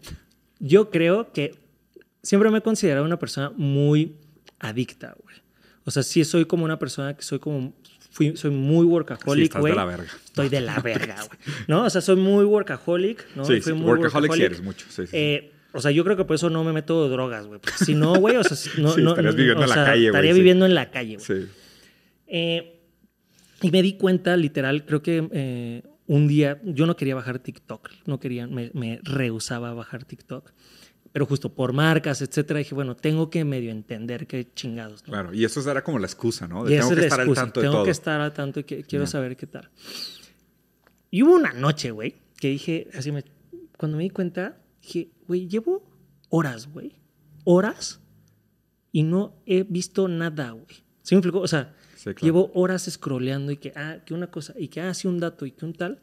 yo 0.60 0.90
creo 0.90 1.32
que 1.34 1.56
siempre 2.24 2.50
me 2.50 2.60
he 2.60 2.62
considerado 2.62 3.06
una 3.06 3.20
persona 3.20 3.52
muy 3.56 4.16
adicta, 4.60 5.16
güey. 5.22 5.36
O 5.84 5.92
sea, 5.92 6.04
sí 6.04 6.24
soy 6.24 6.46
como 6.46 6.66
una 6.66 6.80
persona 6.80 7.16
que 7.16 7.24
soy 7.24 7.40
como, 7.40 7.74
fui, 8.12 8.36
soy 8.36 8.52
muy 8.52 8.86
Sí, 8.86 8.92
workaholic, 8.92 9.58
güey. 9.60 9.72
de 9.72 9.78
la 9.78 9.86
verga. 9.86 10.12
Estoy 10.26 10.50
de 10.50 10.62
la 10.62 10.80
verga, 10.80 11.16
güey. 11.16 11.40
¿No? 11.68 11.84
O 11.84 11.90
sea, 11.90 12.02
soy 12.02 12.16
muy 12.16 12.46
workaholic, 12.46 13.36
¿no? 13.36 13.46
Sí, 13.46 13.62
sí, 13.62 13.74
muy 13.74 13.86
workaholic 13.92 14.34
sí 14.34 14.44
eres 14.44 14.62
mucho, 14.62 14.86
sí, 14.90 15.04
sí, 15.04 15.08
sí. 15.08 15.18
Eh, 15.18 15.52
o 15.74 15.82
sea, 15.82 15.92
yo 15.92 16.04
creo 16.04 16.18
que 16.18 16.26
por 16.26 16.36
eso 16.36 16.50
no 16.50 16.64
me 16.64 16.74
meto 16.74 17.08
drogas, 17.10 17.46
güey. 17.48 17.60
Si 17.84 17.94
no, 17.94 18.16
güey, 18.16 18.36
o 18.38 18.44
sea, 18.44 18.56
si- 18.58 18.82
no, 18.82 18.90
Sí, 18.96 19.02
no, 19.02 19.10
estarías 19.12 19.36
viviendo 19.36 19.62
o 19.62 19.64
en 19.64 19.70
la 19.70 19.76
sea, 19.76 19.86
calle, 19.86 20.00
güey, 20.00 20.08
Estaría 20.08 20.34
viviendo 20.34 20.66
en 20.66 20.76
la 20.76 20.92
calle, 20.92 21.16
güey. 21.18 21.26
Sí. 21.26 21.48
Eh, 22.28 22.80
y 23.62 23.72
me 23.72 23.82
di 23.82 23.94
cuenta, 23.98 24.38
literal, 24.38 24.86
creo 24.86 25.02
que 25.02 25.28
eh, 25.32 25.84
un 26.08 26.28
día 26.28 26.60
yo 26.64 26.86
no 26.86 26.96
quería 26.96 27.16
bajar 27.16 27.40
TikTok, 27.40 27.90
no 28.06 28.20
quería, 28.20 28.48
me, 28.48 28.72
me 28.74 29.00
rehusaba 29.04 29.70
a 29.70 29.74
bajar 29.74 30.06
TikTok. 30.06 30.52
Pero 31.14 31.26
justo 31.26 31.56
por 31.56 31.74
marcas, 31.74 32.22
etcétera, 32.22 32.60
dije, 32.60 32.76
bueno, 32.76 32.96
tengo 32.96 33.30
que 33.32 33.44
medio 33.44 33.72
entender 33.72 34.28
qué 34.28 34.48
chingados. 34.54 35.02
¿no? 35.08 35.14
Claro, 35.14 35.34
y 35.34 35.46
eso 35.46 35.68
era 35.72 35.84
como 35.84 35.98
la 35.98 36.06
excusa, 36.06 36.48
¿no? 36.48 36.64
De 36.64 36.76
y 36.76 36.78
tengo 36.78 36.94
que 36.94 37.02
estar 37.02 37.20
excusa, 37.22 37.42
al 37.42 37.48
tanto 37.48 37.60
de 37.60 37.66
tengo 37.66 37.76
todo. 37.78 37.86
que 37.86 37.92
estar 37.92 38.22
al 38.22 38.34
tanto 38.34 38.60
y 38.60 38.64
que, 38.66 38.84
quiero 38.84 39.08
saber 39.08 39.36
qué 39.36 39.48
tal. 39.48 39.70
Y 41.10 41.24
hubo 41.24 41.34
una 41.34 41.54
noche, 41.54 41.92
güey, 41.92 42.16
que 42.40 42.50
dije, 42.50 42.90
así 42.94 43.12
me, 43.12 43.24
cuando 43.78 43.98
me 43.98 44.04
di 44.04 44.10
cuenta, 44.12 44.58
dije, 44.82 45.10
güey, 45.28 45.48
llevo 45.48 45.84
horas, 46.30 46.68
güey, 46.72 46.94
horas 47.44 48.00
y 48.92 49.04
no 49.04 49.36
he 49.46 49.64
visto 49.64 50.08
nada, 50.08 50.52
güey. 50.52 50.66
¿Sí 51.04 51.16
me 51.16 51.20
explicó? 51.20 51.40
O 51.40 51.48
sea, 51.48 51.74
Sí, 51.96 52.04
claro. 52.14 52.20
llevo 52.22 52.52
horas 52.54 52.88
scrolleando 52.90 53.52
y 53.52 53.58
que, 53.58 53.74
ah, 53.76 53.98
que 54.06 54.14
una 54.14 54.28
cosa, 54.28 54.54
y 54.58 54.68
que, 54.68 54.82
ah, 54.82 54.94
sí, 54.94 55.08
un 55.08 55.20
dato 55.20 55.46
y 55.46 55.52
que 55.52 55.66
un 55.66 55.74
tal. 55.74 56.00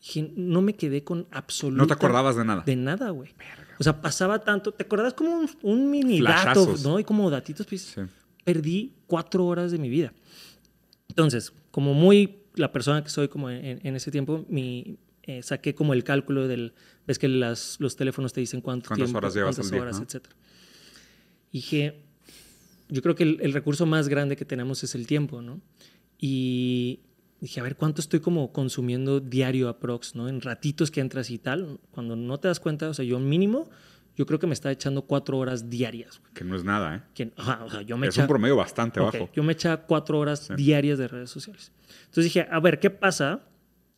Dije, 0.00 0.32
no 0.34 0.62
me 0.62 0.74
quedé 0.76 1.04
con 1.04 1.26
absoluto. 1.30 1.76
No 1.82 1.86
te 1.86 1.92
acordabas 1.92 2.34
de 2.36 2.44
nada. 2.44 2.62
De 2.64 2.74
nada, 2.74 3.10
güey. 3.10 3.34
O 3.78 3.84
sea, 3.84 4.00
pasaba 4.00 4.38
tanto. 4.38 4.72
¿Te 4.72 4.84
acordás 4.84 5.12
como 5.12 5.36
un, 5.40 5.50
un 5.62 5.90
mini 5.90 6.22
dato, 6.22 6.64
Flashazos. 6.64 6.84
¿no? 6.84 6.98
Y 6.98 7.04
como 7.04 7.28
datitos, 7.28 7.66
pues 7.66 7.82
Sí. 7.82 8.00
perdí 8.44 8.94
cuatro 9.06 9.44
horas 9.46 9.72
de 9.72 9.78
mi 9.78 9.90
vida. 9.90 10.14
Entonces, 11.08 11.52
como 11.70 11.92
muy 11.92 12.44
la 12.54 12.72
persona 12.72 13.02
que 13.04 13.10
soy 13.10 13.28
como 13.28 13.50
en, 13.50 13.78
en 13.86 13.94
ese 13.96 14.10
tiempo, 14.10 14.46
mi, 14.48 14.98
eh, 15.38 15.42
saqué 15.42 15.74
como 15.74 15.92
el 15.94 16.04
cálculo 16.04 16.48
del... 16.48 16.72
Ves 17.06 17.18
que 17.18 17.28
las, 17.28 17.76
los 17.80 17.96
teléfonos 17.96 18.32
te 18.32 18.40
dicen 18.40 18.60
cuánto 18.60 18.88
¿Cuántas 18.88 19.06
tiempo, 19.06 19.18
horas 19.18 19.34
llevas 19.34 19.56
cuántas 19.56 19.66
al 19.66 19.70
día, 19.72 19.82
horas, 19.82 19.96
no? 19.98 20.04
etcétera. 20.04 20.36
Y 21.52 21.58
dije, 21.58 22.02
yo 22.88 23.02
creo 23.02 23.14
que 23.14 23.22
el, 23.24 23.38
el 23.40 23.52
recurso 23.52 23.86
más 23.86 24.08
grande 24.08 24.36
que 24.36 24.44
tenemos 24.44 24.82
es 24.84 24.94
el 24.94 25.06
tiempo, 25.06 25.42
¿no? 25.42 25.60
Y 26.18 27.00
dije, 27.40 27.60
a 27.60 27.62
ver, 27.62 27.76
¿cuánto 27.76 28.00
estoy 28.00 28.20
como 28.20 28.52
consumiendo 28.52 29.20
diario 29.20 29.68
aprox, 29.68 30.14
¿no? 30.14 30.28
En 30.28 30.40
ratitos 30.40 30.90
que 30.90 31.00
entras 31.00 31.30
y 31.30 31.38
tal. 31.38 31.78
Cuando 31.90 32.16
no 32.16 32.38
te 32.38 32.48
das 32.48 32.60
cuenta, 32.60 32.88
o 32.88 32.94
sea, 32.94 33.04
yo 33.04 33.18
mínimo, 33.18 33.68
yo 34.16 34.26
creo 34.26 34.38
que 34.38 34.46
me 34.46 34.52
está 34.54 34.70
echando 34.70 35.02
cuatro 35.02 35.38
horas 35.38 35.70
diarias. 35.70 36.20
güey. 36.20 36.32
Que 36.34 36.44
no 36.44 36.54
es 36.56 36.64
nada, 36.64 36.96
¿eh? 36.96 37.02
Que, 37.14 37.32
ajá, 37.36 37.64
o 37.64 37.70
sea, 37.70 37.82
yo 37.82 37.96
me 37.96 38.06
Es 38.08 38.14
echa- 38.14 38.22
un 38.22 38.28
promedio 38.28 38.56
bastante 38.56 39.00
Ok, 39.00 39.12
bajo. 39.14 39.30
Yo 39.34 39.42
me 39.42 39.52
echaba 39.54 39.78
cuatro 39.86 40.18
horas 40.18 40.48
diarias 40.56 40.98
de 40.98 41.08
redes 41.08 41.30
sociales. 41.30 41.72
Entonces 42.06 42.24
dije, 42.24 42.46
a 42.50 42.60
ver, 42.60 42.78
¿qué 42.78 42.90
pasa 42.90 43.40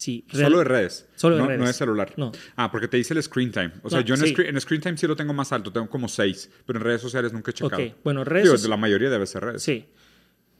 si... 0.03 0.25
real- 0.29 0.45
Solo 0.51 0.59
de 0.59 0.65
redes. 0.65 1.09
Solo 1.17 1.37
de 1.37 1.43
no, 1.43 1.49
redes. 1.49 1.61
No 1.61 1.67
de 1.67 1.73
celular. 1.73 2.13
No. 2.17 2.33
Ah, 2.57 2.71
porque 2.71 2.89
te 2.89 2.97
dice 2.97 3.15
el 3.15 3.23
screen 3.23 3.51
time. 3.53 3.73
O 3.83 3.89
sea, 3.91 4.01
No, 4.01 4.05
yo 4.05 4.15
en, 4.15 4.21
sí. 4.21 4.29
screen, 4.33 4.55
en 4.55 4.61
screen 4.61 4.81
time 4.83 4.97
sí 4.97 5.07
lo 5.07 5.17
tengo 5.17 5.33
más 5.33 5.53
alto, 5.53 5.73
tengo 5.73 5.89
como 5.89 6.09
seis. 6.09 6.51
Pero 6.67 6.79
en 6.79 6.85
redes 6.85 7.01
sociales 7.01 7.33
nunca 7.33 7.51
he 7.51 7.55
checado. 7.55 7.83
Ok, 7.83 7.93
bueno, 8.05 8.25
redes 8.25 8.61
Digo, 8.61 8.69
la 8.69 8.77
mayoría 8.77 9.09
debe 9.11 9.27
ser 9.27 9.45
redes. 9.45 9.63
Sí. 9.63 9.87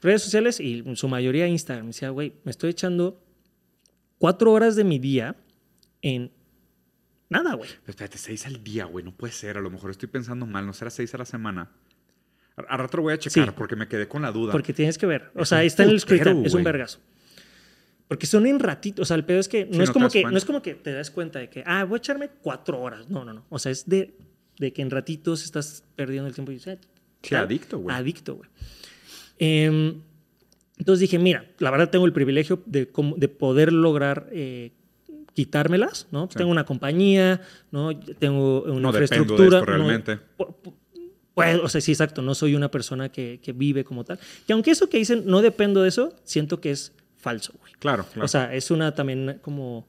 Redes 0.01 0.23
sociales 0.23 0.59
y 0.61 0.79
en 0.87 0.97
su 0.97 1.09
mayoría 1.09 1.47
Instagram. 1.47 1.87
Me 1.87 1.91
decía, 1.91 2.11
güey, 2.11 2.35
me 2.45 2.51
estoy 2.51 2.71
echando 2.71 3.23
cuatro 4.19 4.53
horas 4.53 4.77
de 4.77 4.85
mi 4.85 4.99
día 4.99 5.37
en 6.03 6.33
nada, 7.29 7.55
güey. 7.55 7.71
Pero 7.71 7.91
espérate, 7.91 8.19
seis 8.19 8.47
al 8.47 8.63
día, 8.65 8.85
güey. 8.87 9.05
No 9.05 9.13
puede 9.15 9.33
ser. 9.33 9.59
A 9.59 9.61
lo 9.61 9.71
mejor 9.71 9.91
estoy 9.91 10.09
pensando 10.09 10.47
mal. 10.47 10.67
No 10.67 10.73
será 10.73 10.91
seis 10.91 11.15
a 11.15 11.19
la 11.19 11.25
semana. 11.25 11.71
A, 12.57 12.75
a 12.75 12.77
rato 12.77 12.97
lo 12.99 13.05
voy 13.05 13.15
a 13.15 13.19
checar 13.19 13.47
Sí. 13.49 13.55
porque 13.57 13.77
me 13.77 13.89
quedé 13.89 14.09
con 14.09 14.23
la 14.23 14.33
duda. 14.33 14.53
Porque 14.53 14.73
tienes 14.73 14.99
que 14.99 15.07
ver. 15.07 15.31
O 15.35 15.45
sea, 15.45 15.63
está 15.65 15.85
en 15.85 15.91
el 15.91 16.01
screen 16.01 16.23
time. 16.25 16.47
Es 16.47 16.55
un 16.55 16.65
vergazo. 16.65 16.99
Porque 18.13 18.27
son 18.27 18.47
en 18.47 18.59
ratitos. 18.61 19.05
O 19.05 19.07
sea, 19.07 19.17
el 19.17 19.25
pedo 19.25 19.39
es 19.41 19.49
que 19.49 19.65
no, 19.65 19.83
es 19.83 19.89
no 19.89 19.93
como 19.95 20.09
que 20.11 20.21
cuenta. 20.21 20.31
no 20.33 20.37
es 20.37 20.45
como 20.45 20.61
que 20.61 20.75
te 20.75 20.93
das 20.93 21.11
cuenta 21.11 21.39
de 21.39 21.49
que, 21.49 21.63
ah, 21.67 21.85
voy 21.85 21.97
a 21.97 21.99
echarme 21.99 22.29
cuatro 22.43 22.79
horas. 22.79 23.09
No, 23.09 23.25
no, 23.25 23.33
no. 23.33 23.47
O 23.49 23.59
sea, 23.59 23.73
es 23.73 23.89
de, 23.89 24.15
de 24.59 24.71
que 24.75 24.83
en 24.83 24.91
ratitos 24.91 25.43
estás 25.45 25.83
perdiendo 25.97 26.29
el 26.29 26.35
tiempo 26.35 26.53
y 26.53 26.59
Sí, 26.59 27.35
adicto, 27.35 27.79
güey. 27.79 27.97
Adicto, 27.97 28.35
güey. 28.35 28.51
Em, 29.39 30.03
entonces 30.77 31.01
dije, 31.01 31.19
mira, 31.19 31.47
la 31.59 31.71
verdad 31.71 31.89
tengo 31.89 32.05
el 32.05 32.13
privilegio 32.13 32.63
de, 32.67 32.85
poder 32.87 33.73
lograr 33.73 34.29
eh, 34.31 34.73
quitármelas, 35.33 36.07
¿no? 36.11 36.29
Sí. 36.31 36.37
Tengo 36.37 36.51
una 36.51 36.65
compañía, 36.67 37.41
¿no? 37.71 37.99
Tengo 37.99 38.63
una 38.65 38.81
No 38.81 38.93
dependo 38.93 38.99
de 38.99 39.05
infraestructura. 39.05 39.59
esto 39.61 39.65
realmente. 39.65 40.19
pu- 40.37 40.55
pu- 40.63 40.75
pues, 41.35 41.59
o 41.63 41.69
sea, 41.71 41.81
sí, 41.81 41.93
exacto, 41.93 42.21
no 42.21 42.35
soy 42.35 42.55
una 42.55 42.71
persona 42.71 43.09
que, 43.11 43.41
que 43.43 43.53
vive 43.53 43.85
como 43.85 44.05
tal. 44.05 44.19
Y 44.47 44.53
aunque 44.53 44.71
eso 44.71 44.91
que 44.91 44.99
dicen, 44.99 45.23
no 45.25 45.41
dependo 45.41 45.81
de 45.83 45.89
eso, 45.89 46.15
siento 46.25 46.61
que 46.61 46.73
es 46.73 46.93
falso, 47.23 47.55
güey. 47.61 47.73
Claro, 47.79 48.05
claro. 48.13 48.25
O 48.25 48.29
sea, 48.29 48.53
es 48.55 48.71
una 48.71 48.95
también 48.95 49.39
como, 49.43 49.89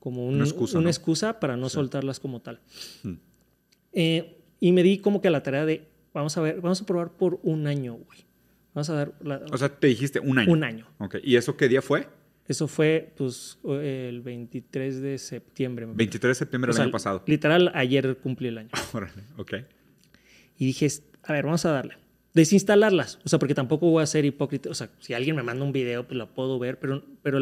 como 0.00 0.26
un- 0.26 0.34
Una 0.36 0.44
excusa, 0.44 0.78
una 0.78 0.84
¿no? 0.86 0.90
excusa 0.90 1.38
para 1.38 1.56
no 1.56 1.68
soltarlas 1.68 2.18
como 2.18 2.40
tal. 2.40 2.60
Hmm. 3.04 3.14
Eh, 3.92 4.38
y 4.58 4.72
me 4.72 4.82
di 4.82 4.98
como 4.98 5.20
que 5.20 5.28
a 5.28 5.30
la 5.30 5.42
tarea 5.42 5.64
de, 5.66 5.86
vamos 6.14 6.36
a 6.36 6.40
ver, 6.40 6.60
vamos 6.60 6.80
a 6.80 6.86
probar 6.86 7.10
por 7.12 7.38
un 7.42 7.66
año, 7.66 7.94
güey. 7.94 8.24
Vamos 8.74 8.88
a 8.90 8.94
dar 8.94 9.12
la- 9.22 9.42
o 9.52 9.56
sea, 9.58 9.68
te 9.68 9.86
dijiste 9.86 10.18
un 10.18 10.38
año. 10.38 10.50
un 10.52 10.64
año. 10.64 10.86
Ok. 10.98 11.16
¿Y 11.22 11.36
eso 11.36 11.56
qué 11.56 11.68
día 11.68 11.82
fue? 11.82 12.08
Eso 12.48 12.66
fue, 12.66 13.12
pues, 13.16 13.58
el 13.64 14.20
23 14.22 15.00
de 15.00 15.18
septiembre. 15.18 15.86
me 15.86 15.92
parece. 15.92 15.98
23 15.98 16.30
de 16.30 16.34
septiembre 16.34 16.70
O 16.70 16.72
del 16.72 16.76
sea, 16.76 16.84
año 16.84 16.92
pasado. 16.92 17.22
Literal, 17.26 17.70
ayer 17.74 18.16
cumplí 18.18 18.48
el 18.48 18.58
año. 18.58 18.70
Órale, 18.92 19.22
ok. 19.36 19.54
Y 20.58 20.66
dije, 20.66 20.88
a 21.22 21.32
ver, 21.34 21.44
vamos 21.44 21.64
a 21.66 21.70
darle. 21.72 21.94
Desinstalarlas. 22.34 23.18
O 23.24 23.28
sea, 23.28 23.38
porque 23.38 23.54
tampoco 23.54 23.90
voy 23.90 24.02
a 24.02 24.06
ser 24.06 24.24
hipócrita. 24.24 24.70
O 24.70 24.74
sea, 24.74 24.90
si 25.00 25.14
alguien 25.14 25.36
me 25.36 25.42
manda 25.42 25.64
un 25.64 25.72
video, 25.72 26.06
pues 26.06 26.16
lo 26.16 26.32
puedo 26.34 26.58
ver, 26.58 26.78
pero, 26.78 27.04
pero 27.22 27.38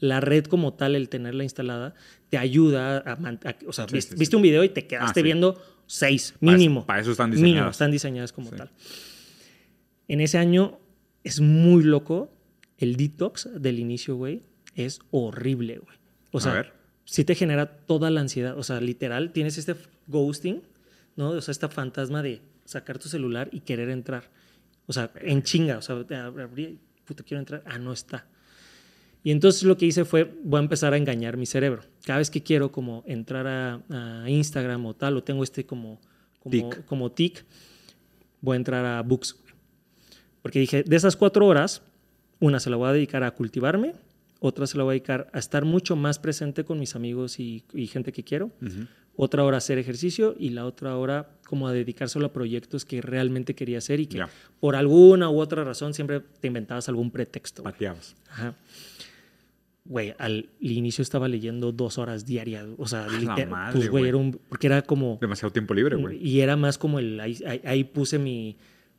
la 0.00 0.20
red 0.20 0.44
como 0.46 0.74
tal, 0.74 0.96
el 0.96 1.08
tenerla 1.08 1.44
instalada, 1.44 1.94
te 2.30 2.36
ayuda 2.38 2.98
a... 2.98 3.12
a- 3.12 3.56
o 3.66 3.72
sea, 3.72 3.86
Sí, 3.88 3.94
viste, 3.94 4.10
sí, 4.10 4.16
sí. 4.16 4.18
viste 4.18 4.36
un 4.36 4.42
video 4.42 4.64
y 4.64 4.68
te 4.70 4.86
quedaste 4.86 5.20
Ah, 5.20 5.22
viendo 5.22 5.62
seis, 5.86 6.34
mínimo. 6.40 6.84
para 6.84 7.00
eso 7.00 7.12
están 7.12 7.30
Mínimo, 7.30 7.46
diseñadas. 7.46 7.74
están 7.74 7.90
diseñadas 7.92 8.32
como 8.32 8.50
tal. 8.50 8.70
En 10.08 10.20
ese 10.20 10.38
año 10.38 10.78
es 11.22 11.40
muy 11.40 11.84
loco 11.84 12.32
el 12.78 12.96
detox 12.96 13.48
del 13.54 13.78
inicio, 13.78 14.16
güey, 14.16 14.42
es 14.74 15.00
horrible, 15.10 15.78
güey. 15.78 15.96
O 16.32 16.40
sea, 16.40 16.52
A 16.52 16.54
ver. 16.56 16.72
sí 17.04 17.24
te 17.24 17.34
genera 17.36 17.66
toda 17.86 18.10
la 18.10 18.20
ansiedad. 18.20 18.58
O 18.58 18.62
sea, 18.64 18.80
literal, 18.80 19.32
tienes 19.32 19.56
este 19.58 19.76
ghosting, 20.08 20.62
¿no? 21.16 21.30
O 21.30 21.40
sea, 21.40 21.52
esta 21.52 21.68
fantasma 21.68 22.22
de 22.22 22.42
sacar 22.64 22.98
tu 22.98 23.08
celular 23.08 23.48
y 23.52 23.60
querer 23.60 23.90
entrar. 23.90 24.30
O 24.86 24.92
sea, 24.92 25.10
en 25.20 25.42
chinga. 25.42 25.78
O 25.78 25.82
sea, 25.82 26.04
te 26.04 26.14
abrí, 26.16 26.78
puta, 27.04 27.22
quiero 27.22 27.40
entrar. 27.40 27.62
Ah, 27.66 27.78
no 27.78 27.92
está. 27.92 28.26
Y 29.22 29.30
entonces 29.30 29.62
lo 29.62 29.76
que 29.78 29.86
hice 29.86 30.04
fue, 30.04 30.24
voy 30.44 30.58
a 30.58 30.62
empezar 30.62 30.92
a 30.92 30.98
engañar 30.98 31.38
mi 31.38 31.46
cerebro. 31.46 31.82
Cada 32.04 32.18
vez 32.18 32.30
que 32.30 32.42
quiero 32.42 32.70
como 32.70 33.02
entrar 33.06 33.46
a, 33.46 33.80
a 33.88 34.28
Instagram 34.28 34.84
o 34.84 34.94
tal, 34.94 35.16
o 35.16 35.24
tengo 35.24 35.42
este 35.42 35.64
como, 35.64 35.98
como, 36.40 36.50
Tic. 36.50 36.84
como 36.84 37.10
tic, 37.10 37.44
voy 38.42 38.54
a 38.54 38.56
entrar 38.56 38.84
a 38.84 39.00
Books. 39.02 39.36
Porque 40.42 40.58
dije, 40.58 40.82
de 40.82 40.94
esas 40.94 41.16
cuatro 41.16 41.46
horas, 41.46 41.80
una 42.38 42.60
se 42.60 42.68
la 42.68 42.76
voy 42.76 42.90
a 42.90 42.92
dedicar 42.92 43.24
a 43.24 43.30
cultivarme, 43.30 43.94
otra 44.40 44.66
se 44.66 44.76
la 44.76 44.84
voy 44.84 44.92
a 44.92 44.94
dedicar 44.96 45.30
a 45.32 45.38
estar 45.38 45.64
mucho 45.64 45.96
más 45.96 46.18
presente 46.18 46.64
con 46.64 46.78
mis 46.78 46.94
amigos 46.94 47.40
y, 47.40 47.64
y 47.72 47.86
gente 47.86 48.12
que 48.12 48.22
quiero, 48.24 48.50
otra 49.16 49.44
hora 49.44 49.56
a 49.56 49.58
hacer 49.58 49.78
ejercicio 49.78 50.34
y 50.38 50.50
la 50.50 50.66
otra 50.66 50.96
hora 50.96 51.30
como 51.46 51.68
a 51.68 51.72
dedicárselo 51.72 52.26
a 52.26 52.32
proyectos 52.32 52.84
que 52.84 53.00
realmente 53.02 53.54
quería 53.54 53.78
hacer 53.78 54.00
y 54.00 54.06
que 54.06 54.18
Ya. 54.18 54.28
por 54.60 54.74
alguna 54.76 55.30
u 55.30 55.38
otra 55.38 55.62
razón 55.64 55.94
siempre 55.94 56.20
te 56.40 56.48
inventabas 56.48 56.88
algún 56.88 57.10
pretexto. 57.10 57.62
Pateabas. 57.62 58.16
Ajá. 58.30 58.54
Güey, 59.86 60.14
al 60.18 60.48
inicio 60.60 61.02
estaba 61.02 61.28
leyendo 61.28 61.70
dos 61.70 61.98
horas 61.98 62.24
diarias. 62.24 62.66
O 62.78 62.86
sea, 62.86 63.06
literal, 63.06 63.70
pues, 63.72 63.90
güey. 63.90 64.06
era 64.08 64.16
un. 64.16 64.32
Porque 64.48 64.66
era 64.66 64.80
como. 64.80 65.18
Demasiado 65.20 65.52
tiempo 65.52 65.74
libre, 65.74 65.96
güey. 65.96 66.16
Y 66.26 66.40
era 66.40 66.56
más 66.56 66.78
como 66.78 66.98
el. 66.98 67.20
Ahí, 67.20 67.36
ahí- 67.46 67.60
ahí 67.64 67.84
puse 67.84 68.18
mi. 68.18 68.56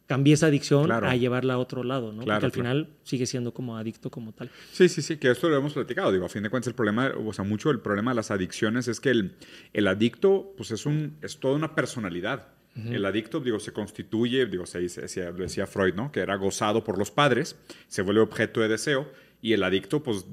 Cambié 0.07 0.35
esa 0.35 0.47
adicción 0.47 0.85
Claro. 0.85 1.07
a 1.07 1.15
llevarla 1.15 1.55
a 1.55 1.57
otro 1.57 1.83
lado, 1.83 2.11
¿no? 2.13 2.23
Claro, 2.23 2.41
Porque 2.41 2.45
al 2.45 2.51
claro. 2.63 2.83
final 2.83 2.89
sigue 3.03 3.25
siendo 3.25 3.53
como 3.53 3.75
adicto 3.77 4.11
como 4.11 4.33
tal. 4.33 4.51
Sí, 4.71 4.87
sí, 4.87 5.01
sí, 5.01 5.17
que 5.17 5.31
esto 5.31 5.49
lo 5.49 5.57
hemos 5.57 5.73
platicado. 5.73 6.11
Digo, 6.11 6.25
a 6.25 6.29
fin 6.29 6.43
de 6.43 6.49
cuentas, 6.51 6.67
el 6.67 6.75
problema, 6.75 7.11
o 7.25 7.33
sea, 7.33 7.43
mucho 7.43 7.71
el 7.71 7.79
problema 7.79 8.11
de 8.11 8.15
las 8.15 8.29
adicciones 8.29 8.87
es 8.87 8.99
que 8.99 9.09
el, 9.09 9.35
el 9.73 9.87
adicto, 9.87 10.53
pues 10.57 10.69
es, 10.71 10.85
un, 10.85 11.17
es 11.21 11.39
toda 11.39 11.55
una 11.55 11.73
personalidad. 11.75 12.49
El 12.75 13.05
adicto, 13.05 13.39
digo, 13.39 13.57
se 13.61 13.71
constituye, 13.71 14.47
digo, 14.47 14.65
se 14.65 14.79
dice, 14.79 14.99
decía, 15.03 15.31
lo 15.31 15.37
decía 15.37 15.65
Freud, 15.65 15.93
¿no? 15.93 16.11
Que 16.11 16.19
era 16.19 16.35
gozado 16.35 16.83
por 16.83 16.97
los 16.97 17.09
padres, 17.09 17.55
se 17.87 18.01
vuelve 18.01 18.19
objeto 18.19 18.59
de 18.59 18.67
deseo, 18.67 19.09
y 19.41 19.53
el 19.53 19.63
adicto, 19.63 20.03
pues, 20.03 20.25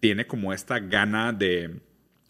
tiene 0.00 0.26
como 0.26 0.52
esta 0.52 0.80
gana 0.80 1.32
de, 1.32 1.80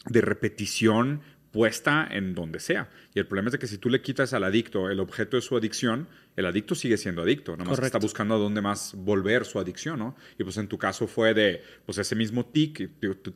de 0.07 0.21
repetición 0.21 1.21
puesta 1.55 2.05
en 2.11 2.35
donde 2.35 2.59
sea. 2.59 2.89
Y 3.13 3.19
el 3.19 3.27
problema 3.27 3.47
es 3.47 3.53
de 3.53 3.59
que 3.59 3.67
si 3.67 3.77
tú 3.77 3.89
le 3.89 4.01
quitas 4.01 4.33
al 4.33 4.43
adicto 4.43 4.89
el 4.89 4.99
objeto 4.99 5.37
de 5.37 5.41
su 5.41 5.55
adicción, 5.55 6.09
el 6.35 6.45
adicto 6.45 6.75
sigue 6.75 6.97
siendo 6.97 7.21
adicto, 7.21 7.53
nada 7.53 7.63
más 7.69 7.79
que 7.79 7.85
está 7.85 7.97
Correcto. 7.97 8.05
buscando 8.05 8.35
a 8.35 8.37
dónde 8.37 8.59
más 8.61 8.93
volver 8.93 9.45
su 9.45 9.57
adicción, 9.57 9.99
¿no? 9.99 10.17
Y 10.37 10.43
pues 10.43 10.57
en 10.57 10.67
tu 10.67 10.77
caso 10.77 11.07
fue 11.07 11.33
de, 11.33 11.61
pues 11.85 11.97
ese 11.97 12.13
mismo 12.13 12.45
tic, 12.45 12.89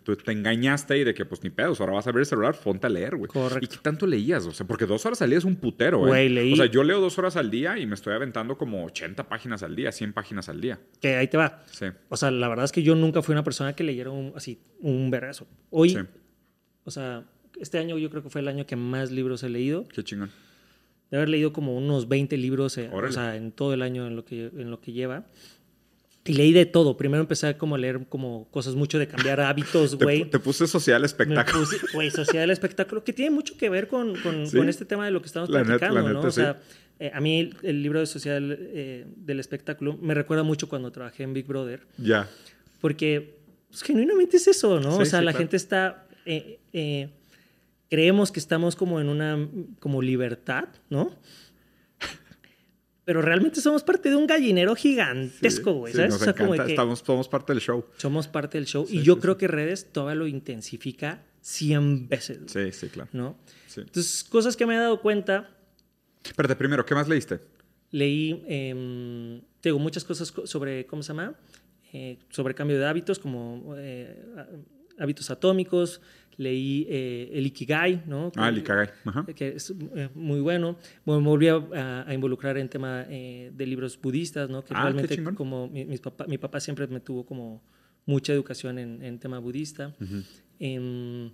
tú 0.03 0.15
te 0.17 0.31
engañaste 0.33 0.97
y 0.97 1.05
de 1.05 1.13
que 1.13 1.23
pues 1.23 1.41
ni 1.43 1.49
pedos, 1.49 1.79
ahora 1.79 1.93
vas 1.93 2.07
a 2.07 2.11
ver 2.11 2.19
el 2.19 2.25
celular, 2.25 2.57
ponte 2.61 2.87
a 2.87 2.89
leer, 2.89 3.15
güey. 3.15 3.29
Correcto. 3.29 3.63
¿Y 3.63 3.67
qué 3.69 3.77
tanto 3.81 4.05
leías? 4.05 4.45
O 4.45 4.51
sea, 4.51 4.67
porque 4.67 4.85
dos 4.85 5.05
horas 5.05 5.21
al 5.21 5.29
día 5.29 5.37
es 5.37 5.45
un 5.45 5.55
putero, 5.55 6.03
¿eh? 6.07 6.09
Güey, 6.09 6.27
leí- 6.29 6.51
O 6.53 6.55
sea, 6.57 6.65
yo 6.65 6.83
leo 6.83 6.99
dos 6.99 7.17
horas 7.17 7.37
al 7.37 7.49
día 7.49 7.77
y 7.77 7.85
me 7.85 7.95
estoy 7.95 8.13
aventando 8.13 8.57
como 8.57 8.83
80 8.83 9.29
páginas 9.29 9.63
al 9.63 9.77
día, 9.77 9.93
100 9.93 10.11
páginas 10.11 10.49
al 10.49 10.59
día. 10.59 10.77
Que 10.99 11.15
ahí 11.15 11.29
te 11.29 11.37
va. 11.37 11.63
Sí. 11.71 11.85
O 12.09 12.17
sea, 12.17 12.31
la 12.31 12.49
verdad 12.49 12.65
es 12.65 12.73
que 12.73 12.83
yo 12.83 12.95
nunca 12.95 13.21
fui 13.21 13.31
una 13.31 13.45
persona 13.45 13.73
que 13.77 13.85
leyera 13.85 14.09
un, 14.09 14.33
así 14.35 14.59
un 14.81 15.09
vergazo. 15.09 15.47
Hoy, 15.69 15.91
Sí. 15.91 15.99
o 16.83 16.91
sea, 16.91 17.23
este 17.61 17.77
año 17.77 17.97
yo 17.97 18.09
creo 18.09 18.23
que 18.23 18.29
fue 18.29 18.41
el 18.41 18.47
año 18.47 18.65
que 18.65 18.75
más 18.75 19.11
libros 19.11 19.43
he 19.43 19.49
leído. 19.49 19.87
Qué 19.87 20.03
chingón. 20.03 20.31
de 21.11 21.17
haber 21.17 21.29
leído 21.29 21.51
como 21.53 21.75
unos 21.75 22.07
20 22.07 22.37
libros 22.37 22.77
eh, 22.77 22.89
o 22.93 23.11
sea, 23.11 23.35
en 23.35 23.51
todo 23.51 23.73
el 23.73 23.81
año 23.81 24.05
en 24.07 24.15
lo, 24.15 24.25
que, 24.25 24.45
en 24.55 24.69
lo 24.69 24.79
que 24.79 24.91
lleva. 24.91 25.25
Y 26.25 26.33
leí 26.33 26.51
de 26.53 26.65
todo. 26.67 26.95
Primero 26.97 27.21
empecé 27.21 27.57
como 27.57 27.73
a 27.75 27.77
leer 27.79 28.05
como 28.07 28.47
cosas 28.51 28.75
mucho 28.75 28.99
de 28.99 29.07
cambiar 29.07 29.39
hábitos, 29.41 29.91
Te, 29.97 30.03
güey. 30.03 30.21
pu- 30.25 30.29
te 30.29 30.37
puse 30.39 30.67
social 30.67 31.03
espectáculo. 31.05 31.65
güey, 31.93 32.11
Sociedad 32.11 32.43
del 32.43 32.51
Espectáculo, 32.51 33.03
que 33.03 33.13
tiene 33.13 33.31
mucho 33.31 33.57
que 33.57 33.69
ver 33.69 33.87
con, 33.87 34.15
con, 34.17 34.45
Sí. 34.45 34.57
con 34.57 34.69
este 34.69 34.85
tema 34.85 35.05
de 35.05 35.11
lo 35.11 35.21
que 35.21 35.27
estamos 35.27 35.49
La 35.49 35.63
platicando, 35.63 35.95
la 35.95 36.09
¿no? 36.09 36.15
neta, 36.15 36.27
o 36.27 36.31
sea, 36.31 36.53
sí. 36.61 36.75
eh, 36.99 37.11
a 37.13 37.19
mí 37.21 37.49
el, 37.63 37.81
libro 37.81 37.99
de 38.01 38.05
Sociedad 38.05 38.35
del, 38.39 38.57
eh, 38.59 39.05
del 39.15 39.39
Espectáculo 39.39 39.97
me 39.99 40.13
recuerda 40.13 40.43
mucho 40.43 40.69
cuando 40.69 40.91
trabajé 40.91 41.23
en 41.23 41.33
Big 41.33 41.47
Brother, 41.47 41.81
Ya. 41.97 42.29
porque 42.81 43.39
pues, 43.69 43.81
genuinamente 43.81 44.37
es 44.37 44.47
eso, 44.47 44.79
¿no? 44.79 44.97
Sí, 44.97 45.01
o 45.01 45.05
sea, 45.05 45.21
la 45.21 45.31
claro. 45.31 45.37
gente 45.39 45.55
está... 45.57 46.05
eh, 46.25 46.59
eh, 46.73 47.09
creemos 47.89 48.31
que 48.31 48.39
estamos 48.39 48.75
como 48.75 48.99
en 48.99 49.09
una 49.09 49.47
como 49.79 50.01
libertad, 50.01 50.65
¿no? 50.89 51.11
Pero 53.05 53.23
realmente 53.23 53.59
somos 53.59 53.81
parte 53.81 54.09
de 54.11 54.15
un 54.15 54.27
gallinero 54.27 54.75
gigantesco, 54.75 55.73
güey, 55.73 55.93
Sí, 55.93 55.97
¿sabes? 55.97 56.11
nos 56.11 56.21
o 56.21 56.23
sea, 56.25 56.33
como 56.33 56.53
encanta, 56.53 56.65
que 56.67 56.73
estamos, 56.73 56.99
somos 56.99 57.27
parte 57.27 57.53
del 57.53 57.61
show. 57.61 57.85
somos 57.97 58.27
parte 58.27 58.59
del 58.59 58.67
show 58.67 58.85
Sí, 58.85 58.99
y 58.99 59.01
yo 59.03 59.19
creo 59.19 59.35
que 59.37 59.47
redes 59.47 59.91
todavía 59.91 60.15
lo 60.15 60.27
intensifica 60.27 61.23
100 61.41 62.07
veces, 62.07 62.39
Sí, 62.51 62.71
sí, 62.71 62.87
claro. 62.89 63.09
¿no? 63.13 63.37
Entonces, 63.75 64.23
cosas 64.23 64.55
que 64.55 64.65
me 64.67 64.75
he 64.75 64.77
dado 64.77 65.01
cuenta, 65.01 65.49
Espérate, 66.23 66.55
primero, 66.55 66.85
¿qué 66.85 66.93
más 66.93 67.07
leíste? 67.07 67.39
leí, 67.91 68.43
eh, 68.47 69.41
te 69.61 69.69
digo, 69.69 69.79
muchas 69.79 70.03
cosas 70.03 70.31
co- 70.31 70.45
sobre, 70.45 70.85
¿cómo 70.85 71.01
se 71.01 71.07
llama? 71.07 71.33
Eh, 71.91 72.19
sobre 72.29 72.53
cambio 72.53 72.77
de 72.77 72.85
hábitos, 72.85 73.17
como 73.17 73.73
eh, 73.77 74.23
hábitos 74.99 75.31
atómicos, 75.31 75.99
leí 76.39 76.87
eh, 76.89 77.29
el 77.33 77.45
Ikigai, 77.47 78.03
¿no? 78.07 78.31
Ah, 78.37 78.47
el 78.47 78.59
Ikigai. 78.59 78.89
Ajá. 79.05 79.25
que 79.35 79.49
es 79.57 79.73
eh, 79.95 80.09
muy 80.15 80.39
bueno. 80.39 80.77
Me 81.05 81.17
volví 81.19 81.49
a, 81.49 82.05
a- 82.07 82.13
involucrar 82.13 82.57
en 82.57 82.69
tema 82.69 83.05
eh, 83.09 83.51
de 83.53 83.65
libros 83.67 83.99
budistas, 84.01 84.49
¿no? 84.49 84.63
Que 84.63 84.73
Ah, 84.73 84.83
realmente 84.83 85.21
como 85.35 85.67
mi, 85.67 85.83
mis 85.85 85.99
papá, 85.99 86.25
mi 86.27 86.37
papá 86.37 86.59
siempre 86.61 86.87
me 86.87 87.01
tuvo 87.01 87.25
como 87.25 87.61
mucha 88.05 88.31
educación 88.33 88.79
en, 88.79 89.03
en 89.03 89.19
tema 89.19 89.37
budista. 89.39 89.93
Em, 90.59 91.29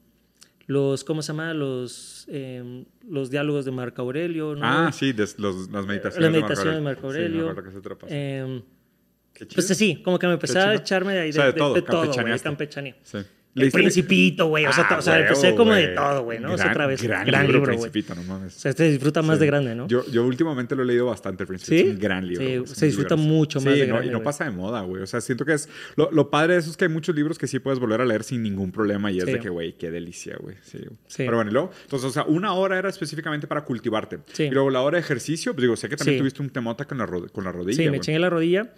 los, 0.67 1.03
¿cómo 1.03 1.21
se 1.21 1.27
llama? 1.33 1.53
Los, 1.53 2.25
em, 2.27 2.85
los 3.07 3.29
diálogos 3.29 3.65
de 3.65 3.71
Marco 3.71 4.01
Aurelio, 4.01 4.55
¿no? 4.55 4.61
Ah, 4.65 4.91
sí, 4.91 5.13
des- 5.13 5.37
los- 5.37 5.69
las 5.69 5.85
meditaciones. 5.85 6.31
Las 6.31 6.33
de 6.33 6.39
Marco 6.41 6.47
meditaciones 6.47 6.63
de 6.63 6.69
Aurelio. 6.69 6.83
Marco 6.83 7.01
Sí, 7.01 7.07
me 7.07 7.07
Aurelio. 7.07 7.63
que 7.63 7.71
se 7.71 7.81
la. 7.81 8.07
Em, 8.09 8.61
pues 9.53 9.69
así, 9.69 10.01
como 10.01 10.17
que 10.17 10.27
me 10.27 10.33
Qué 10.33 10.37
a 10.71 10.75
echarme 10.75 11.13
de 11.13 11.19
ahí 11.19 11.29
O 11.29 11.33
de, 11.33 11.33
sea, 11.33 11.45
de 11.45 11.51
de- 11.51 11.57
todo, 11.59 11.73
de 11.75 11.81
todo, 11.83 12.01
campechaneo. 12.41 12.95
Sí. 13.03 13.17
El 13.55 13.61
¿Leíste- 13.61 13.77
Principito, 13.77 14.47
güey. 14.47 14.65
O 14.65 14.73
sea, 14.73 14.85
Ah, 14.89 14.97
o 14.97 15.01
sea, 15.01 15.17
empecé 15.17 15.55
como 15.55 15.73
de 15.73 15.87
todo, 15.87 16.23
güey, 16.23 16.39
¿no? 16.41 16.53
O 16.53 16.57
sea, 16.57 16.71
otra 16.71 16.87
vez, 16.87 17.01
Gran, 17.01 17.25
gran 17.25 17.43
libro, 17.47 17.61
güey. 17.61 17.77
Principito, 17.77 18.13
no 18.13 18.23
mames. 18.23 18.53
O 18.57 18.59
sea, 18.59 18.73
se 18.73 18.89
disfruta 18.89 19.21
más 19.21 19.37
Sí. 19.37 19.39
de 19.41 19.45
grande, 19.45 19.75
¿no? 19.75 19.87
Yo, 19.87 20.05
yo 20.11 20.25
últimamente 20.25 20.75
lo 20.75 20.83
he 20.83 20.85
leído 20.85 21.05
bastante, 21.05 21.43
el 21.43 21.47
Principito. 21.47 21.81
¿Sí? 21.83 21.87
Es 21.87 21.95
un 21.95 22.01
gran 22.01 22.27
libro. 22.27 22.67
Sí, 22.67 22.75
se 22.75 22.85
disfruta 22.87 23.15
mucho 23.15 23.61
más 23.61 23.73
Sí, 23.73 23.79
de 23.79 23.87
no, 23.87 23.93
grande, 23.95 24.09
Y 24.09 24.11
no 24.11 24.21
pasa 24.23 24.43
de 24.43 24.51
moda, 24.51 24.81
güey. 24.81 25.01
O 25.03 25.07
sea, 25.07 25.21
siento 25.21 25.45
que 25.45 25.53
es... 25.53 25.69
Lo, 25.95 26.11
lo 26.11 26.29
padre 26.29 26.55
de 26.55 26.59
eso 26.59 26.69
es 26.69 26.75
que 26.75 26.83
hay 26.83 26.91
muchos 26.91 27.15
libros 27.15 27.37
que 27.37 27.47
sí 27.47 27.59
puedes 27.59 27.79
volver 27.79 28.01
a 28.01 28.05
leer 28.05 28.23
sin 28.25 28.43
ningún 28.43 28.73
problema 28.73 29.09
y 29.09 29.19
es 29.19 29.25
de 29.25 29.39
que, 29.39 29.47
güey, 29.47 29.73
qué 29.77 29.89
delicia, 29.89 30.35
güey. 30.37 30.57
Sí. 30.61 30.79
Sí. 31.07 31.23
Pero 31.23 31.37
bueno, 31.37 31.49
y 31.49 31.53
luego... 31.53 31.71
Entonces, 31.83 32.09
o 32.09 32.11
sea, 32.11 32.23
una 32.25 32.53
hora 32.55 32.77
era 32.77 32.89
específicamente 32.89 33.47
para 33.47 33.63
cultivarte. 33.63 34.19
Sí. 34.33 34.43
Y 34.43 34.49
luego 34.51 34.69
la 34.69 34.81
hora 34.81 34.97
de 34.97 35.01
ejercicio, 35.01 35.53
pues 35.53 35.61
digo, 35.61 35.77
sé 35.77 35.87
que 35.87 35.95
también 35.95 36.19
tuviste 36.19 36.41
un 36.41 36.49
temota 36.49 36.83
con 36.83 36.97
la, 36.97 37.07
con 37.07 37.43
la 37.45 37.53
rodilla, 37.53 37.77
Sí, 37.77 37.83
me 37.83 37.89
güey. 37.89 38.01
chingué 38.01 38.19
la 38.19 38.29
rodilla. 38.29 38.69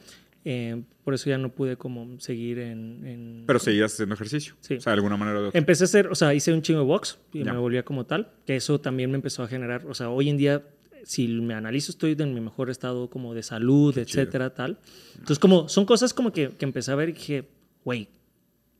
Eh, 0.49 0.81
por 1.03 1.13
eso 1.13 1.29
ya 1.29 1.37
no 1.37 1.49
pude 1.49 1.75
como 1.75 2.17
seguir 2.21 2.59
en... 2.59 3.05
en- 3.05 3.43
Pero 3.45 3.59
seguías 3.59 3.91
haciendo 3.93 4.15
ejercicio. 4.15 4.55
Sí. 4.61 4.75
O 4.75 4.81
sea, 4.81 4.91
de 4.91 4.95
alguna 4.95 5.17
manera 5.17 5.41
de 5.41 5.47
otra. 5.47 5.57
Empecé 5.59 5.83
a 5.83 5.85
hacer, 5.85 6.07
o 6.07 6.15
sea, 6.15 6.33
hice 6.33 6.53
un 6.53 6.61
chingo 6.61 6.79
de 6.79 6.85
box 6.85 7.17
y 7.33 7.43
Ya. 7.43 7.51
me 7.51 7.59
volvía 7.59 7.83
como 7.83 8.05
tal, 8.05 8.31
que 8.45 8.55
eso 8.55 8.79
también 8.79 9.11
me 9.11 9.15
empezó 9.17 9.43
a 9.43 9.47
generar, 9.49 9.85
o 9.85 9.93
sea, 9.93 10.09
hoy 10.09 10.29
en 10.29 10.37
día, 10.37 10.63
si 11.03 11.27
me 11.27 11.53
analizo, 11.53 11.91
estoy 11.91 12.15
en 12.17 12.33
mi 12.33 12.39
mejor 12.39 12.69
estado 12.69 13.09
como 13.09 13.33
de 13.33 13.43
salud, 13.43 13.93
Qué 13.93 14.05
chido. 14.05 14.21
etcétera, 14.21 14.53
tal. 14.53 14.79
Entonces, 15.15 15.39
como, 15.39 15.67
son 15.67 15.85
cosas 15.85 16.13
como 16.13 16.31
que, 16.31 16.51
que 16.57 16.63
empecé 16.65 16.91
a 16.91 16.95
ver 16.95 17.09
y 17.09 17.11
dije, 17.13 17.45
güey, 17.83 18.07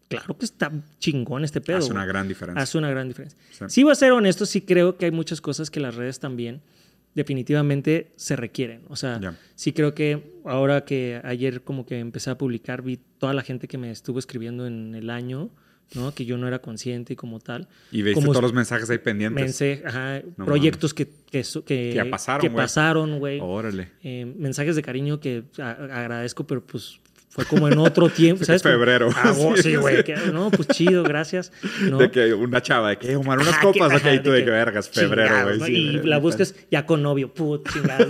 claro 0.08 0.38
que 0.38 0.46
está 0.46 0.72
chingón 1.00 1.44
este 1.44 1.60
pedo. 1.60 1.80
Hace 1.80 1.92
una 1.92 2.06
gran 2.06 2.30
diferencia. 2.30 2.62
Hace 2.64 2.78
una 2.78 2.90
gran 2.90 3.10
diferencia. 3.10 3.38
Sí. 3.52 3.66
Sí. 3.68 3.84
voy 3.84 3.92
a 3.92 3.96
ser 3.96 4.14
honesto, 4.14 4.46
sí 4.46 4.62
creo 4.62 4.96
que 4.98 5.04
hay 5.06 5.12
muchas 5.12 5.42
cosas 5.42 5.70
que 5.70 5.80
las 5.82 5.96
redes 5.96 6.20
también 6.20 6.62
definitivamente 7.18 8.12
se 8.16 8.36
requieren. 8.36 8.84
O 8.90 8.96
sea, 8.96 9.20
sí 9.56 9.74
creo 9.74 9.94
que 9.94 10.40
ahora 10.46 10.86
que 10.86 11.20
ayer 11.24 11.62
como 11.64 11.86
que 11.86 12.00
empecé 12.00 12.30
a 12.30 12.38
publicar, 12.38 12.82
vi 12.84 12.98
toda 13.18 13.34
la 13.34 13.42
gente 13.42 13.68
que 13.68 13.78
me 13.78 13.90
estuvo 13.92 14.20
escribiendo 14.20 14.68
en 14.68 14.94
el 14.96 15.10
año, 15.10 15.50
¿no? 15.96 16.14
Que 16.14 16.26
yo 16.26 16.38
no 16.38 16.48
era 16.48 16.60
consciente 16.60 17.14
y 17.14 17.16
como 17.16 17.40
tal. 17.40 17.68
Y 17.92 18.14
como 18.14 18.28
todos 18.28 18.42
los 18.44 18.54
mensajes 18.54 18.90
ahí 18.90 19.00
pendientes. 19.00 19.44
mense- 19.62 19.82
ajá, 19.86 20.22
No 20.38 20.46
proyectos 20.46 20.94
que, 20.94 21.08
que, 21.32 21.44
que, 21.66 21.94
ya 21.94 22.06
pasaron, 22.10 22.42
que 22.42 22.50
güey. 22.50 22.64
pasaron, 22.64 23.20
güey. 23.20 23.40
Órale. 23.42 23.90
Eh, 24.04 24.26
mensajes 24.38 24.76
de 24.76 24.82
cariño 24.84 25.20
que 25.20 25.44
agradezco, 25.60 26.46
pero 26.46 26.66
pues 26.66 27.00
fue 27.30 27.46
como 27.46 27.68
en 27.68 27.78
otro 27.78 28.10
tiempo, 28.24 28.44
¿sabes? 28.46 28.64
Febrero. 28.64 29.10
Ah, 29.16 29.34
oh, 29.38 29.56
Sí, 29.58 29.76
güey. 29.76 30.04
No, 30.34 30.50
pues 30.52 30.68
chido, 30.70 31.04
gracias. 31.04 31.52
¿no? 31.82 31.98
De 31.98 32.10
que 32.12 32.34
una 32.34 32.62
chava, 32.62 32.90
de 32.90 32.98
que 32.98 33.16
Omar, 33.16 33.38
unas 33.40 33.54
Ajá, 33.54 33.62
copas, 33.62 34.02
que- 34.02 34.18
ok, 34.18 34.24
tú 34.24 34.32
de 34.32 34.40
que 34.40 34.46
que 34.46 34.52
vergas, 34.52 34.90
febrero, 34.90 35.58
güey. 35.58 35.76
y 35.76 35.92
la 36.04 36.18
buscas 36.20 36.56
ya 36.72 36.86
con 36.86 37.02
novio, 37.04 37.34
put, 37.34 37.68
chingada. 37.72 38.08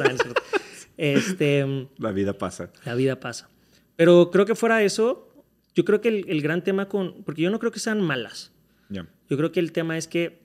este, 0.98 1.88
La 1.98 2.12
vida 2.12 2.34
pasa. 2.38 2.72
la 2.86 2.96
vida 2.96 3.20
pasa. 3.20 3.50
Pero 3.96 4.30
creo 4.32 4.46
que 4.46 4.56
fuera 4.56 4.84
eso, 4.84 5.28
yo 5.76 5.86
creo 5.86 6.02
que 6.02 6.10
el, 6.10 6.26
el 6.30 6.42
gran 6.42 6.64
tema 6.64 6.88
con, 6.88 7.24
porque 7.24 7.42
yo 7.42 7.50
no 7.50 7.60
creo 7.60 7.72
que 7.72 7.80
sean 7.80 8.02
malas. 8.02 8.52
Ya. 8.90 9.06
Yo 9.30 9.38
creo 9.38 9.52
que 9.52 9.60
el 9.60 9.72
tema 9.72 9.98
es 9.98 10.08
que 10.08 10.40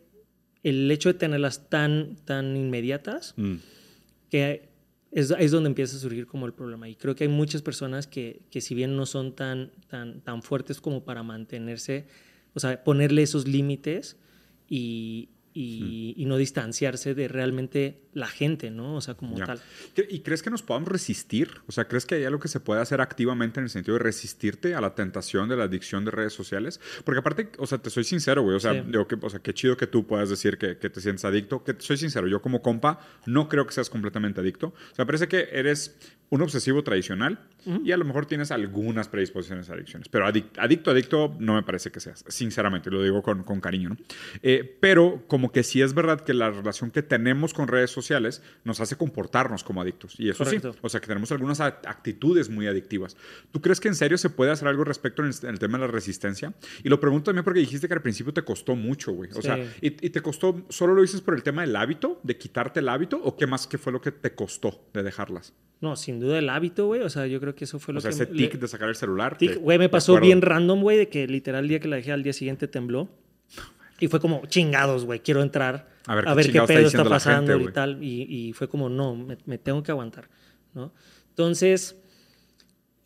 el 0.62 0.90
hecho 0.90 1.08
de 1.12 1.18
tenerlas 1.18 1.68
tan, 1.68 2.16
tan 2.24 2.56
inmediatas, 2.56 3.34
Mm. 3.36 3.56
que 4.30 4.68
es, 5.12 5.30
es, 5.38 5.50
donde 5.50 5.68
empieza 5.68 5.96
a 5.96 6.00
surgir 6.00 6.26
como 6.26 6.46
el 6.46 6.52
problema. 6.52 6.88
Y 6.88 6.96
creo 6.96 7.14
que 7.14 7.24
hay 7.24 7.30
muchas 7.30 7.62
personas 7.62 8.06
que, 8.06 8.42
que 8.50 8.60
si 8.60 8.74
bien 8.74 8.96
no 8.96 9.06
son 9.06 9.34
tan, 9.34 9.70
tan, 9.88 10.22
tan 10.22 10.42
fuertes 10.42 10.80
como 10.80 11.04
para 11.04 11.22
mantenerse, 11.22 12.06
o 12.54 12.60
sea, 12.60 12.82
ponerle 12.82 13.22
esos 13.22 13.46
límites 13.46 14.16
y, 14.68 15.28
y, 15.54 16.14
y, 16.16 16.24
no 16.26 16.36
distanciarse 16.36 17.14
de 17.14 17.28
realmente 17.28 18.00
la 18.14 18.26
gente, 18.26 18.70
¿no? 18.70 18.96
O 18.96 19.00
sea, 19.00 19.14
como 19.14 19.36
Ya. 19.36 19.44
tal. 19.46 19.60
¿Y 20.08 20.20
crees 20.20 20.42
que 20.42 20.48
nos 20.50 20.62
podamos 20.62 20.88
resistir? 20.88 21.50
O 21.66 21.72
sea, 21.72 21.86
¿crees 21.88 22.06
que 22.06 22.14
hay 22.14 22.24
algo 22.24 22.40
que 22.40 22.48
se 22.48 22.58
puede 22.60 22.80
hacer 22.80 23.00
activamente 23.00 23.60
en 23.60 23.64
el 23.64 23.70
sentido 23.70 23.98
de 23.98 24.04
resistirte 24.04 24.74
a 24.74 24.80
la 24.80 24.94
tentación 24.94 25.48
de 25.48 25.56
la 25.56 25.64
adicción 25.64 26.04
de 26.04 26.10
redes 26.10 26.32
sociales? 26.32 26.80
Porque 27.04 27.18
aparte, 27.20 27.50
o 27.58 27.66
sea, 27.66 27.78
te 27.78 27.90
soy 27.90 28.04
sincero, 28.04 28.42
güey. 28.42 28.56
O 28.56 28.60
sea, 28.60 28.72
Sí. 28.72 28.82
digo 28.86 29.06
que, 29.06 29.16
o 29.20 29.28
sea, 29.30 29.40
qué 29.40 29.52
chido 29.52 29.76
que 29.76 29.86
tú 29.86 30.06
puedas 30.06 30.30
decir 30.30 30.56
que, 30.58 30.78
que 30.78 30.88
te 30.90 31.00
sientes 31.00 31.24
adicto. 31.24 31.62
Que 31.64 31.76
soy 31.78 31.96
sincero, 31.98 32.26
yo 32.28 32.40
como 32.40 32.62
compa 32.62 33.00
no 33.26 33.48
creo 33.48 33.66
que 33.66 33.72
seas 33.72 33.90
completamente 33.90 34.40
adicto. 34.40 34.68
O 34.92 34.94
sea, 34.94 35.04
parece 35.06 35.28
que 35.28 35.48
eres 35.52 35.96
un 36.32 36.40
obsesivo 36.40 36.82
tradicional 36.82 37.38
y 37.84 37.92
a 37.92 37.96
lo 37.98 38.06
mejor 38.06 38.24
tienes 38.24 38.50
algunas 38.50 39.06
predisposiciones 39.08 39.68
a 39.68 39.74
adicciones. 39.74 40.08
Pero 40.08 40.26
adic- 40.26 40.58
adicto, 40.58 40.90
adicto, 40.90 41.36
no 41.38 41.54
me 41.54 41.62
parece 41.62 41.92
que 41.92 42.00
seas. 42.00 42.24
Sinceramente, 42.26 42.90
lo 42.90 43.02
digo 43.02 43.22
con, 43.22 43.44
con 43.44 43.60
cariño, 43.60 43.90
¿no? 43.90 43.96
Eh, 44.42 44.78
pero 44.80 45.24
como 45.28 45.52
que 45.52 45.62
sí 45.62 45.82
es 45.82 45.92
verdad 45.92 46.22
que 46.22 46.32
la 46.32 46.50
relación 46.50 46.90
que 46.90 47.02
tenemos 47.02 47.52
con 47.52 47.68
redes 47.68 47.90
sociales 47.90 48.42
nos 48.64 48.80
hace 48.80 48.96
comportarnos 48.96 49.62
como 49.62 49.82
adictos. 49.82 50.14
Y 50.18 50.30
eso 50.30 50.42
Correcto. 50.42 50.72
sí, 50.72 50.78
o 50.80 50.88
sea, 50.88 51.00
que 51.02 51.06
tenemos 51.06 51.30
algunas 51.32 51.60
actitudes 51.60 52.48
muy 52.48 52.66
adictivas. 52.66 53.14
¿Tú 53.50 53.60
crees 53.60 53.78
que 53.78 53.88
en 53.88 53.94
serio 53.94 54.16
se 54.16 54.30
puede 54.30 54.50
hacer 54.52 54.68
algo 54.68 54.84
respecto 54.84 55.22
en 55.22 55.28
el, 55.28 55.34
en 55.42 55.50
el 55.50 55.58
tema 55.58 55.76
de 55.78 55.84
la 55.86 55.90
resistencia? 55.92 56.54
Y 56.82 56.88
lo 56.88 56.98
pregunto 56.98 57.26
también 57.26 57.44
porque 57.44 57.60
dijiste 57.60 57.86
que 57.88 57.94
al 57.94 58.02
principio 58.02 58.32
te 58.32 58.42
costó 58.42 58.74
mucho, 58.74 59.12
güey. 59.12 59.30
O 59.32 59.34
Sí. 59.34 59.42
sea, 59.42 59.58
¿y, 59.82 59.88
y 59.88 60.10
te 60.10 60.22
costó, 60.22 60.64
solo 60.70 60.94
lo 60.94 61.02
dices 61.02 61.20
por 61.20 61.34
el 61.34 61.42
tema 61.42 61.60
del 61.60 61.76
hábito, 61.76 62.20
de 62.22 62.38
quitarte 62.38 62.80
el 62.80 62.88
hábito, 62.88 63.20
o 63.22 63.36
qué 63.36 63.46
más 63.46 63.66
que 63.66 63.76
fue 63.76 63.92
lo 63.92 64.00
que 64.00 64.12
te 64.12 64.34
costó 64.34 64.88
de 64.94 65.02
dejarlas? 65.02 65.52
No, 65.80 65.96
sin 65.96 66.20
duda 66.22 66.38
el 66.38 66.48
hábito, 66.48 66.86
güey. 66.86 67.02
O 67.02 67.10
sea, 67.10 67.26
yo 67.26 67.38
creo 67.40 67.54
que 67.54 67.64
eso 67.64 67.78
fue 67.78 67.92
lo 67.92 67.98
O 67.98 68.00
sea, 68.00 68.10
que... 68.10 68.14
ese 68.22 68.32
le- 68.32 68.48
tic 68.48 68.58
de 68.58 68.68
sacar 68.68 68.88
el 68.88 68.94
celular. 68.96 69.36
tic, 69.36 69.56
güey, 69.58 69.78
me 69.78 69.88
pasó 69.90 70.12
acuerdo. 70.12 70.26
bien 70.26 70.40
random, 70.42 70.80
güey, 70.80 70.96
de 70.96 71.08
que 71.08 71.26
literal 71.26 71.64
el 71.64 71.68
día 71.68 71.80
que 71.80 71.88
la 71.88 71.96
dejé 71.96 72.12
al 72.12 72.22
día 72.22 72.32
siguiente 72.32 72.66
tembló. 72.68 73.08
Y 74.00 74.08
fue 74.08 74.18
como, 74.20 74.46
chingados, 74.46 75.04
güey, 75.04 75.20
quiero 75.20 75.42
entrar 75.42 75.88
A 76.06 76.14
ver 76.16 76.26
a 76.26 76.30
qué 76.30 76.36
ver 76.36 76.44
qué 76.46 76.58
está 76.58 76.66
pedo 76.66 76.86
está 76.86 77.04
la 77.04 77.10
pasando 77.10 77.52
gente, 77.52 77.70
y 77.70 77.72
tal. 77.72 78.02
Y, 78.02 78.22
y 78.48 78.52
fue 78.52 78.68
como, 78.68 78.88
no, 78.88 79.14
me, 79.14 79.36
me 79.46 79.58
tengo 79.58 79.82
que 79.82 79.92
aguantar, 79.92 80.28
¿no? 80.74 80.92
Entonces, 81.28 81.96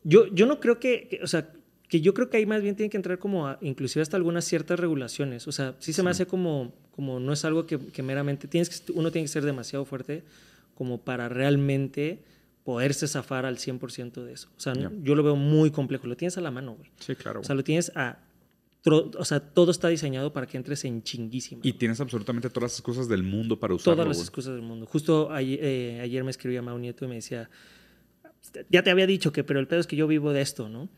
yo, 0.05 0.27
yo 0.29 0.47
no 0.47 0.61
creo 0.61 0.79
que, 0.79 1.09
que- 1.09 1.21
o 1.23 1.27
sea, 1.27 1.51
que 1.89 2.01
yo 2.01 2.15
creo 2.15 2.29
que 2.31 2.37
ahí 2.39 2.47
más 2.47 2.63
bien 2.63 2.75
tiene 2.77 2.91
que 2.91 2.97
entrar 2.97 3.19
como 3.19 3.47
a, 3.47 3.59
inclusive 3.61 4.03
hasta 4.03 4.17
algunas 4.17 4.45
ciertas 4.45 4.81
regulaciones. 4.81 5.47
O 5.47 5.53
sea, 5.53 5.77
sí 5.79 5.93
se 5.93 6.03
me 6.03 6.11
hace 6.11 6.27
como, 6.27 6.75
como 6.91 7.21
no 7.21 7.33
es 7.33 7.45
algo 7.45 7.67
que, 7.67 7.79
que 7.79 8.03
meramente, 8.03 8.49
tienes 8.49 8.69
que, 8.81 8.93
uno 8.93 9.13
tiene 9.13 9.25
que 9.27 9.29
ser 9.33 9.45
demasiado 9.45 9.85
fuerte 9.85 10.25
como 10.75 11.01
para 11.05 11.29
realmente 11.29 12.25
poderse 12.67 13.07
zafar 13.09 13.47
al 13.47 13.57
100% 13.59 14.25
de 14.25 14.33
eso. 14.35 14.49
O 14.57 14.61
sea, 14.61 14.75
Ya. 14.75 14.91
yo 15.03 15.15
lo 15.15 15.23
veo 15.23 15.37
muy 15.37 15.71
complejo. 15.71 16.07
Lo 16.09 16.17
tienes 16.17 16.37
a 16.37 16.41
la 16.41 16.51
mano, 16.51 16.75
güey. 16.75 16.91
Sí, 16.99 17.15
claro. 17.15 17.41
O 17.41 17.45
sea, 17.45 17.55
lo 17.55 17.63
tienes 17.65 17.91
a... 17.95 18.19
O 18.89 19.25
sea, 19.25 19.41
todo 19.41 19.71
está 19.73 19.89
diseñado 19.89 20.33
para 20.33 20.47
que 20.47 20.57
entres 20.57 20.85
en 20.85 21.03
chinguísima. 21.03 21.61
y 21.65 21.73
tienes 21.73 22.01
absolutamente 22.01 22.51
todas 22.51 22.73
las 22.75 22.83
cosas 22.83 23.09
del 23.09 23.23
mundo 23.25 23.59
para 23.59 23.75
usarlo, 23.75 23.95
Todas 23.95 24.09
las 24.09 24.17
güey. 24.19 24.25
excusas 24.25 24.53
del 24.55 24.63
mundo. 24.63 24.87
Justo 24.87 25.33
ayer, 25.33 25.59
eh, 25.63 26.01
ayer 26.03 26.23
me 26.23 26.31
escribía 26.31 26.61
Mau 26.63 26.79
Nieto 26.79 27.05
y 27.05 27.09
me 27.09 27.15
decía, 27.17 27.49
ya 28.71 28.83
te 28.85 28.91
había 28.91 29.07
dicho 29.09 29.33
que, 29.33 29.43
pero 29.43 29.59
el 29.59 29.67
pedo 29.67 29.81
es 29.81 29.87
que 29.89 29.97
yo 29.97 30.07
vivo 30.07 30.33
de 30.33 30.41
esto, 30.41 30.69
¿no? 30.69 30.89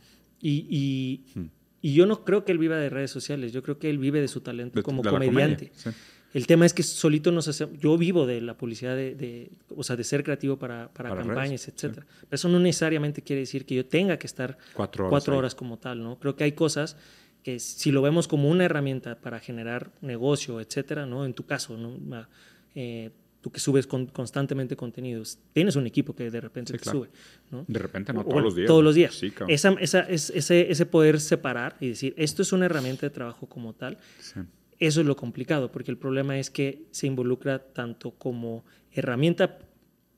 Y, 0.41 0.67
y, 0.69 1.25
Hmm. 1.39 1.47
y 1.81 1.95
yo 1.95 2.05
no 2.07 2.25
creo 2.25 2.45
que 2.45 2.53
él 2.53 2.59
viva 2.59 2.77
de 2.77 2.91
redes 2.91 3.11
sociales, 3.11 3.53
yo 3.53 3.63
creo 3.63 3.79
que 3.79 3.89
él 3.89 3.99
vive 3.99 4.21
de 4.21 4.29
su 4.29 4.41
talento 4.43 4.77
De- 4.79 4.83
como 4.83 5.03
de 5.03 5.09
comediante. 5.11 5.69
comedia, 5.71 5.73
sí. 5.75 5.91
El 6.35 6.47
tema 6.47 6.67
es 6.67 6.75
que 6.75 6.83
solito 6.83 7.33
nos 7.33 7.49
hace, 7.49 7.67
yo 7.81 7.97
vivo 7.97 8.27
de 8.27 8.41
la 8.43 8.55
publicidad, 8.55 8.95
de, 8.95 9.15
de- 9.15 9.51
o 9.75 9.83
sea, 9.83 9.97
de 9.97 10.05
ser 10.05 10.23
creativo 10.23 10.59
para, 10.59 10.89
para, 10.93 11.09
Para 11.11 11.23
campañas, 11.23 11.63
redes, 11.63 11.69
etcétera. 11.69 12.07
Pero 12.21 12.35
eso 12.35 12.49
no 12.51 12.59
necesariamente 12.61 13.23
quiere 13.23 13.41
decir 13.41 13.65
que 13.65 13.75
yo 13.75 13.87
tenga 13.87 14.19
que 14.19 14.27
estar 14.27 14.59
Cuatro 14.75 15.05
horas. 15.05 15.11
cuatro 15.11 15.37
horas 15.39 15.55
como 15.55 15.79
tal, 15.79 16.03
¿no? 16.03 16.19
Creo 16.19 16.37
que 16.37 16.45
hay 16.45 16.53
cosas 16.53 16.97
que 17.43 17.59
si 17.61 17.91
lo 17.93 18.03
vemos 18.03 18.29
como 18.29 18.51
una 18.51 18.65
herramienta 18.65 19.15
para 19.21 19.41
generar 19.41 19.91
negocio, 20.03 20.61
etcétera, 20.61 21.07
¿no? 21.07 21.25
En 21.25 21.33
tu 21.33 21.47
caso, 21.47 21.77
¿no? 21.79 21.97
Ah, 22.15 22.29
eh, 22.75 23.11
tú 23.41 23.51
que 23.51 23.61
subes 23.61 23.87
con- 23.87 24.07
constantemente 24.07 24.77
contenidos, 24.77 25.39
tienes 25.55 25.77
un 25.77 25.87
equipo 25.87 26.15
que 26.15 26.31
de 26.31 26.41
repente 26.43 26.73
Sí, 26.73 26.79
te 26.79 26.83
claro. 26.83 26.99
sube, 26.99 27.09
¿no? 27.53 27.65
De 27.69 27.79
repente, 27.79 28.13
no 28.13 28.21
O 28.21 28.25
todos 28.25 28.43
los 28.43 28.55
días. 28.55 28.67
Todos 28.67 28.85
los 28.85 28.95
días. 28.95 29.15
Sí. 29.15 29.33
Esa, 29.47 29.71
esa, 29.81 30.01
es- 30.01 30.29
ese, 30.31 30.71
ese 30.71 30.85
poder 30.85 31.21
separar 31.21 31.77
y 31.81 31.89
decir, 31.89 32.13
esto 32.19 32.43
es 32.43 32.53
una 32.53 32.67
herramienta 32.67 33.07
de 33.07 33.11
trabajo 33.11 33.47
como 33.47 33.73
tal, 33.73 33.97
Sí. 34.21 34.41
Eso 34.79 35.01
es 35.01 35.07
lo 35.07 35.17
complicado, 35.17 35.71
porque 35.73 35.91
el 35.91 35.99
problema 35.99 36.39
es 36.39 36.51
que 36.51 36.85
se 36.91 37.07
involucra 37.07 37.59
tanto 37.73 38.13
como 38.13 38.65
herramienta 38.93 39.59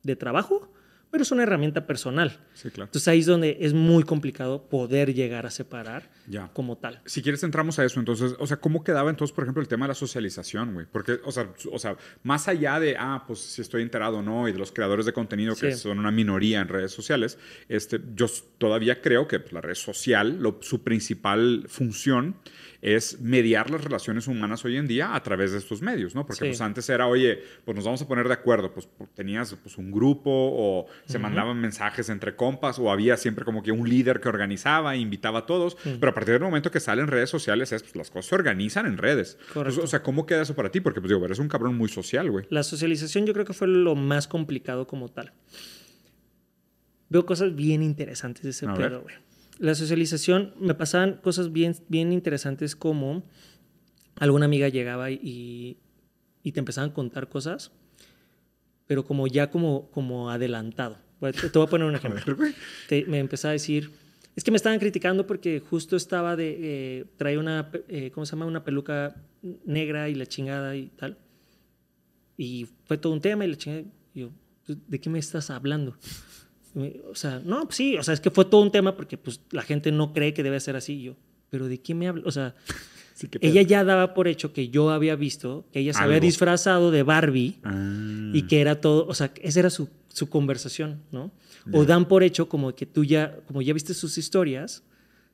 de 0.03 0.17
trabajo, 0.17 0.71
pero 1.11 1.23
es 1.25 1.33
una 1.33 1.43
herramienta 1.43 1.89
personal. 1.89 2.39
Sí, 2.55 2.71
claro. 2.71 2.85
Entonces 2.85 3.09
ahí 3.09 3.19
es 3.19 3.27
donde 3.27 3.57
es 3.63 3.75
muy 3.75 4.05
complicado 4.05 4.69
poder 4.69 5.13
llegar 5.13 5.45
a 5.45 5.51
separar 5.51 6.09
Ya. 6.29 6.51
como 6.53 6.79
tal. 6.79 7.01
Si 7.05 7.21
quieres 7.21 7.43
entramos 7.43 7.81
a 7.81 7.85
eso, 7.85 7.99
entonces, 7.99 8.37
o 8.39 8.47
sea, 8.47 8.59
¿cómo 8.59 8.85
quedaba 8.85 9.11
entonces, 9.11 9.35
por 9.35 9.43
ejemplo, 9.43 9.61
el 9.61 9.67
tema 9.67 9.87
de 9.87 9.89
la 9.89 9.95
socialización, 9.97 10.73
güey? 10.73 10.87
Porque, 10.87 11.19
o 11.25 11.33
sea, 11.33 11.53
o 11.73 11.79
sea, 11.81 11.97
más 12.23 12.47
allá 12.47 12.79
de, 12.79 12.95
ah, 12.97 13.25
pues 13.27 13.41
si 13.41 13.61
estoy 13.61 13.83
enterado 13.83 14.19
o 14.19 14.23
no, 14.23 14.47
y 14.49 14.53
de 14.53 14.59
los 14.59 14.71
creadores 14.71 15.05
de 15.05 15.13
contenido 15.13 15.57
que 15.57 15.73
Sí. 15.73 15.79
son 15.81 15.99
una 15.99 16.13
minoría 16.13 16.61
en 16.61 16.69
redes 16.69 16.93
sociales, 16.93 17.39
este, 17.69 18.01
yo 18.15 18.27
todavía 18.59 19.01
creo 19.03 19.27
que 19.27 19.41
pues, 19.41 19.53
la 19.53 19.61
red 19.63 19.75
social, 19.75 20.39
lo- 20.41 20.59
su 20.63 20.85
principal 20.85 21.65
función 21.69 22.37
es 22.83 23.21
mediar 23.21 23.71
las 23.71 23.85
relaciones 23.85 24.27
humanas 24.27 24.65
hoy 24.65 24.77
en 24.79 24.87
día 24.87 25.15
a 25.15 25.23
través 25.23 25.53
de 25.53 25.59
estos 25.59 25.83
medios, 25.83 26.15
¿no? 26.15 26.27
Porque 26.27 26.45
Sí. 26.45 26.49
pues 26.49 26.61
antes 26.63 26.89
era, 26.89 27.07
oye, 27.07 27.43
pues 27.65 27.75
nos 27.75 27.85
vamos 27.85 28.01
a 28.01 28.09
poner 28.09 28.27
de 28.27 28.35
acuerdo, 28.35 28.73
pues 28.73 28.87
pues, 28.87 29.11
tenías 29.15 29.55
pues 29.63 29.77
un 29.77 29.91
grupo 29.91 30.31
o 30.33 30.87
se 31.05 31.19
mandaban 31.19 31.61
mensajes 31.61 32.09
entre 32.09 32.37
compas 32.37 32.79
o 32.79 32.91
había 32.91 33.17
siempre 33.17 33.45
como 33.45 33.63
que 33.63 33.71
un 33.73 33.89
líder 33.89 34.21
que 34.21 34.29
organizaba, 34.31 34.95
e 34.95 34.99
invitaba 34.99 35.41
a 35.41 35.47
todos, 35.47 35.77
pero 35.85 36.09
a 36.11 36.15
partir 36.15 36.33
del 36.35 36.43
momento 36.43 36.71
que 36.71 36.81
salen 36.81 37.07
redes 37.09 37.29
sociales 37.29 37.71
es, 37.73 37.83
pues 37.83 37.97
las 37.97 38.11
cosas 38.11 38.27
se 38.27 38.35
organizan 38.35 38.87
en 38.87 38.97
redes. 38.97 39.35
Correcto. 39.35 39.59
Entonces, 39.61 39.85
o 39.85 39.87
sea, 39.87 40.03
¿cómo 40.03 40.25
queda 40.25 40.43
eso 40.43 40.55
para 40.55 40.71
ti? 40.71 40.81
Porque 40.81 41.01
pues 41.01 41.11
digo, 41.11 41.25
eres 41.25 41.39
un 41.39 41.49
cabrón 41.49 41.77
muy 41.77 41.89
social, 41.89 42.31
güey. 42.31 42.47
La 42.51 42.63
socialización 42.63 43.27
yo 43.27 43.33
creo 43.35 43.45
que 43.45 43.53
fue 43.53 43.69
lo 43.69 43.95
más 43.95 44.27
complicado 44.27 44.87
como 44.87 45.09
tal. 45.09 45.33
Veo 47.09 47.27
cosas 47.27 47.55
bien 47.55 47.83
interesantes 47.83 48.45
de 48.45 48.51
ese 48.51 48.67
pedo, 48.69 49.03
güey. 49.03 49.17
La 49.61 49.75
socialización, 49.75 50.55
me 50.59 50.75
pasaban 50.75 51.21
cosas 51.23 51.53
bien, 51.53 51.77
bien 51.89 52.13
interesantes 52.15 52.75
como 52.75 53.23
alguna 54.17 54.47
amiga 54.47 54.69
llegaba 54.69 55.11
y, 55.11 55.77
y 56.43 56.53
te 56.53 56.61
empezaban 56.61 56.91
a 56.91 56.95
contar 56.95 57.29
cosas, 57.29 57.71
pero 58.87 59.05
como 59.05 59.27
ya 59.27 59.51
como, 59.51 59.91
como 59.91 60.31
adelantado. 60.31 60.97
Te, 61.21 61.49
voy 61.59 61.67
a 61.67 61.71
poner 61.71 61.87
un 61.87 61.95
ejemplo. 61.97 62.37
te- 62.89 63.05
me 63.05 63.19
empezaba 63.19 63.51
a 63.51 63.53
decir, 63.53 63.91
es 64.35 64.43
que 64.45 64.51
me 64.51 64.57
estaban 64.57 64.79
criticando 64.79 65.27
porque 65.27 65.61
justo 65.61 65.95
estaba 65.95 66.37
de, 66.37 66.57
eh, 67.01 67.05
traía 67.19 67.39
una, 67.39 67.71
eh, 67.89 68.11
¿cómo 68.13 68.25
se 68.25 68.33
llama? 68.33 68.47
Una 68.47 68.65
peluca 68.65 69.15
negra 69.67 70.09
y 70.09 70.15
la 70.15 70.25
chingada 70.25 70.75
y 70.75 70.87
tal. 70.97 71.19
Y 72.39 72.67
fue 72.87 72.97
todo 72.97 73.13
un 73.13 73.21
tema 73.21 73.45
y 73.45 73.49
la 73.49 73.57
chingada. 73.57 73.85
Y 74.15 74.21
yo, 74.21 74.31
"Pues, 74.65 74.79
¿de 74.89 74.99
qué 74.99 75.11
me 75.11 75.19
estás 75.19 75.51
hablando? 75.51 75.95
O 77.11 77.15
sea, 77.15 77.41
no, 77.45 77.65
pues 77.65 77.77
sí, 77.77 77.97
o 77.97 78.03
sea, 78.03 78.15
es 78.15 78.21
que 78.21 78.31
fue 78.31 78.45
todo 78.45 78.61
un 78.63 78.71
tema 78.71 78.97
porque 78.97 79.17
pues 79.19 79.41
la 79.51 79.63
gente 79.63 79.91
no 79.93 80.13
cree 80.13 80.33
que 80.35 80.43
debe 80.43 80.61
ser 80.61 80.77
así. 80.77 81.03
Yo, 81.03 81.17
¿pero 81.51 81.67
de 81.69 81.81
qué 81.81 81.95
me 81.95 82.09
hablo? 82.09 82.23
O 82.27 82.31
sea, 82.33 82.55
Sí, 83.15 83.29
ella 83.43 83.61
ya 83.61 83.85
daba 83.85 84.15
por 84.15 84.29
hecho 84.29 84.55
que 84.55 84.71
yo 84.71 84.89
había 84.89 85.15
visto 85.15 85.67
que 85.75 85.81
ella 85.81 85.93
se 85.93 86.03
había 86.03 86.21
disfrazado 86.21 86.91
de 86.91 87.03
Barbie 87.03 87.59
Ah. 87.65 88.31
y 88.33 88.43
que 88.47 88.63
era 88.63 88.81
todo, 88.81 89.07
o 89.07 89.13
sea, 89.15 89.31
esa 89.43 89.61
era 89.61 89.69
su, 89.69 89.91
su 90.09 90.31
conversación, 90.31 91.03
¿no? 91.13 91.31
O 91.71 91.85
dan 91.85 92.09
por 92.09 92.23
hecho 92.23 92.49
como 92.49 92.75
que 92.75 92.87
tú 92.87 93.05
ya, 93.05 93.37
como 93.47 93.61
ya 93.61 93.75
viste 93.75 93.93
sus 93.93 94.17
historias, 94.17 94.85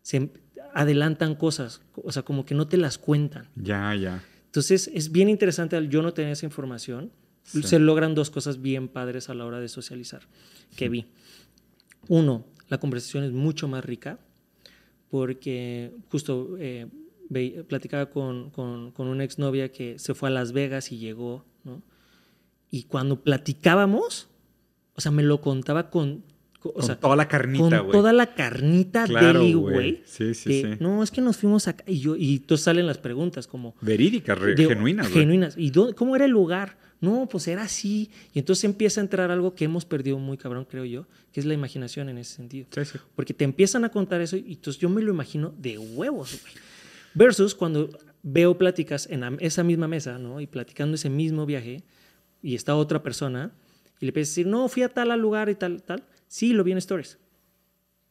se 0.03 0.31
adelantan 0.75 1.37
cosas, 1.37 1.81
o 1.95 2.11
sea, 2.11 2.25
como 2.25 2.45
que 2.45 2.57
no 2.57 2.67
te 2.67 2.77
las 2.77 2.99
cuentan. 2.99 3.49
Ya, 3.55 3.95
ya. 3.95 4.25
Entonces 4.47 4.91
es 4.93 5.13
bien 5.13 5.29
interesante 5.29 5.77
al 5.77 5.89
yo 5.89 6.03
no 6.03 6.13
tener 6.13 6.33
esa 6.33 6.45
información, 6.47 7.13
Sí. 7.45 7.63
se 7.63 7.79
logran 7.79 8.17
dos 8.17 8.31
cosas 8.31 8.61
bien 8.61 8.89
padres 8.89 9.29
a 9.31 9.35
la 9.35 9.45
hora 9.45 9.61
de 9.61 9.69
socializar 9.69 10.23
que 10.75 10.89
vi. 10.89 11.07
Uno, 12.09 12.45
la 12.69 12.79
conversación 12.79 13.25
es 13.25 13.33
mucho 13.33 13.69
más 13.69 13.85
rica 13.85 14.19
porque 15.11 15.93
justo 16.11 16.57
eh, 16.59 16.87
platicaba 17.69 18.07
con, 18.11 18.51
con, 18.51 18.91
con 18.93 19.09
una 19.09 19.25
exnovia 19.25 19.71
que 19.73 19.99
se 19.99 20.15
fue 20.15 20.29
a 20.29 20.33
Las 20.33 20.53
Vegas 20.53 20.93
y 20.93 20.99
llegó, 20.99 21.45
¿no? 21.65 21.83
Y 22.71 22.85
cuando 22.85 23.23
platicábamos, 23.23 24.29
o 24.95 25.01
sea, 25.01 25.13
me 25.13 25.23
lo 25.23 25.41
contaba 25.41 25.91
con, 25.91 26.23
con- 26.23 26.36
o 26.69 26.75
Con 26.75 26.83
sea, 26.85 26.99
toda 27.01 27.17
la 27.17 27.29
carnita, 27.29 27.63
con 27.79 27.79
güey. 27.87 27.93
toda 27.93 28.13
la 28.13 28.35
carnita 28.35 29.05
Claro, 29.07 29.41
deli, 29.41 29.55
güey. 29.55 30.03
Sí, 30.05 30.35
sí, 30.35 30.63
de, 30.63 30.75
sí. 30.75 30.79
No, 30.81 31.03
es 31.03 31.11
que 31.11 31.21
nos 31.21 31.37
fuimos 31.37 31.69
acá 31.69 31.85
y 31.87 31.99
yo 32.01 32.17
y 32.17 32.37
entonces 32.37 32.65
salen 32.65 32.87
las 32.87 32.99
preguntas 32.99 33.47
como 33.47 33.75
Verídicas, 33.81 34.41
de- 34.41 34.57
genuinas, 34.57 35.09
güey. 35.11 35.21
genuinas. 35.21 35.55
¿Y 35.57 35.71
dónde- 35.71 35.95
cómo 35.95 36.15
era 36.17 36.25
el 36.25 36.31
lugar? 36.31 36.79
No, 37.01 37.29
pues 37.31 37.47
era 37.49 37.63
así. 37.63 38.11
Y 38.33 38.39
entonces 38.39 38.65
empieza 38.65 39.01
a 39.01 39.05
entrar 39.05 39.31
algo 39.31 39.55
que 39.55 39.67
hemos 39.67 39.85
perdido 39.85 40.19
muy 40.19 40.39
cabrón, 40.39 40.67
creo 40.69 40.85
yo, 40.87 41.07
que 41.33 41.41
es 41.41 41.47
la 41.47 41.53
imaginación 41.55 42.09
en 42.09 42.17
ese 42.19 42.35
sentido. 42.35 42.67
Sí, 42.71 42.85
sí. 42.87 42.99
Porque 43.15 43.35
te 43.35 43.45
empiezan 43.45 43.85
a 43.85 43.91
contar 43.91 44.21
eso 44.23 44.37
y 44.37 44.55
entonces 44.55 44.81
yo 44.81 44.89
me 44.89 45.03
lo 45.03 45.13
imagino 45.13 45.55
de 45.59 45.77
huevos, 45.79 46.41
güey. 46.41 46.55
Versus 47.15 47.55
cuando 47.55 47.91
veo 48.23 48.57
pláticas 48.59 49.07
en 49.11 49.23
esa 49.41 49.63
misma 49.63 49.89
mesa, 49.89 50.19
¿no? 50.19 50.41
Y 50.41 50.47
platicando 50.47 50.95
ese 50.97 51.09
mismo 51.11 51.47
viaje 51.47 51.83
y 52.43 52.55
está 52.55 52.75
otra 52.77 53.03
persona 53.03 53.53
y 54.01 54.07
le 54.07 54.11
empiezas 54.11 54.31
a 54.31 54.33
decir, 54.33 54.47
no, 54.47 54.69
fui 54.69 54.83
a 54.83 54.89
tal 54.89 55.19
lugar 55.21 55.49
y 55.49 55.55
tal, 55.55 55.83
tal, 55.83 56.03
sí, 56.29 56.53
lo 56.53 56.65
vi 56.65 56.73
en 56.73 56.79
stories. 56.79 57.19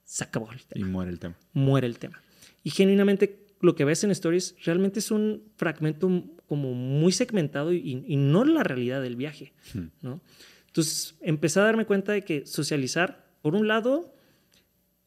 Se 0.04 0.24
acabó 0.24 0.52
el 0.52 0.64
tema. 0.66 0.88
Y 0.88 0.90
muere 0.90 1.12
el 1.12 1.20
tema. 1.20 1.38
Muere 1.54 1.88
el 1.88 1.98
tema. 1.98 2.22
Y 2.64 2.70
genuinamente 2.70 3.46
lo 3.62 3.76
que 3.76 3.86
ves 3.86 4.04
en 4.04 4.12
stories 4.12 4.56
realmente 4.64 5.00
es 5.00 5.12
un 5.12 5.44
fragmento 5.56 6.24
como 6.48 6.74
muy 6.74 7.12
segmentado 7.12 7.74
y, 7.74 8.04
y 8.08 8.16
no 8.16 8.46
la 8.46 8.64
realidad 8.64 9.02
del 9.02 9.16
viaje, 9.16 9.54
Hmm. 9.74 9.88
¿no? 10.02 10.22
Entonces 10.68 11.16
empecé 11.22 11.62
a 11.62 11.64
darme 11.64 11.86
cuenta 11.86 12.12
de 12.12 12.24
que 12.24 12.46
socializar, 12.46 13.26
por 13.42 13.56
un 13.56 13.68
lado, 13.68 14.14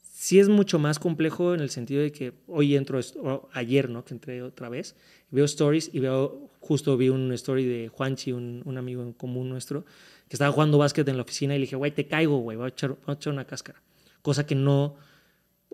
sí 0.02 0.38
es 0.38 0.48
mucho 0.48 0.78
más 0.78 0.98
complejo 0.98 1.54
en 1.54 1.60
el 1.60 1.68
sentido 1.68 2.00
de 2.00 2.10
que 2.10 2.32
hoy 2.46 2.74
entro, 2.74 2.98
o 3.22 3.48
ayer, 3.52 3.90
¿no? 3.90 4.02
Que 4.02 4.14
entré 4.14 4.42
otra 4.42 4.70
vez, 4.70 4.96
veo 5.30 5.44
stories 5.44 5.90
y 5.92 6.00
veo, 6.00 6.50
justo 6.58 6.96
vi 6.96 7.10
un 7.10 7.30
story 7.34 7.66
de 7.66 7.88
Juanchi, 7.88 8.32
un, 8.32 8.62
un 8.64 8.78
amigo 8.78 9.02
en 9.02 9.12
común 9.12 9.50
nuestro, 9.50 9.84
que 10.28 10.36
estaba 10.36 10.52
jugando 10.52 10.78
básquet 10.78 11.08
en 11.08 11.16
la 11.16 11.22
oficina 11.22 11.54
y 11.54 11.58
le 11.58 11.62
dije, 11.62 11.76
güey, 11.76 11.90
te 11.92 12.06
caigo, 12.06 12.38
güey, 12.38 12.56
voy 12.56 12.66
a 12.66 12.68
echar, 12.68 12.90
voy 12.90 12.98
a 13.06 13.12
echar 13.12 13.32
una 13.32 13.44
cáscara. 13.46 13.82
Cosa 14.22 14.46
que 14.46 14.54
no... 14.54 14.96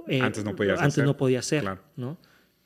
eh, 0.06 0.20
Antes 0.20 0.44
no 0.44 0.50
antes 0.50 0.70
hacer. 0.80 1.04
no 1.04 1.16
podía 1.16 1.38
hacer, 1.40 1.62
Claro. 1.62 1.82
¿no? 1.96 2.18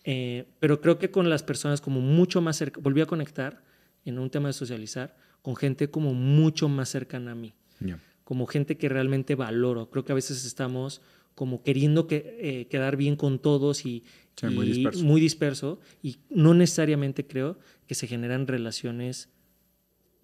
Eh, 0.04 0.46
pero 0.60 0.80
creo 0.80 0.98
que 0.98 1.10
con 1.10 1.28
las 1.28 1.42
personas 1.42 1.80
como 1.80 2.00
mucho 2.00 2.40
más 2.40 2.56
cerca, 2.56 2.80
volví 2.80 3.00
a 3.00 3.06
conectar 3.06 3.62
en 4.04 4.18
un 4.18 4.30
tema 4.30 4.48
de 4.48 4.52
socializar 4.54 5.16
con 5.42 5.54
gente 5.56 5.90
como 5.90 6.14
mucho 6.14 6.68
más 6.68 6.88
cercana 6.88 7.32
a 7.32 7.34
mí 7.34 7.54
Ya. 7.80 8.00
como 8.24 8.46
gente 8.46 8.76
que 8.76 8.88
realmente 8.88 9.34
valoro. 9.34 9.90
Creo 9.90 10.04
que 10.04 10.12
a 10.12 10.14
veces 10.14 10.44
estamos 10.44 11.00
como 11.34 11.62
queriendo 11.62 12.06
que, 12.06 12.36
eh, 12.40 12.66
quedar 12.68 12.96
bien 12.96 13.16
con 13.16 13.38
todos 13.38 13.84
y, 13.86 14.04
Sí, 14.36 14.46
muy 14.46 14.66
y 14.68 14.72
disperso. 14.72 15.04
muy 15.04 15.20
disperso 15.20 15.80
y 16.02 16.18
no 16.30 16.54
necesariamente 16.54 17.26
creo 17.26 17.58
que 17.86 17.94
se 17.94 18.06
generan 18.06 18.46
relaciones 18.46 19.28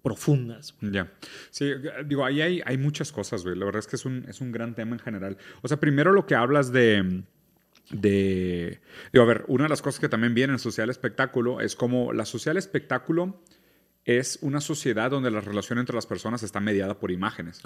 profundas. 0.05 0.75
Ya. 0.81 1.11
Sí, 1.49 1.73
digo, 2.05 2.23
ahí 2.23 2.39
hay, 2.39 2.61
hay 2.63 2.77
muchas 2.77 3.11
cosas, 3.11 3.43
güey. 3.43 3.57
La 3.57 3.65
verdad 3.65 3.79
es 3.79 3.87
que 3.87 3.95
es 3.95 4.05
un, 4.05 4.23
es 4.29 4.39
un 4.39 4.51
gran 4.51 4.75
tema 4.75 4.93
en 4.93 4.99
general. 4.99 5.35
O 5.63 5.67
sea, 5.67 5.79
primero 5.79 6.13
lo 6.13 6.27
que 6.27 6.35
hablas 6.35 6.71
de. 6.71 7.23
de 7.89 8.81
digo, 9.11 9.23
a 9.23 9.27
ver, 9.27 9.45
una 9.47 9.63
de 9.63 9.69
las 9.69 9.81
cosas 9.81 9.99
que 9.99 10.07
también 10.07 10.35
viene 10.35 10.53
en 10.53 10.59
social 10.59 10.91
espectáculo 10.91 11.59
es 11.59 11.75
como 11.75 12.13
la 12.13 12.25
social 12.25 12.55
espectáculo 12.55 13.41
es 14.05 14.37
una 14.41 14.61
sociedad 14.61 15.09
donde 15.09 15.31
la 15.31 15.41
relación 15.41 15.79
entre 15.79 15.95
las 15.95 16.05
personas 16.05 16.43
está 16.43 16.59
mediada 16.59 16.99
por 16.99 17.09
imágenes. 17.09 17.61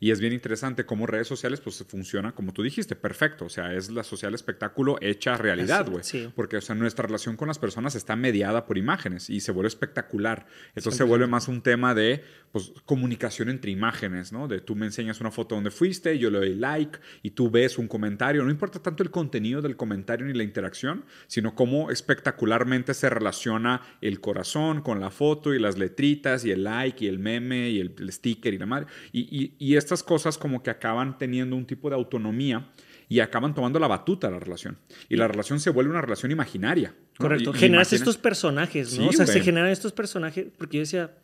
Y 0.00 0.10
es 0.10 0.20
bien 0.20 0.32
interesante 0.32 0.86
cómo 0.86 1.06
redes 1.06 1.28
sociales 1.28 1.60
pues 1.60 1.84
funciona 1.86 2.32
como 2.32 2.52
tú 2.52 2.62
dijiste, 2.62 2.96
perfecto. 2.96 3.44
O 3.44 3.50
sea, 3.50 3.74
es 3.74 3.90
la 3.90 4.02
social 4.02 4.34
espectáculo 4.34 4.96
hecha 5.02 5.36
realidad, 5.36 5.88
güey. 5.88 6.02
sí. 6.02 6.32
Porque, 6.34 6.56
o 6.56 6.60
sea, 6.62 6.74
nuestra 6.74 7.06
relación 7.06 7.36
con 7.36 7.48
las 7.48 7.58
personas 7.58 7.94
está 7.94 8.16
mediada 8.16 8.64
por 8.64 8.78
imágenes 8.78 9.28
y 9.28 9.40
se 9.40 9.52
vuelve 9.52 9.68
espectacular. 9.68 10.46
Entonces 10.74 10.96
se 10.96 11.04
vuelve 11.04 11.26
más 11.26 11.48
un 11.48 11.60
tema 11.60 11.94
de 11.94 12.24
pues, 12.52 12.72
comunicación 12.86 13.50
entre 13.50 13.70
imágenes, 13.70 14.32
¿no? 14.32 14.48
De 14.48 14.60
tú 14.60 14.74
me 14.74 14.86
enseñas 14.86 15.20
una 15.20 15.30
foto 15.30 15.54
donde 15.54 15.70
fuiste, 15.70 16.18
yo 16.18 16.30
le 16.30 16.38
doy 16.38 16.54
like 16.54 16.98
y 17.22 17.32
tú 17.32 17.50
ves 17.50 17.76
un 17.76 17.86
comentario. 17.86 18.42
No 18.44 18.50
importa 18.50 18.80
tanto 18.80 19.02
el 19.02 19.10
contenido 19.10 19.60
del 19.60 19.76
comentario 19.76 20.26
ni 20.26 20.32
la 20.32 20.42
interacción, 20.42 21.04
sino 21.26 21.54
cómo 21.54 21.90
espectacularmente 21.90 22.94
se 22.94 23.10
relaciona 23.10 23.82
el 24.00 24.20
corazón 24.20 24.80
con 24.80 24.98
la 24.98 25.10
foto 25.10 25.52
y 25.52 25.58
las 25.58 25.76
letritas 25.82 26.44
y 26.44 26.50
el 26.50 26.64
like 26.64 27.04
y 27.04 27.08
el 27.08 27.18
meme 27.18 27.70
y 27.70 27.80
el, 27.80 27.94
el 27.98 28.10
sticker 28.12 28.54
y 28.54 28.58
la 28.58 28.66
madre. 28.66 28.86
Y, 29.12 29.20
y- 29.20 29.54
y 29.58 29.76
estas 29.76 30.02
cosas 30.02 30.38
como 30.38 30.62
que 30.62 30.70
acaban 30.70 31.18
teniendo 31.18 31.54
un 31.56 31.66
tipo 31.66 31.88
de 31.90 31.96
autonomía 31.96 32.70
y 33.08 33.20
acaban 33.20 33.54
tomando 33.54 33.78
la 33.78 33.88
batuta 33.88 34.28
de 34.28 34.32
la 34.34 34.40
relación. 34.40 34.78
Y 35.10 35.16
la 35.16 35.28
relación 35.28 35.60
se 35.60 35.68
vuelve 35.70 35.90
una 35.90 36.00
relación 36.00 36.32
imaginaria. 36.32 36.94
¿no? 37.18 37.24
Correcto. 37.24 37.50
Y 37.54 37.58
Generas 37.58 37.92
estos 37.92 38.16
personajes, 38.16 38.98
¿no? 38.98 39.02
Sí, 39.04 39.08
o 39.10 39.12
sea, 39.12 39.26
se 39.26 39.40
generan 39.42 39.68
estos 39.70 39.92
personajes, 39.92 40.46
porque 40.56 40.78
yo 40.78 40.80
decía, 40.80 41.14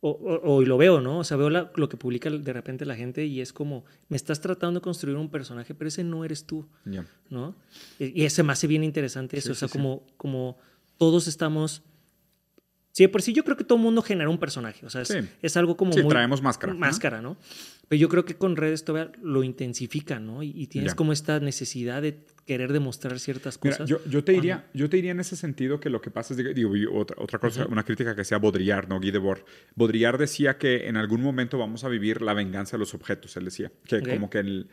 o, 0.00 0.10
o- 0.10 0.54
o- 0.56 0.62
y 0.62 0.66
lo 0.66 0.76
veo, 0.76 1.00
¿no? 1.00 1.20
O 1.20 1.24
sea, 1.24 1.36
veo 1.38 1.48
la- 1.48 1.72
lo 1.76 1.88
que 1.88 1.96
publica 1.96 2.28
de 2.30 2.52
repente 2.52 2.84
la 2.84 2.94
gente 2.94 3.24
y 3.24 3.40
es 3.40 3.52
como, 3.54 3.84
me 4.10 4.16
estás 4.16 4.40
tratando 4.40 4.80
de 4.80 4.84
construir 4.84 5.16
un 5.16 5.30
personaje, 5.30 5.74
pero 5.74 5.88
ese 5.88 6.04
no 6.04 6.24
eres 6.24 6.44
tú. 6.44 6.66
Ya. 6.84 7.06
¿no? 7.30 7.56
Y 7.98 8.24
ese 8.24 8.42
me 8.42 8.52
hace 8.52 8.66
bien 8.66 8.84
interesante 8.84 9.38
eso, 9.38 9.46
Sí, 9.48 9.52
o 9.52 9.54
sea, 9.54 9.68
sí. 9.68 9.72
como, 9.72 10.06
como 10.18 10.58
todos 10.98 11.26
estamos... 11.26 11.82
Sí, 12.96 13.08
por 13.08 13.20
sí 13.20 13.34
yo 13.34 13.44
creo 13.44 13.58
que 13.58 13.64
todo 13.64 13.76
mundo 13.76 14.00
genera 14.00 14.30
un 14.30 14.38
personaje, 14.38 14.86
o 14.86 14.88
sea, 14.88 15.02
es, 15.02 15.08
Sí. 15.08 15.18
es 15.42 15.54
algo 15.58 15.76
como 15.76 15.92
Sí, 15.92 16.00
muy... 16.00 16.08
traemos 16.08 16.40
máscara. 16.40 16.72
Máscara, 16.72 17.20
¿no? 17.20 17.36
Pero 17.88 18.00
yo 18.00 18.08
creo 18.08 18.24
que 18.24 18.36
con 18.36 18.56
redes 18.56 18.84
todavía 18.86 19.12
lo 19.22 19.44
intensifica, 19.44 20.18
¿no? 20.18 20.42
Y, 20.42 20.50
y 20.56 20.66
tienes 20.68 20.92
Ya. 20.92 20.96
como 20.96 21.12
esta 21.12 21.38
necesidad 21.38 22.00
de 22.00 22.24
querer 22.46 22.72
demostrar 22.72 23.18
ciertas 23.20 23.60
Mira, 23.62 23.76
cosas. 23.76 23.90
yo, 23.90 23.98
yo 24.08 24.24
te 24.24 24.32
diría, 24.32 24.64
yo 24.72 24.88
te 24.88 24.96
diría 24.96 25.10
en 25.10 25.20
ese 25.20 25.36
sentido 25.36 25.78
que 25.78 25.90
lo 25.90 26.00
que 26.00 26.10
pasa 26.10 26.32
es, 26.32 26.54
digo, 26.54 26.72
otra, 26.94 27.16
otra 27.22 27.38
cosa, 27.38 27.66
una 27.66 27.84
crítica 27.84 28.14
que 28.14 28.22
hacía 28.22 28.38
Baudrillard, 28.38 28.88
¿no? 28.88 28.98
Guy 28.98 29.10
Debord. 29.10 29.40
Baudrillard 29.74 30.18
decía 30.18 30.56
que 30.56 30.88
en 30.88 30.96
algún 30.96 31.20
momento 31.20 31.58
vamos 31.58 31.84
a 31.84 31.88
vivir 31.90 32.22
la 32.22 32.32
venganza 32.32 32.76
de 32.76 32.78
los 32.78 32.94
objetos, 32.94 33.36
él 33.36 33.44
decía. 33.44 33.70
Que 33.84 34.00
como 34.00 34.30
que 34.30 34.38
el, 34.38 34.68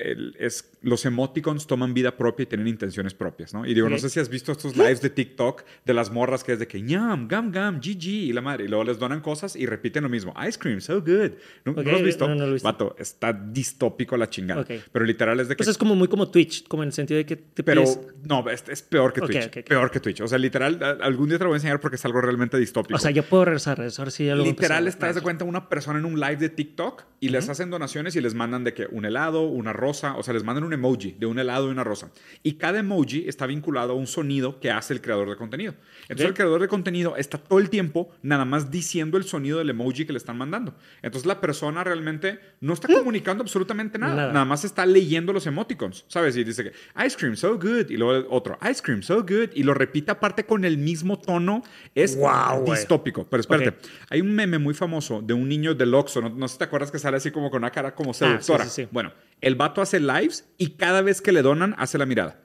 el- 0.00 0.36
es, 0.38 0.70
los 0.82 1.04
emoticons 1.04 1.66
toman 1.66 1.94
vida 1.94 2.16
propia 2.16 2.44
y 2.44 2.46
tienen 2.46 2.68
intenciones 2.68 3.14
propias, 3.14 3.52
¿no? 3.54 3.66
Y 3.66 3.74
digo, 3.74 3.88
no 3.88 3.98
sé 3.98 4.08
si 4.10 4.20
has 4.20 4.28
visto 4.28 4.52
estos 4.52 4.76
lives 4.76 5.00
de 5.02 5.10
TikTok 5.10 5.62
de 5.84 5.94
las 5.94 6.10
morras 6.10 6.44
que 6.44 6.52
es 6.52 6.58
de 6.58 6.66
que 6.68 6.80
ñam, 6.80 7.26
gam, 7.28 7.50
gam, 7.50 7.80
GG 7.80 8.04
y 8.06 8.32
la 8.32 8.40
madre. 8.40 8.64
Y 8.64 8.68
luego 8.68 8.84
les 8.84 8.98
donan 8.98 9.20
cosas 9.20 9.56
y 9.56 9.66
repiten 9.66 10.02
lo 10.02 10.08
mismo. 10.08 10.34
Ice 10.48 10.58
cream, 10.58 10.80
so 10.80 11.00
good. 11.00 11.32
¿No, 11.64 11.72
¿no 11.72 11.80
Ok, 11.80 11.86
lo 11.86 11.96
has 11.96 12.02
visto? 12.02 12.28
no, 12.28 12.34
no 12.34 12.44
lo 12.44 12.50
he 12.50 12.52
visto. 12.54 12.68
Vato, 12.68 12.94
está 12.98 13.32
distópico 13.32 14.16
la 14.16 14.28
chingada. 14.30 14.60
Ok. 14.62 14.70
Pero 14.92 15.04
literal 15.04 15.40
es 15.40 15.48
de 15.48 15.54
que 15.54 15.58
Pues 15.58 15.68
es 15.68 15.78
como 15.78 15.94
muy 15.94 16.08
como 16.08 16.30
Twitch, 16.30 16.66
como 16.68 16.82
en 16.82 16.88
el 16.88 16.92
sentido 16.92 17.18
de 17.18 17.26
que 17.26 17.36
te 17.36 17.62
pero 17.62 17.82
pides- 17.82 18.00
no, 18.24 18.48
es, 18.50 18.64
es 18.68 18.82
peor 18.82 19.12
que 19.12 19.20
Twitch. 19.22 19.46
ok, 19.46 19.56
ok. 19.58 19.68
Peor 19.68 19.90
que 19.90 20.00
Twitch. 20.00 20.20
O 20.20 20.28
sea, 20.28 20.38
literal, 20.38 20.80
algún 21.00 21.28
día 21.28 21.38
te 21.38 21.44
lo 21.44 21.50
voy 21.50 21.56
a 21.56 21.58
enseñar 21.58 21.80
porque 21.80 21.96
es 21.96 22.04
algo 22.04 22.20
realmente 22.20 22.58
distópico. 22.58 22.96
O 22.96 22.98
sea, 23.00 23.10
yo 23.10 23.22
puedo 23.24 23.44
regresar 23.46 23.80
ahora 23.80 24.10
sí 24.10 24.26
ya 24.26 24.34
lo 24.34 24.44
Literal, 24.44 24.86
estás 24.88 25.14
de 25.14 25.20
cuenta 25.20 25.44
una 25.44 25.68
persona 25.68 25.98
en 25.98 26.04
un 26.04 26.20
live 26.20 26.36
de 26.36 26.48
TikTok 26.48 27.04
y 27.20 27.28
les 27.30 27.48
hacen 27.48 27.70
donaciones 27.70 28.14
y 28.16 28.20
les 28.20 28.34
mandan 28.34 28.64
de 28.64 28.74
que 28.74 28.86
un 28.90 29.04
helado, 29.04 29.42
una 29.42 29.72
rosa, 29.86 30.16
o 30.16 30.22
sea, 30.22 30.34
les 30.34 30.42
mandan 30.44 30.64
un 30.64 30.72
emoji 30.72 31.12
de 31.18 31.26
un 31.26 31.38
helado 31.38 31.68
y 31.68 31.70
una 31.70 31.84
rosa. 31.84 32.10
Y 32.42 32.52
cada 32.54 32.78
emoji 32.80 33.28
está 33.28 33.46
vinculado 33.46 33.92
a 33.92 33.96
un 33.96 34.06
sonido 34.06 34.58
que 34.60 34.70
hace 34.70 34.92
el 34.94 35.00
creador 35.00 35.28
de 35.30 35.36
contenido. 35.36 35.74
Entonces, 36.02 36.26
Ok. 36.26 36.30
el 36.30 36.34
creador 36.34 36.60
de 36.60 36.68
contenido 36.68 37.16
está 37.16 37.38
todo 37.38 37.58
el 37.58 37.70
tiempo 37.70 38.10
nada 38.22 38.44
más 38.44 38.70
diciendo 38.70 39.16
el 39.18 39.24
sonido 39.24 39.58
del 39.58 39.70
emoji 39.70 40.04
que 40.06 40.12
le 40.12 40.18
están 40.18 40.36
mandando. 40.38 40.74
Entonces, 41.02 41.26
la 41.26 41.40
persona 41.40 41.84
realmente 41.84 42.38
no 42.60 42.72
está 42.72 42.88
comunicando 42.88 43.42
absolutamente 43.42 43.98
nada. 43.98 44.14
Nada. 44.16 44.32
Nada 44.32 44.44
más 44.44 44.64
está 44.64 44.84
leyendo 44.86 45.32
los 45.32 45.46
emoticons, 45.46 46.04
¿sabes? 46.08 46.36
Y 46.36 46.44
dice 46.44 46.64
que 46.64 46.72
ice 47.06 47.16
cream 47.16 47.36
so 47.36 47.54
good 47.58 47.88
y 47.90 47.96
luego 47.96 48.26
otro 48.34 48.58
ice 48.70 48.82
cream 48.82 49.02
so 49.02 49.20
good 49.22 49.50
y 49.54 49.62
lo 49.62 49.74
repite 49.74 50.10
aparte 50.10 50.44
con 50.44 50.64
el 50.64 50.78
mismo 50.78 51.18
tono. 51.18 51.62
Es 51.94 52.16
güey. 52.16 52.32
distópico. 52.76 53.24
Pero 53.28 53.40
espérate, 53.40 53.68
Ok. 53.70 53.76
hay 54.10 54.20
un 54.20 54.34
meme 54.34 54.58
muy 54.58 54.74
famoso 54.74 55.22
de 55.22 55.34
un 55.34 55.48
niño 55.48 55.74
del 55.74 55.94
Oxxo, 55.94 56.20
no, 56.20 56.28
no 56.30 56.48
sé 56.48 56.52
si 56.54 56.58
te 56.58 56.64
acuerdas 56.64 56.90
que 56.90 56.98
sale 56.98 57.16
así 57.16 57.30
como 57.30 57.50
con 57.50 57.58
una 57.58 57.70
cara 57.70 57.94
como 57.94 58.12
seductora. 58.14 58.64
Ah, 58.64 58.68
sí, 58.68 58.82
sí. 58.82 58.88
Bueno, 58.90 59.12
el 59.40 59.54
vato 59.54 59.80
hace 59.82 60.00
lives 60.00 60.48
y 60.58 60.70
cada 60.76 61.02
vez 61.02 61.20
que 61.20 61.32
le 61.32 61.42
donan 61.42 61.74
hace 61.78 61.98
la 61.98 62.06
mirada. 62.06 62.42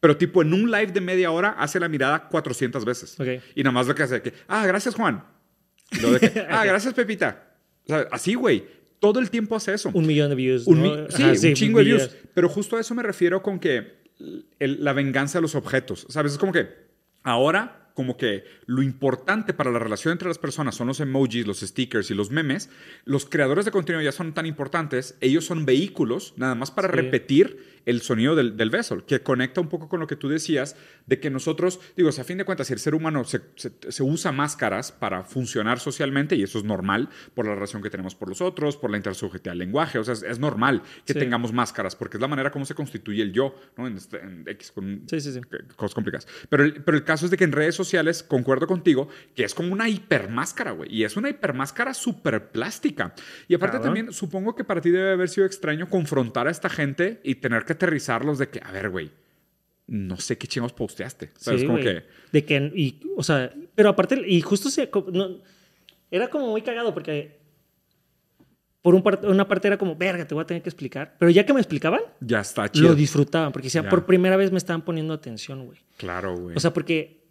Pero 0.00 0.16
tipo 0.16 0.42
en 0.42 0.52
un 0.52 0.70
live 0.70 0.88
de 0.92 1.00
media 1.00 1.30
hora 1.30 1.50
hace 1.50 1.78
la 1.78 1.88
mirada 1.88 2.28
400 2.28 2.84
veces. 2.84 3.18
Ok. 3.20 3.28
Y 3.54 3.62
nada 3.62 3.72
más 3.72 3.86
lo 3.86 3.94
que 3.94 4.02
hace 4.02 4.20
que, 4.22 4.32
ah, 4.48 4.66
gracias 4.66 4.94
Juan. 4.94 5.24
Luego 6.00 6.18
de 6.18 6.30
que, 6.30 6.40
ah, 6.50 6.64
gracias 6.64 6.92
Pepita. 6.94 7.56
O 7.84 7.86
sea, 7.88 8.06
así, 8.10 8.34
güey. 8.34 8.64
Todo 8.98 9.18
el 9.18 9.30
tiempo 9.30 9.56
hace 9.56 9.74
eso. 9.74 9.90
Un 9.94 10.06
millón 10.06 10.28
de 10.30 10.36
views. 10.36 10.66
Un 10.68 10.82
¿no? 10.82 11.10
sí, 11.10 11.22
Ajá, 11.24 11.32
un 11.32 11.54
chingo 11.54 11.78
de 11.78 11.84
views. 11.84 12.10
Pero 12.34 12.48
justo 12.48 12.76
a 12.76 12.80
eso 12.80 12.94
me 12.94 13.02
refiero 13.02 13.42
con 13.42 13.58
que 13.58 14.00
el- 14.60 14.84
la 14.84 14.92
venganza 14.92 15.38
de 15.38 15.42
los 15.42 15.56
objetos. 15.56 16.06
¿Sabes? 16.08 16.32
Es 16.32 16.38
como 16.38 16.52
que 16.52 16.68
ahora, 17.24 17.81
como 17.94 18.16
que 18.16 18.44
lo 18.66 18.82
importante 18.82 19.52
para 19.54 19.70
la 19.70 19.78
relación 19.78 20.12
entre 20.12 20.28
las 20.28 20.38
personas 20.38 20.74
son 20.74 20.86
los 20.88 21.00
emojis, 21.00 21.46
los 21.46 21.60
stickers 21.60 22.10
y 22.10 22.14
los 22.14 22.30
memes. 22.30 22.70
Los 23.04 23.24
creadores 23.26 23.64
de 23.64 23.70
contenido 23.70 24.02
ya 24.02 24.12
son 24.12 24.32
tan 24.34 24.46
importantes. 24.46 25.16
Ellos 25.20 25.44
son 25.44 25.64
vehículos 25.66 26.34
nada 26.36 26.54
más 26.54 26.70
para 26.70 26.88
Sí. 26.88 26.94
repetir 26.94 27.72
el 27.84 28.00
sonido 28.00 28.36
del, 28.36 28.56
del 28.56 28.70
vessel, 28.70 29.02
que 29.02 29.22
conecta 29.24 29.60
un 29.60 29.68
poco 29.68 29.88
con 29.88 29.98
lo 29.98 30.06
que 30.06 30.14
tú 30.14 30.28
decías 30.28 30.76
de 31.08 31.18
que 31.18 31.30
nosotros, 31.30 31.80
digo, 31.96 32.10
o 32.10 32.12
sea, 32.12 32.22
a 32.22 32.24
fin 32.24 32.38
de 32.38 32.44
cuentas, 32.44 32.68
si 32.68 32.72
el 32.72 32.78
ser 32.78 32.94
humano 32.94 33.24
se, 33.24 33.40
se- 33.56 33.72
se 33.88 34.02
usa 34.04 34.30
máscaras 34.30 34.92
para 34.92 35.24
funcionar 35.24 35.80
socialmente, 35.80 36.36
y 36.36 36.44
eso 36.44 36.58
es 36.58 36.64
normal 36.64 37.08
por 37.34 37.44
la 37.44 37.56
relación 37.56 37.82
que 37.82 37.90
tenemos 37.90 38.14
por 38.14 38.28
los 38.28 38.40
otros, 38.40 38.76
por 38.76 38.92
la 38.92 38.98
intersubjetividad 38.98 39.50
del 39.52 39.58
lenguaje, 39.58 39.98
o 39.98 40.04
sea, 40.04 40.14
es, 40.14 40.22
es 40.22 40.38
normal 40.38 40.82
que 41.04 41.12
Sí. 41.14 41.18
tengamos 41.18 41.52
máscaras, 41.52 41.96
porque 41.96 42.18
es 42.18 42.20
la 42.20 42.28
manera 42.28 42.52
como 42.52 42.64
se 42.64 42.74
constituye 42.76 43.20
el 43.20 43.32
yo, 43.32 43.52
¿no? 43.76 43.88
En, 43.88 43.96
este- 43.96 44.20
en 44.20 44.44
X, 44.46 44.70
con 44.70 45.02
Sí, 45.08 45.16
cosas 45.74 45.94
complicadas. 45.94 46.28
Pero 46.48 46.62
el, 46.62 46.84
pero 46.84 46.96
el 46.96 47.02
caso 47.02 47.24
es 47.24 47.32
de 47.32 47.36
que 47.36 47.42
en 47.44 47.50
redes 47.50 47.74
sociales, 47.74 47.81
concuerdo 48.28 48.66
contigo, 48.66 49.08
que 49.34 49.44
es 49.44 49.54
como 49.54 49.72
una 49.72 49.88
hipermáscara, 49.88 50.72
güey, 50.72 50.94
y 50.94 51.04
es 51.04 51.16
una 51.16 51.28
hipermáscara 51.30 51.94
súper 51.94 52.50
plástica. 52.50 53.14
Y 53.48 53.54
aparte 53.54 53.78
Cabrón. 53.78 53.94
también, 53.94 54.12
supongo 54.12 54.54
que 54.54 54.64
para 54.64 54.80
ti 54.80 54.90
debe 54.90 55.12
haber 55.12 55.28
sido 55.28 55.46
extraño 55.46 55.88
confrontar 55.88 56.46
a 56.46 56.50
esta 56.50 56.68
gente 56.68 57.20
y 57.24 57.36
tener 57.36 57.64
que 57.64 57.72
aterrizarlos 57.74 58.38
de 58.38 58.48
que, 58.48 58.60
a 58.64 58.70
ver, 58.72 58.90
güey, 58.90 59.10
no 59.86 60.16
sé 60.16 60.38
qué 60.38 60.46
chingos 60.46 60.72
posteaste. 60.72 61.30
¿Sabes? 61.36 61.60
Sí, 61.60 61.66
como 61.66 61.78
güey. 61.78 61.94
que. 61.94 62.04
De 62.32 62.44
que, 62.44 62.72
y, 62.74 63.00
o 63.16 63.22
sea, 63.22 63.52
pero 63.74 63.88
aparte, 63.90 64.22
y 64.26 64.40
justo 64.40 64.70
se, 64.70 64.88
no, 65.12 65.38
era 66.10 66.28
como 66.28 66.48
muy 66.48 66.62
cagado 66.62 66.94
porque 66.94 67.40
por 68.80 68.94
un 68.96 69.02
par- 69.02 69.20
una 69.26 69.46
parte 69.46 69.68
era 69.68 69.78
como, 69.78 69.94
verga, 69.94 70.26
te 70.26 70.34
voy 70.34 70.42
a 70.42 70.46
tener 70.46 70.62
que 70.62 70.68
explicar. 70.68 71.14
Pero 71.18 71.30
ya 71.30 71.46
que 71.46 71.52
me 71.52 71.60
explicaban, 71.60 72.00
Ya 72.20 72.40
está 72.40 72.68
chido. 72.70 72.88
lo 72.88 72.94
disfrutaban 72.96 73.52
porque 73.52 73.66
decía, 73.66 73.82
Ya. 73.82 73.88
por 73.90 74.06
primera 74.06 74.36
vez 74.36 74.50
me 74.50 74.58
estaban 74.58 74.82
poniendo 74.82 75.14
atención, 75.14 75.64
güey. 75.66 75.78
Claro, 75.98 76.36
güey. 76.36 76.56
O 76.56 76.60
sea, 76.60 76.72
porque 76.72 77.21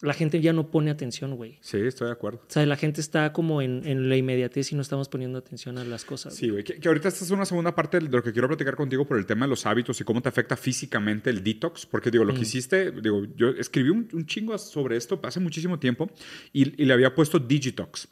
la 0.00 0.14
gente 0.14 0.40
ya 0.40 0.52
no 0.52 0.70
pone 0.70 0.90
atención, 0.90 1.34
güey. 1.36 1.58
Sí, 1.60 1.78
estoy 1.78 2.06
de 2.06 2.12
acuerdo. 2.12 2.38
O 2.38 2.50
sea, 2.50 2.64
la 2.66 2.76
gente 2.76 3.00
está 3.00 3.32
como 3.32 3.60
en, 3.62 3.86
en 3.86 4.08
la 4.08 4.16
inmediatez 4.16 4.72
y 4.72 4.76
no 4.76 4.82
estamos 4.82 5.08
poniendo 5.08 5.38
atención 5.38 5.76
a 5.78 5.84
las 5.84 6.04
cosas. 6.04 6.34
Sí, 6.34 6.50
güey. 6.50 6.62
Que, 6.62 6.78
que 6.78 6.88
ahorita 6.88 7.08
esta 7.08 7.24
es 7.24 7.30
una 7.30 7.44
segunda 7.44 7.74
parte 7.74 7.98
de 7.98 8.08
lo 8.08 8.22
que 8.22 8.32
quiero 8.32 8.46
platicar 8.48 8.76
contigo 8.76 9.06
por 9.06 9.18
el 9.18 9.26
tema 9.26 9.46
de 9.46 9.50
los 9.50 9.66
hábitos 9.66 10.00
y 10.00 10.04
cómo 10.04 10.22
te 10.22 10.28
afecta 10.28 10.56
físicamente 10.56 11.30
el 11.30 11.42
detox. 11.42 11.86
Porque, 11.86 12.10
digo, 12.10 12.24
lo 12.24 12.34
que 12.34 12.42
hiciste, 12.42 12.92
digo, 12.92 13.26
yo 13.36 13.48
escribí 13.50 13.90
un, 13.90 14.08
un 14.12 14.26
chingo 14.26 14.56
sobre 14.58 14.96
esto 14.96 15.18
hace 15.24 15.40
muchísimo 15.40 15.78
tiempo 15.78 16.10
y, 16.52 16.80
y 16.80 16.84
le 16.84 16.92
había 16.92 17.14
puesto 17.14 17.38
Digitox. 17.38 18.08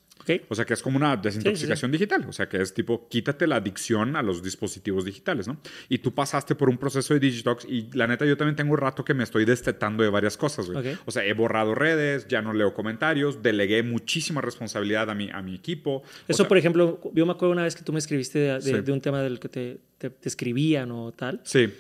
O 0.48 0.54
sea, 0.54 0.64
que 0.64 0.74
es 0.74 0.82
como 0.82 0.96
una 0.96 1.16
desintoxicación 1.16 1.90
digital. 1.92 2.24
O 2.28 2.32
sea, 2.32 2.48
que 2.48 2.60
es 2.60 2.74
tipo, 2.74 3.08
quítate 3.08 3.46
la 3.46 3.56
adicción 3.56 4.16
a 4.16 4.22
los 4.22 4.42
dispositivos 4.42 5.04
digitales, 5.04 5.46
¿no? 5.48 5.58
Y 5.88 5.98
tú 5.98 6.12
pasaste 6.14 6.54
por 6.54 6.68
un 6.68 6.78
proceso 6.78 7.14
de 7.14 7.20
Digitox 7.20 7.64
y 7.68 7.90
la 7.92 8.06
neta, 8.06 8.24
yo 8.26 8.36
también 8.36 8.56
tengo 8.56 8.72
un 8.72 8.78
rato 8.78 9.04
que 9.04 9.14
me 9.14 9.24
estoy 9.24 9.44
destetando 9.44 10.02
de 10.02 10.10
varias 10.10 10.36
cosas, 10.36 10.68
güey. 10.70 10.96
O 11.06 11.10
sea, 11.10 11.24
he 11.24 11.32
borrado 11.32 11.74
redes, 11.74 12.26
ya 12.28 12.42
no 12.42 12.52
leo 12.52 12.74
comentarios, 12.74 13.42
delegué 13.42 13.82
muchísima 13.82 14.40
responsabilidad 14.40 15.10
a 15.10 15.14
mi, 15.14 15.30
a 15.30 15.42
mi 15.42 15.54
equipo. 15.54 15.96
O 15.96 16.02
Eso, 16.28 16.38
sea, 16.38 16.48
por 16.48 16.58
ejemplo, 16.58 17.00
yo 17.14 17.26
me 17.26 17.32
acuerdo 17.32 17.52
una 17.52 17.62
vez 17.64 17.76
que 17.76 17.82
tú 17.82 17.92
me 17.92 17.98
escribiste 17.98 18.38
de, 18.38 18.52
de- 18.54 18.60
Sí. 18.62 18.72
de 18.80 18.92
un 18.92 19.00
tema 19.00 19.22
del 19.22 19.38
que 19.40 19.48
te, 19.48 19.78
te- 19.98 20.10
te 20.10 20.28
escribían 20.28 20.90
o 20.90 21.12
tal. 21.12 21.40
Sí, 21.44 21.72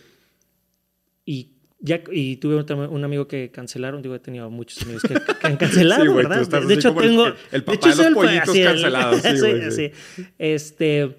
Y 1.24 1.55
ya 1.86 2.02
y 2.12 2.36
tuve 2.36 2.56
un, 2.56 2.80
un 2.80 3.04
amigo 3.04 3.26
que 3.26 3.50
cancelaron. 3.50 4.02
Digo, 4.02 4.14
he 4.14 4.18
tenido 4.18 4.50
muchos 4.50 4.82
amigos 4.82 5.02
que, 5.02 5.14
que 5.14 5.46
han 5.46 5.56
cancelado, 5.56 6.02
Sí, 6.04 6.08
¿verdad? 6.12 6.46
de 6.66 6.74
hecho, 6.74 6.88
el- 6.88 6.96
tengo. 7.08 7.26
el- 7.26 7.34
el 7.52 7.60
de 7.60 7.62
papá 7.62 7.74
hecho, 7.76 7.88
de 7.88 7.96
los 7.96 8.06
el- 8.06 8.14
pollitos 8.14 8.48
así, 8.50 8.62
cancelados, 8.62 9.22
sí, 9.22 9.28
güey, 9.40 9.70
sí. 9.70 9.90
sí. 10.16 10.26
Este. 10.38 11.16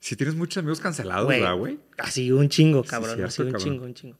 sí 0.00 0.16
tienes 0.16 0.34
muchos 0.34 0.56
amigos 0.58 0.80
cancelados, 0.80 1.26
Güey, 1.26 1.40
¿verdad, 1.40 1.56
güey? 1.56 1.78
Así, 1.98 2.32
un 2.32 2.48
chingo, 2.48 2.82
cabrón. 2.82 3.22
así, 3.24 3.42
un 3.42 3.52
cabrón. 3.52 3.64
chingo, 3.64 3.84
un 3.84 3.94
chingo. 3.94 4.16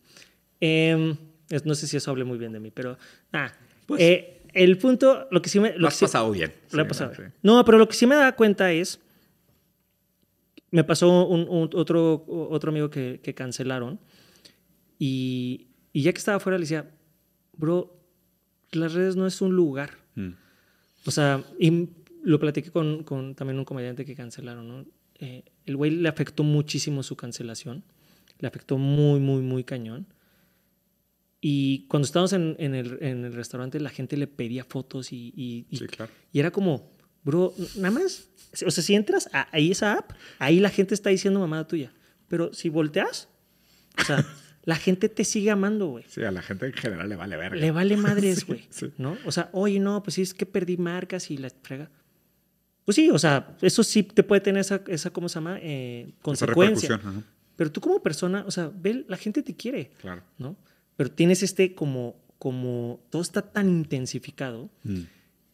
Em, 0.61 1.17
no 1.65 1.75
sé 1.75 1.87
si 1.87 1.97
eso 1.97 2.11
hable 2.11 2.25
muy 2.25 2.39
bien 2.39 2.53
de 2.53 2.61
mí, 2.61 2.71
pero. 2.71 2.97
Ah, 3.33 3.53
Pues- 3.87 4.01
eh, 4.03 4.33
el 4.53 4.79
punto, 4.79 5.27
lo 5.31 5.43
que 5.43 5.49
sí 5.51 5.61
me. 5.61 5.73
Lo 5.73 5.79
Lo 5.81 5.89
has 5.89 5.97
sí- 5.97 6.05
pasado 6.05 6.31
bien. 6.31 6.53
lo 6.73 6.83
he 6.83 6.85
pasado. 6.87 7.13
sí. 7.15 7.23
No, 7.43 7.65
pero 7.65 7.79
lo 7.79 7.89
que 7.89 7.95
sí 7.95 8.07
me 8.07 8.15
da 8.15 8.33
cuenta 8.37 8.71
es. 8.73 9.01
Me 10.71 10.83
pasó 10.85 11.25
un, 11.27 11.47
un- 11.49 11.71
otro, 11.75 12.25
otro 12.51 12.71
amigo 12.71 12.91
que, 12.91 13.21
que 13.23 13.35
cancelaron. 13.35 14.01
Y, 14.99 15.66
y 15.97 16.03
ya 16.03 16.13
que 16.13 16.19
estaba 16.19 16.37
afuera, 16.37 16.59
le 16.59 16.63
decía, 16.65 16.91
bro, 17.57 17.97
las 18.73 18.93
redes 18.93 19.17
no 19.17 19.27
es 19.27 19.41
un 19.41 19.55
lugar. 19.57 19.91
Mm. 20.15 20.31
O 21.07 21.11
sea, 21.11 21.43
y 21.59 21.89
lo 22.23 22.39
platiqué 22.39 22.71
con, 22.71 23.03
con 23.05 23.35
también 23.35 23.59
un 23.59 23.65
comediante 23.65 24.05
que 24.05 24.15
cancelaron, 24.15 24.69
¿no? 24.69 24.85
Eh, 25.21 25.45
el 25.65 25.77
güey 25.77 25.91
le 25.93 26.09
afectó 26.09 26.43
muchísimo 26.43 27.03
su 27.03 27.17
cancelación. 27.17 27.83
Le 28.41 28.49
afectó 28.49 28.77
muy, 28.77 29.21
muy, 29.21 29.41
muy 29.41 29.65
cañón. 29.65 30.07
Y 31.41 31.87
cuando 31.89 32.07
estábamos 32.07 32.33
en, 32.33 32.57
en 32.59 32.75
el, 32.75 32.99
en 33.03 33.25
el 33.25 33.33
restaurante, 33.33 33.79
la 33.81 33.91
gente 33.91 34.17
le 34.17 34.27
pedía 34.27 34.65
fotos 34.65 35.13
y, 35.13 35.33
y- 35.37 35.67
y- 35.71 35.77
Sí, 35.79 35.87
claro. 35.87 36.11
y 36.33 36.41
era 36.41 36.51
como, 36.51 36.91
bro, 37.25 37.55
nada 37.77 37.93
más. 37.93 38.29
O 38.67 38.71
sea, 38.71 38.83
si 38.83 38.95
entras 38.95 39.29
a, 39.33 39.49
ahí 39.55 39.71
esa 39.71 39.95
app, 39.95 40.11
ahí 40.39 40.61
la 40.61 40.71
gente 40.71 40.95
está 40.95 41.11
diciendo 41.11 41.41
mamada 41.41 41.67
tuya. 41.67 41.93
Pero 42.29 42.53
si 42.53 42.69
volteas, 42.69 43.29
o 44.01 44.05
sea, 44.05 44.27
la 44.67 44.77
gente 44.77 45.09
te 45.09 45.25
sigue 45.25 45.51
amando, 45.51 45.87
güey. 45.87 46.05
Sí, 46.09 46.23
a 46.25 46.31
la 46.31 46.43
gente 46.43 46.67
en 46.67 46.75
general 46.75 47.09
le 47.09 47.17
vale 47.17 47.37
verga. 47.39 47.57
Le 47.57 47.71
vale 47.71 47.97
madres, 47.97 48.47
güey. 48.47 48.67
sí. 48.69 48.93
¿No? 48.99 49.17
O 49.25 49.33
sea, 49.33 49.49
oye, 49.53 49.81
no, 49.81 50.03
pues 50.03 50.15
sí, 50.15 50.23
es 50.23 50.35
que 50.35 50.45
perdí 50.45 50.77
marcas 50.77 51.31
y 51.31 51.39
la 51.39 51.49
frega. 51.63 51.89
Pues 52.85 52.95
sí, 52.97 53.09
o 53.11 53.19
sea, 53.19 53.57
eso 53.63 53.83
sí 53.83 54.03
te 54.03 54.23
puede 54.23 54.41
tener 54.43 54.61
esa, 54.61 54.83
esa 54.89 55.11
¿cómo 55.11 55.29
se 55.29 55.37
llama? 55.37 55.59
Eh, 55.63 56.09
Esa 56.11 56.23
consecuencia. 56.23 56.95
ajá, 56.97 57.15
Pero 57.57 57.73
tú 57.73 57.81
como 57.81 58.03
persona, 58.03 58.45
o 58.47 58.51
sea, 58.51 58.71
ve, 58.75 59.05
la 59.09 59.17
gente 59.17 59.43
te 59.43 59.57
quiere, 59.57 59.91
Claro. 60.01 60.23
¿no? 60.39 60.57
Pero 60.97 61.11
tienes 61.11 61.43
este 61.43 61.75
como, 61.75 62.17
como, 62.39 63.01
todo 63.11 63.23
está 63.23 63.43
tan 63.43 63.69
intensificado 63.69 64.71
Mm. 64.85 65.01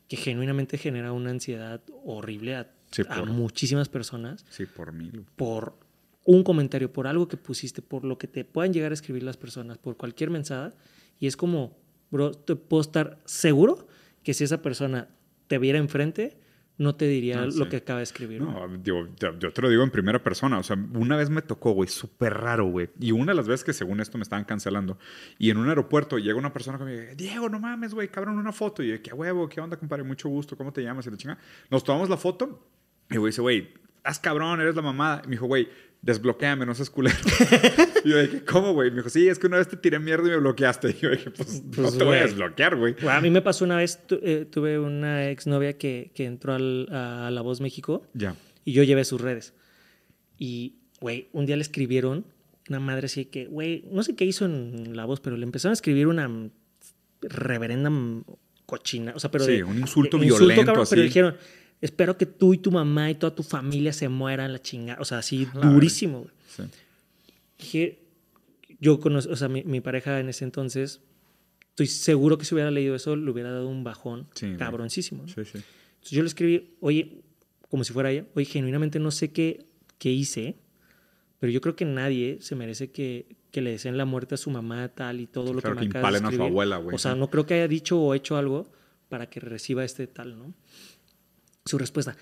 que 0.09 0.17
genuinamente 0.17 0.77
genera 0.79 1.13
una 1.13 1.31
ansiedad 1.31 1.81
horrible 2.05 2.57
a, 2.57 2.71
Sí, 2.91 3.03
a 3.09 3.15
por- 3.21 3.31
muchísimas 3.31 3.89
personas 3.89 4.45
Sí, 4.51 4.67
por 4.67 4.93
mil. 4.93 5.25
por 5.37 5.79
un 6.25 6.43
comentario, 6.45 6.93
por 6.93 7.07
algo 7.07 7.29
que 7.29 7.37
pusiste, 7.37 7.83
por 7.83 8.05
lo 8.05 8.19
que 8.19 8.29
te 8.29 8.45
puedan 8.45 8.73
llegar 8.73 8.93
a 8.93 8.95
escribir 8.95 9.23
las 9.23 9.37
personas, 9.37 9.79
por 9.79 9.97
cualquier 9.97 10.31
mensaje. 10.31 10.75
Y 11.19 11.27
es 11.27 11.37
como, 11.37 11.77
bro, 12.11 12.33
te 12.33 12.57
puedo 12.57 12.81
estar 12.81 13.19
seguro 13.25 13.87
que 14.23 14.35
si 14.35 14.45
esa 14.45 14.63
persona 14.63 15.09
te 15.49 15.59
viera 15.59 15.79
enfrente, 15.79 16.39
no 16.79 16.95
te 16.95 17.07
diría 17.07 17.43
Ah, 17.43 17.47
lo 17.47 17.51
sí. 17.65 17.67
que 17.67 17.77
acaba 17.77 17.99
de 17.99 18.05
escribir. 18.05 18.41
¿no? 18.41 18.67
No, 18.67 18.79
digo, 18.79 19.09
yo, 19.21 19.39
yo 19.39 19.53
te 19.53 19.61
lo 19.63 19.69
digo 19.69 19.83
en 19.83 19.91
primera 19.91 20.23
persona. 20.23 20.59
O 20.59 20.63
sea, 20.63 20.77
una 20.95 21.17
vez 21.17 21.29
me 21.29 21.43
tocó, 21.43 21.73
güey, 21.73 21.89
súper 21.89 22.35
raro, 22.35 22.67
güey. 22.67 22.89
Y 22.99 23.13
una 23.13 23.33
de 23.33 23.37
las 23.37 23.47
veces 23.47 23.63
que 23.63 23.73
según 23.73 24.01
esto 24.01 24.17
me 24.17 24.23
estaban 24.23 24.45
cancelando. 24.45 24.99
Y 25.39 25.51
en 25.51 25.59
un 25.59 25.69
aeropuerto 25.69 26.19
llega 26.19 26.39
una 26.39 26.53
persona 26.53 26.79
que 26.79 26.85
me 26.85 26.93
dice, 26.93 27.15
Diego, 27.17 27.49
no 27.49 27.61
mames, 27.61 27.95
güey, 27.95 28.09
cabrón, 28.09 28.39
una 28.39 28.53
foto. 28.53 28.83
Y 28.83 28.89
yo, 28.89 29.03
qué 29.03 29.13
huevo, 29.13 29.49
qué 29.49 29.61
onda, 29.61 29.77
compadre, 29.77 30.03
mucho 30.05 30.29
gusto, 30.29 30.57
¿cómo 30.57 30.73
te 30.73 30.83
llamas? 30.83 31.07
Y 31.07 31.11
la 31.11 31.17
chinga. 31.17 31.39
Nos 31.71 31.85
tomamos 31.85 32.09
la 32.09 32.17
foto. 32.17 32.67
Y 33.11 33.17
güey 33.19 33.31
dice, 33.31 33.43
güey, 33.43 33.69
haz 34.03 34.19
cabrón, 34.19 34.61
eres 34.61 34.75
la 34.75 34.83
mamada. 34.83 35.21
Y 35.25 35.29
me 35.29 35.33
dijo, 35.33 35.47
güey, 35.47 35.69
desbloqueame, 36.03 36.67
no 36.67 36.75
seas 36.75 36.91
culero. 36.91 37.17
y 38.05 38.09
yo 38.11 38.19
dije, 38.21 38.45
¿cómo, 38.45 38.73
güey? 38.75 38.91
Me 38.91 38.97
dijo, 38.99 39.09
sí, 39.09 39.29
es 39.29 39.39
que 39.39 39.47
una 39.47 39.59
vez 39.59 39.69
te 39.69 39.77
tiré 39.77 39.99
mierda 40.01 40.27
y 40.27 40.31
me 40.33 40.37
bloqueaste. 40.39 40.91
Y 40.91 40.95
yo 41.01 41.11
dije, 41.11 41.31
pues, 41.31 41.63
no 41.65 41.71
Pues, 41.71 41.97
te 41.99 42.05
voy 42.05 42.19
a 42.19 42.23
desbloquear, 42.23 42.77
güey. 42.77 42.95
A 43.09 43.21
mí 43.21 43.31
me 43.31 43.41
pasó 43.41 43.65
una 43.65 43.77
vez, 43.77 44.05
tu- 44.07 44.19
eh, 44.23 44.45
tuve 44.51 44.79
una 44.81 45.31
exnovia 45.31 45.79
que, 45.79 46.11
que 46.15 46.25
entró 46.25 46.55
al- 46.55 46.89
a 46.93 47.31
La 47.31 47.41
Voz 47.41 47.61
México 47.61 48.03
Ya. 48.15 48.35
y 48.65 48.73
yo 48.73 48.83
llevé 48.83 49.05
sus 49.05 49.21
redes. 49.21 49.55
Y, 50.39 50.77
güey, 51.01 51.29
un 51.33 51.47
día 51.47 51.57
le 51.57 51.63
escribieron 51.63 52.27
una 52.69 52.81
madre 52.81 53.07
así 53.07 53.25
que, 53.27 53.47
güey, 53.47 53.85
no 53.91 54.03
sé 54.03 54.17
qué 54.17 54.25
hizo 54.25 54.45
en 54.45 54.97
La 54.97 55.05
Voz, 55.05 55.21
pero 55.21 55.37
le 55.37 55.45
empezaron 55.45 55.71
a 55.73 55.75
escribir 55.75 56.09
una 56.09 56.29
reverenda 57.21 57.91
cochina. 58.67 59.13
O 59.15 59.21
sea, 59.21 59.31
pero 59.31 59.45
Sí, 59.45 59.53
de- 59.53 59.65
un 59.65 59.79
insulto 59.79 60.19
de- 60.19 60.27
violento 60.27 60.65
Pero 60.73 60.83
así. 60.83 61.01
dijeron, 61.01 61.37
espero 61.83 62.17
que 62.17 62.25
tú 62.25 62.55
y 62.55 62.59
tu 62.59 62.71
mamá 62.71 63.11
y 63.11 63.15
toda 63.17 63.35
tu 63.35 63.43
familia 63.43 63.93
se 63.93 64.09
mueran 64.09 64.53
la 64.53 64.63
chingada. 64.63 64.99
O 65.01 65.05
sea, 65.05 65.19
así 65.19 65.47
La 65.55 65.69
durísimo, 65.71 66.21
güey. 66.21 66.31
Sí. 66.49 66.63
Dije, 67.59 67.99
yo 68.81 68.99
conozco, 69.01 69.33
o 69.33 69.37
sea, 69.37 69.49
mi, 69.49 69.63
mi 69.65 69.81
pareja 69.81 70.19
en 70.21 70.29
ese 70.31 70.45
entonces, 70.45 71.01
estoy 71.69 71.87
seguro 71.89 72.39
que 72.39 72.45
si 72.47 72.55
hubiera 72.55 72.71
leído 72.71 72.95
eso, 72.95 73.15
le 73.17 73.31
hubiera 73.31 73.51
dado 73.53 73.69
un 73.69 73.85
bajón 73.85 74.27
Sí, 74.35 74.55
cabroncísimo. 74.59 75.23
¿no? 75.25 75.29
Sí, 75.29 75.45
sí. 75.45 75.59
Entonces 75.59 76.11
yo 76.11 76.23
le 76.23 76.29
escribí, 76.29 76.75
oye, 76.81 77.21
como 77.69 77.85
si 77.85 77.93
fuera 77.93 78.11
ella, 78.11 78.25
oye, 78.35 78.45
genuinamente 78.47 78.99
no 78.99 79.11
sé 79.11 79.31
qué, 79.33 79.67
qué 79.99 80.11
hice, 80.11 80.57
pero 81.39 81.53
yo 81.53 81.61
creo 81.61 81.77
que 81.77 81.85
nadie 81.85 82.39
se 82.41 82.55
merece 82.57 82.91
que, 82.91 83.27
que 83.51 83.61
le 83.61 83.71
deseen 83.71 83.97
la 83.97 84.05
muerte 84.05 84.35
a 84.35 84.39
su 84.39 84.51
mamá 84.51 84.89
tal 84.89 85.21
y 85.21 85.27
todo 85.27 85.49
Sí, 85.49 85.53
lo 85.55 85.61
claro, 85.61 85.77
que 85.77 85.83
que 85.83 85.87
me 85.87 85.91
acabas 85.99 86.13
de 86.13 86.19
impalen 86.19 86.25
a 86.25 86.29
su 86.29 86.33
escribir. 86.35 86.51
abuela, 86.51 86.77
güey. 86.79 86.95
O 86.95 86.99
sea, 86.99 87.15
no 87.15 87.31
creo 87.31 87.47
que 87.47 87.55
haya 87.55 87.69
dicho 87.69 88.01
o 88.01 88.15
hecho 88.15 88.37
algo 88.37 88.71
para 89.09 89.29
que 89.31 89.41
reciba 89.41 89.85
este 89.85 90.07
tal, 90.07 90.39
¿no? 90.39 90.55
Su 91.65 91.79
respuesta, 91.79 92.17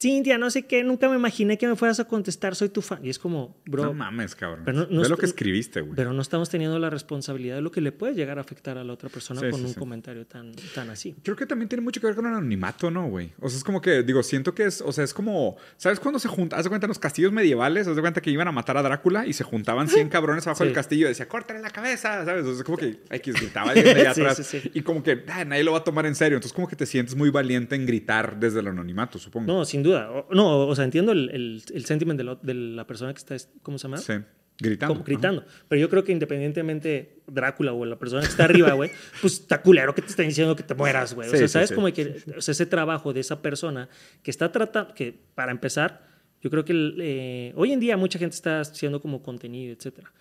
Cintia, 0.00 0.38
no 0.38 0.50
sé 0.50 0.62
qué, 0.66 0.82
nunca 0.82 1.10
me 1.10 1.16
imaginé 1.16 1.58
que 1.58 1.68
me 1.68 1.76
fueras 1.76 2.00
a 2.00 2.06
contestar, 2.06 2.56
soy 2.56 2.70
tu 2.70 2.80
fan. 2.80 3.04
Y 3.04 3.10
es 3.10 3.18
como, 3.18 3.58
bro, 3.66 3.84
no 3.84 3.92
mames, 3.92 4.34
cabrón. 4.34 4.62
pero 4.64 4.78
no- 4.78 4.86
no 4.90 5.02
Ve 5.02 5.08
lo 5.10 5.18
que 5.18 5.26
escribiste, 5.26 5.82
güey. 5.82 5.94
pero 5.94 6.14
no 6.14 6.22
estamos 6.22 6.48
teniendo 6.48 6.78
la 6.78 6.88
responsabilidad 6.88 7.56
de 7.56 7.60
lo 7.60 7.70
que 7.70 7.82
le 7.82 7.92
puede 7.92 8.14
llegar 8.14 8.38
a 8.38 8.40
afectar 8.40 8.78
a 8.78 8.84
la 8.84 8.94
otra 8.94 9.10
persona 9.10 9.40
Sí, 9.42 9.50
con 9.50 9.60
sí, 9.60 9.66
un 9.66 9.72
sí. 9.74 9.78
comentario 9.78 10.24
tan, 10.26 10.52
tan 10.74 10.88
así. 10.88 11.14
Creo 11.22 11.36
que 11.36 11.44
también 11.44 11.68
tiene 11.68 11.82
mucho 11.84 12.00
que 12.00 12.06
ver 12.06 12.16
con 12.16 12.24
el 12.24 12.32
anonimato, 12.32 12.90
¿no, 12.90 13.08
güey? 13.08 13.32
O 13.40 13.50
sea, 13.50 13.58
es 13.58 13.62
como 13.64 13.82
que, 13.82 14.02
digo, 14.02 14.22
siento 14.22 14.54
que 14.54 14.64
es, 14.64 14.80
o 14.80 14.90
sea, 14.90 15.04
es 15.04 15.12
como, 15.12 15.58
¿sabes 15.76 16.00
cuándo 16.00 16.18
se 16.18 16.28
junta? 16.28 16.56
Haz 16.56 16.64
de 16.64 16.70
cuenta 16.70 16.86
en 16.86 16.90
los 16.90 16.98
castillos 16.98 17.30
medievales, 17.32 17.86
haz 17.86 17.94
de 17.94 18.00
cuenta 18.00 18.22
que 18.22 18.30
iban 18.30 18.48
a 18.48 18.52
matar 18.52 18.78
a 18.78 18.82
Drácula 18.82 19.26
y 19.26 19.34
se 19.34 19.44
juntaban 19.44 19.86
100 19.88 20.08
cabrones 20.08 20.46
abajo 20.46 20.64
del 20.64 20.72
castillo 20.72 21.04
y 21.04 21.08
decía, 21.10 21.28
córtale 21.28 21.60
la 21.60 21.68
cabeza, 21.68 22.24
¿sabes? 22.24 22.44
O 22.46 22.52
sea, 22.52 22.54
es 22.60 22.64
como 22.64 22.78
que, 22.78 23.00
X 23.10 23.34
gritaba 23.34 23.72
atrás 24.08 24.54
y 24.72 24.80
como 24.80 25.02
que, 25.02 25.24
ah, 25.28 25.44
nadie 25.44 25.62
lo 25.62 25.72
va 25.72 25.78
a 25.80 25.84
tomar 25.84 26.06
en 26.06 26.14
serio. 26.14 26.38
Entonces, 26.38 26.54
como 26.54 26.68
que 26.68 26.76
te 26.76 26.86
sientes 26.86 27.14
muy 27.14 27.28
valiente 27.28 27.74
en 27.76 27.84
gritar 27.84 28.40
desde 28.40 28.60
el 28.60 28.68
anonimato, 28.68 29.18
supongo. 29.18 29.46
No, 29.52 29.64
sin 29.66 29.82
duda. 29.82 29.89
O- 29.94 30.26
no, 30.34 30.66
o 30.68 30.74
sea, 30.74 30.84
entiendo 30.84 31.12
el, 31.12 31.30
el, 31.30 31.62
el 31.74 31.84
sentiment 31.84 32.16
de, 32.18 32.24
lo- 32.24 32.36
de 32.36 32.54
la 32.54 32.86
persona 32.86 33.12
que 33.14 33.18
está, 33.18 33.36
¿cómo 33.62 33.78
se 33.78 33.84
llama? 33.88 33.98
Sí, 33.98 34.14
gritando. 34.58 34.94
Como 34.94 35.04
gritando. 35.04 35.44
Pero 35.68 35.80
yo 35.80 35.88
creo 35.88 36.04
que 36.04 36.12
independientemente 36.12 37.22
Drácula 37.26 37.72
o 37.72 37.84
la 37.84 37.98
persona 37.98 38.22
que 38.22 38.28
está 38.28 38.44
arriba, 38.44 38.72
güey, 38.72 38.90
pues 39.20 39.34
está 39.40 39.62
culero 39.62 39.94
que 39.94 40.02
te 40.02 40.08
están 40.08 40.26
diciendo 40.26 40.56
que 40.56 40.62
te 40.62 40.74
mueras, 40.74 41.14
güey. 41.14 41.28
O 41.28 41.30
Sí, 41.32 41.38
sea, 41.38 41.48
sí, 41.48 41.52
¿sabes? 41.52 41.68
sí. 41.70 41.74
Como 41.74 41.92
que 41.92 42.22
o 42.36 42.40
sea, 42.40 42.52
ese 42.52 42.66
trabajo 42.66 43.12
de 43.12 43.20
esa 43.20 43.40
persona 43.42 43.88
que 44.22 44.30
está 44.30 44.50
tratando, 44.52 44.94
que 44.94 45.18
para 45.34 45.52
empezar, 45.52 46.06
yo 46.42 46.50
creo 46.50 46.64
que 46.64 46.72
eh, 46.98 47.52
hoy 47.56 47.72
en 47.72 47.80
día 47.80 47.96
mucha 47.96 48.18
gente 48.18 48.34
está 48.34 48.60
haciendo 48.60 49.00
como 49.00 49.22
contenido, 49.22 49.72
etcétera. 49.74 50.12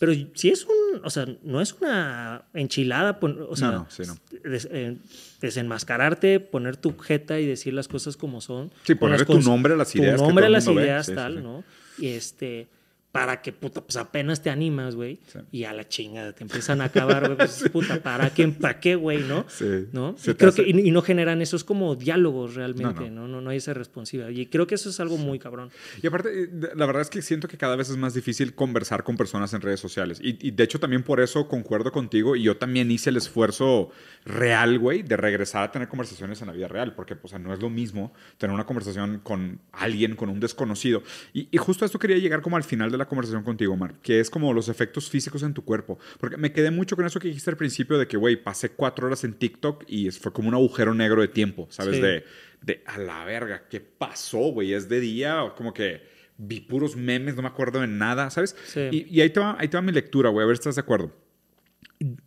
Pero 0.00 0.12
si 0.34 0.48
es 0.50 0.64
un, 0.64 1.04
o 1.04 1.10
sea, 1.10 1.24
no 1.44 1.60
es 1.60 1.72
una 1.80 2.44
enchilada, 2.52 3.18
o 3.22 3.54
sea, 3.56 3.68
No, 3.70 3.78
no, 3.78 3.86
sí, 3.90 4.02
no. 4.06 4.16
des- 4.48 4.68
eh, 4.70 4.96
desenmascararte, 5.40 6.40
poner 6.40 6.76
tu 6.76 6.96
jeta 6.98 7.38
y 7.38 7.46
decir 7.46 7.74
las 7.74 7.86
cosas 7.88 8.16
como 8.16 8.40
son. 8.40 8.72
Sí, 8.84 8.94
ponerle 8.96 9.24
tu 9.24 9.40
nombre 9.40 9.74
a 9.74 9.76
las 9.76 9.94
ideas 9.94 10.16
Tu 10.16 10.22
nombre 10.26 10.42
todo 10.42 10.46
a 10.48 10.50
las 10.50 10.66
mundo 10.66 10.80
ideas, 10.82 11.06
sí, 11.06 11.14
tal, 11.14 11.34
sí. 11.36 11.40
¿no? 11.42 11.64
Y 11.98 12.08
este, 12.08 12.66
para 13.14 13.40
que, 13.42 13.52
puta, 13.52 13.80
pues 13.80 13.94
apenas 13.94 14.42
te 14.42 14.50
animas, 14.50 14.96
güey. 14.96 15.20
Sí. 15.28 15.38
Y 15.52 15.62
a 15.62 15.72
la 15.72 15.86
chingada 15.88 16.32
te 16.32 16.42
empiezan 16.42 16.80
a 16.80 16.86
acabar, 16.86 17.22
güey. 17.26 17.36
Pues, 17.36 17.64
puta, 17.72 18.02
¿para 18.02 18.30
qué? 18.30 18.48
¿Para 18.48 18.80
qué, 18.80 18.96
güey? 18.96 19.22
¿no? 19.22 19.44
Sí. 19.48 19.86
¿No? 19.92 20.16
Y 20.26 20.34
creo 20.34 20.48
hace- 20.48 20.64
que, 20.64 20.70
y, 20.70 20.88
y 20.88 20.90
no 20.90 21.00
generan 21.00 21.40
esos 21.40 21.62
como 21.62 21.94
diálogos 21.94 22.56
realmente, 22.56 23.08
No, 23.10 23.22
no, 23.22 23.28
no, 23.28 23.40
no, 23.40 23.50
hay 23.50 23.58
esa 23.58 23.72
responsiva. 23.72 24.32
Y 24.32 24.46
creo 24.46 24.66
que 24.66 24.74
eso 24.74 24.90
es 24.90 24.98
algo 24.98 25.16
muy 25.16 25.38
cabrón. 25.38 25.70
Y 26.02 26.08
aparte, 26.08 26.42
eh, 26.42 26.48
la 26.74 26.86
verdad 26.86 27.02
es 27.02 27.08
que 27.08 27.22
siento 27.22 27.46
que 27.46 27.56
cada 27.56 27.76
vez 27.76 27.88
es 27.88 27.96
más 27.96 28.14
difícil 28.14 28.52
conversar 28.56 29.04
con 29.04 29.16
personas 29.16 29.54
en 29.54 29.60
redes 29.60 29.78
sociales. 29.78 30.18
Y, 30.20 30.36
y 30.48 30.50
de 30.50 30.64
hecho 30.64 30.80
también 30.80 31.04
por 31.04 31.20
eso 31.20 31.46
concuerdo 31.46 31.92
contigo 31.92 32.34
y 32.34 32.42
yo 32.42 32.56
también 32.56 32.90
hice 32.90 33.10
el 33.10 33.16
esfuerzo 33.18 33.90
real, 34.24 34.76
güey, 34.80 35.04
de 35.04 35.16
regresar 35.16 35.62
a 35.62 35.70
tener 35.70 35.86
conversaciones 35.86 36.40
en 36.40 36.48
la 36.48 36.52
vida 36.52 36.66
real. 36.66 36.96
Porque, 36.96 37.14
pues, 37.14 37.26
o 37.26 37.36
sea, 37.36 37.38
no 37.38 37.54
es 37.54 37.60
lo 37.60 37.70
mismo 37.70 38.12
tener 38.38 38.52
una 38.52 38.66
conversación 38.66 39.20
con 39.22 39.60
alguien, 39.70 40.16
con 40.16 40.30
un 40.30 40.40
desconocido. 40.40 41.04
Y, 41.32 41.46
y 41.52 41.58
justo 41.58 41.84
a 41.84 41.86
esto 41.86 42.00
quería 42.00 42.18
llegar 42.18 42.42
como 42.42 42.56
al 42.56 42.64
final 42.64 42.90
de 42.90 42.98
la 42.98 43.03
conversación 43.06 43.42
contigo, 43.42 43.76
Mar, 43.76 43.94
que 44.02 44.20
es 44.20 44.30
como 44.30 44.52
los 44.52 44.68
efectos 44.68 45.10
físicos 45.10 45.42
en 45.42 45.54
tu 45.54 45.64
cuerpo. 45.64 45.98
Porque 46.18 46.36
me 46.36 46.52
quedé 46.52 46.70
mucho 46.70 46.96
con 46.96 47.04
eso 47.06 47.20
que 47.20 47.28
dijiste 47.28 47.50
al 47.50 47.56
principio 47.56 47.98
de 47.98 48.06
que, 48.06 48.16
güey, 48.16 48.36
pasé 48.36 48.70
cuatro 48.70 49.06
horas 49.06 49.24
en 49.24 49.34
TikTok 49.34 49.84
y 49.88 50.10
fue 50.10 50.32
como 50.32 50.48
un 50.48 50.54
agujero 50.54 50.94
negro 50.94 51.20
de 51.22 51.28
tiempo, 51.28 51.66
¿sabes? 51.70 51.96
Sí. 51.96 52.02
De, 52.02 52.24
de 52.62 52.82
a 52.86 52.98
la 52.98 53.24
verga, 53.24 53.64
¿qué 53.68 53.80
pasó, 53.80 54.52
güey? 54.52 54.72
Es 54.72 54.88
de 54.88 55.00
día, 55.00 55.52
como 55.56 55.72
que 55.72 56.02
vi 56.36 56.60
puros 56.60 56.96
memes, 56.96 57.36
no 57.36 57.42
me 57.42 57.48
acuerdo 57.48 57.80
de 57.80 57.86
nada, 57.86 58.30
¿sabes? 58.30 58.56
Sí. 58.66 58.88
Y, 58.90 59.16
y 59.16 59.20
ahí, 59.20 59.30
te 59.30 59.40
va, 59.40 59.56
ahí 59.58 59.68
te 59.68 59.76
va 59.76 59.82
mi 59.82 59.92
lectura, 59.92 60.30
güey, 60.30 60.44
a 60.44 60.46
ver 60.46 60.56
si 60.56 60.60
estás 60.60 60.76
de 60.76 60.80
acuerdo. 60.80 61.12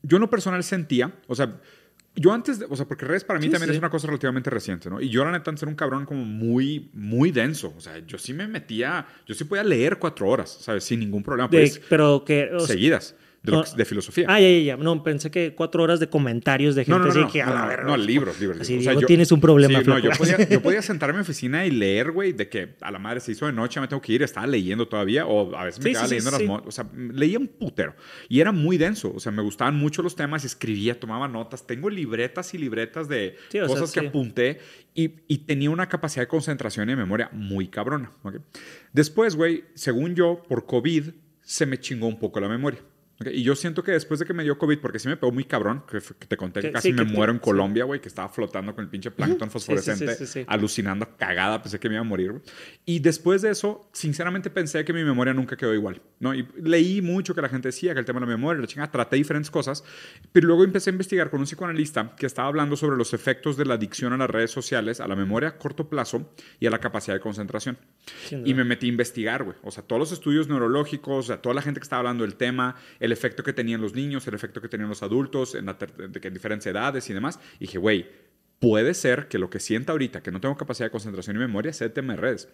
Yo 0.01 0.17
en 0.17 0.21
lo 0.21 0.29
personal 0.29 0.63
sentía, 0.63 1.13
o 1.27 1.35
sea, 1.35 1.59
yo 2.17 2.33
antes, 2.33 2.59
de- 2.59 2.65
o 2.69 2.75
sea, 2.75 2.85
porque 2.87 3.05
redes 3.05 3.23
para 3.23 3.39
mí 3.39 3.45
Sí, 3.45 3.51
también 3.51 3.69
sí. 3.69 3.73
es 3.75 3.79
una 3.79 3.89
cosa 3.89 4.07
relativamente 4.07 4.49
reciente, 4.49 4.89
¿no? 4.89 4.99
Y 4.99 5.09
yo 5.09 5.23
la 5.23 5.31
neta 5.31 5.49
antes 5.51 5.63
era 5.63 5.69
un 5.69 5.75
cabrón 5.75 6.05
como 6.05 6.25
muy, 6.25 6.89
muy 6.93 7.31
denso, 7.31 7.73
o 7.77 7.79
sea, 7.79 7.99
yo 8.05 8.17
sí 8.17 8.33
me 8.33 8.47
metía, 8.47 9.05
yo 9.25 9.35
sí 9.35 9.43
podía 9.43 9.63
leer 9.63 9.97
cuatro 9.99 10.27
horas, 10.27 10.57
¿sabes? 10.61 10.83
Sin 10.83 10.99
ningún 10.99 11.23
problema, 11.23 11.47
De- 11.47 11.59
pues, 11.59 11.81
pero 11.89 12.23
que. 12.25 12.49
sea, 12.57 12.67
seguidas, 12.67 13.15
de, 13.51 13.57
no- 13.57 13.63
que- 13.63 13.69
de 13.75 13.85
filosofía. 13.85 14.25
Ah, 14.29 14.39
ya, 14.39 14.49
ya, 14.49 14.59
ya. 14.59 14.77
No, 14.77 15.01
pensé 15.03 15.31
que 15.31 15.53
cuatro 15.55 15.83
horas 15.83 15.99
de 15.99 16.07
comentarios 16.09 16.75
de 16.75 16.85
gente 16.85 16.99
No, 16.99 16.99
no, 16.99 17.05
no, 17.05 17.11
así 17.11 17.19
no, 17.21 17.31
que 17.31 17.41
a 17.41 17.45
no, 17.47 17.53
la 17.53 17.61
no, 17.61 17.67
verga. 17.67 17.83
no, 17.85 17.97
libros, 17.97 18.39
libros. 18.39 18.61
Así, 18.61 18.73
libros. 18.73 18.81
O 18.81 18.83
sea, 18.83 18.91
Diego, 18.91 19.01
yo- 19.01 19.07
tienes 19.07 19.31
un 19.31 19.41
problema, 19.41 19.79
Sí, 19.79 19.85
no, 19.87 19.99
yo 19.99 20.09
podía, 20.11 20.49
yo 20.49 20.61
podía 20.61 20.81
sentarme 20.81 21.13
en 21.15 21.19
mi 21.19 21.21
oficina 21.23 21.65
y 21.65 21.71
leer, 21.71 22.11
güey, 22.11 22.33
de 22.33 22.47
que 22.49 22.75
a 22.81 22.91
la 22.91 22.99
madre 22.99 23.19
se 23.19 23.31
hizo 23.31 23.45
de 23.45 23.53
noche, 23.53 23.79
me 23.81 23.87
tengo 23.87 24.01
que 24.01 24.13
ir, 24.13 24.23
estaba 24.23 24.47
leyendo 24.47 24.87
todavía, 24.87 25.25
o 25.25 25.55
a 25.55 25.63
veces 25.65 25.79
me 25.79 25.83
Sí, 25.85 25.89
quedaba 25.91 26.07
sí, 26.07 26.19
sí, 26.19 26.25
leyendo 26.31 26.55
las 26.55 26.67
O 26.67 26.71
sea, 26.71 26.87
leía 26.95 27.39
un 27.39 27.47
putero. 27.47 27.95
Y 28.29 28.39
era 28.39 28.51
muy 28.51 28.77
denso, 28.77 29.11
o 29.15 29.19
sea, 29.19 29.31
me 29.31 29.41
gustaban 29.41 29.75
mucho 29.75 30.01
los 30.01 30.15
temas, 30.15 30.45
escribía, 30.45 30.99
tomaba 30.99 31.27
notas. 31.27 31.65
Tengo 31.67 31.89
libretas 31.89 32.53
y 32.53 32.57
libretas 32.57 33.07
de 33.07 33.35
o 33.49 33.51
sea, 33.51 33.67
cosas 33.67 33.91
que 33.91 33.99
apunté 34.07 34.59
y, 34.93 35.11
y 35.27 35.39
tenía 35.39 35.69
una 35.69 35.87
capacidad 35.89 36.23
de 36.23 36.27
concentración 36.27 36.89
y 36.89 36.91
de 36.93 36.95
memoria 36.97 37.29
muy 37.31 37.67
cabrona. 37.67 38.11
¿ok? 38.23 38.37
Después, 38.93 39.35
güey, 39.35 39.63
según 39.75 40.15
yo, 40.15 40.43
por 40.47 40.65
COVID, 40.65 41.09
se 41.41 41.65
me 41.65 41.79
chingó 41.79 42.07
un 42.07 42.19
poco 42.19 42.39
la 42.39 42.49
memoria. 42.49 42.79
¿Ok? 43.19 43.27
Y 43.31 43.43
yo 43.43 43.55
siento 43.55 43.83
que 43.83 43.91
después 43.91 44.19
de 44.19 44.25
que 44.25 44.33
me 44.33 44.43
dio 44.43 44.57
COVID, 44.57 44.79
porque 44.79 44.99
sí 44.99 45.07
me 45.07 45.17
pegó 45.17 45.31
muy 45.31 45.45
cabrón, 45.45 45.83
que, 45.89 45.99
que 45.99 46.25
te 46.27 46.37
conté 46.37 46.61
que 46.61 46.67
Que- 46.67 46.73
casi 46.73 46.89
sí, 46.89 46.93
me 46.93 47.03
que 47.03 47.09
te- 47.09 47.15
muero 47.15 47.31
en 47.31 47.37
sí. 47.39 47.43
Colombia, 47.43 47.83
güey, 47.85 47.99
que 48.01 48.07
estaba 48.07 48.29
flotando 48.29 48.73
con 48.75 48.83
el 48.83 48.89
pinche 48.89 49.11
plancton 49.11 49.47
sí, 49.47 49.51
sí, 49.51 49.53
fosforescente, 49.53 50.15
sí, 50.15 50.25
sí. 50.25 50.45
alucinando, 50.47 51.07
cagada, 51.17 51.61
pensé 51.61 51.79
que 51.79 51.89
me 51.89 51.95
iba 51.95 52.01
a 52.01 52.03
morir. 52.03 52.31
güey. 52.31 52.43
Y 52.85 52.99
después 52.99 53.41
de 53.41 53.51
eso, 53.51 53.89
sinceramente 53.93 54.49
pensé 54.49 54.83
que 54.85 54.93
mi 54.93 55.03
memoria 55.03 55.33
nunca 55.33 55.55
quedó 55.57 55.73
igual, 55.73 56.01
¿no? 56.19 56.33
Y 56.33 56.47
leí 56.61 57.01
mucho 57.01 57.33
que 57.35 57.41
la 57.41 57.49
gente 57.49 57.69
decía 57.69 57.93
que 57.93 57.99
el 57.99 58.05
tema 58.05 58.19
de 58.19 58.25
la 58.27 58.31
memoria, 58.31 58.61
la 58.61 58.67
chingada, 58.67 58.91
traté 58.91 59.15
diferentes 59.15 59.51
cosas, 59.51 59.83
pero 60.31 60.47
luego 60.47 60.63
empecé 60.63 60.89
a 60.89 60.93
investigar 60.93 61.29
con 61.29 61.39
un 61.39 61.45
psicoanalista 61.45 62.15
que 62.15 62.25
estaba 62.25 62.47
hablando 62.47 62.75
sobre 62.77 62.97
los 62.97 63.13
efectos 63.13 63.57
de 63.57 63.65
la 63.65 63.75
adicción 63.75 64.13
a 64.13 64.17
las 64.17 64.29
redes 64.29 64.51
sociales, 64.51 64.99
a 64.99 65.07
la 65.07 65.15
memoria 65.15 65.49
a 65.49 65.57
corto 65.57 65.89
plazo 65.89 66.33
y 66.59 66.67
a 66.67 66.69
la 66.69 66.79
capacidad 66.79 67.15
de 67.15 67.19
concentración. 67.21 67.77
Y 68.45 68.53
me 68.53 68.63
metí 68.63 68.85
a 68.85 68.89
investigar, 68.89 69.43
güey. 69.43 69.57
O 69.63 69.71
sea, 69.71 69.83
todos 69.83 69.99
los 69.99 70.11
estudios 70.11 70.47
neurológicos, 70.47 71.25
o 71.25 71.27
sea, 71.27 71.41
toda 71.41 71.55
la 71.55 71.61
gente 71.61 71.79
que 71.79 71.83
estaba 71.83 71.99
hablando 71.99 72.23
del 72.23 72.35
tema, 72.35 72.75
el 72.99 73.06
efecto 73.11 73.43
que 73.43 73.53
tenían 73.53 73.81
los 73.81 73.93
niños, 73.93 74.27
el 74.27 74.33
efecto 74.33 74.61
que 74.61 74.67
tenían 74.67 74.89
los 74.89 75.03
adultos, 75.03 75.55
en, 75.55 75.65
la 75.65 75.77
ter- 75.77 75.93
de 76.09 76.19
que 76.21 76.27
en 76.27 76.33
diferentes 76.33 76.65
edades 76.67 77.09
y 77.09 77.13
demás. 77.13 77.39
Y 77.55 77.65
dije, 77.65 77.77
güey, 77.77 78.07
puede 78.59 78.93
ser 78.93 79.27
que 79.27 79.37
lo 79.39 79.49
que 79.49 79.59
sienta 79.59 79.91
ahorita, 79.91 80.21
que 80.23 80.31
no 80.31 80.41
tengo 80.41 80.57
capacidad 80.57 80.87
de 80.87 80.91
concentración 80.91 81.35
y 81.35 81.39
memoria, 81.39 81.73
sea 81.73 81.87
el 81.87 81.93
tema 81.93 82.13
de 82.13 82.21
redes. 82.21 82.49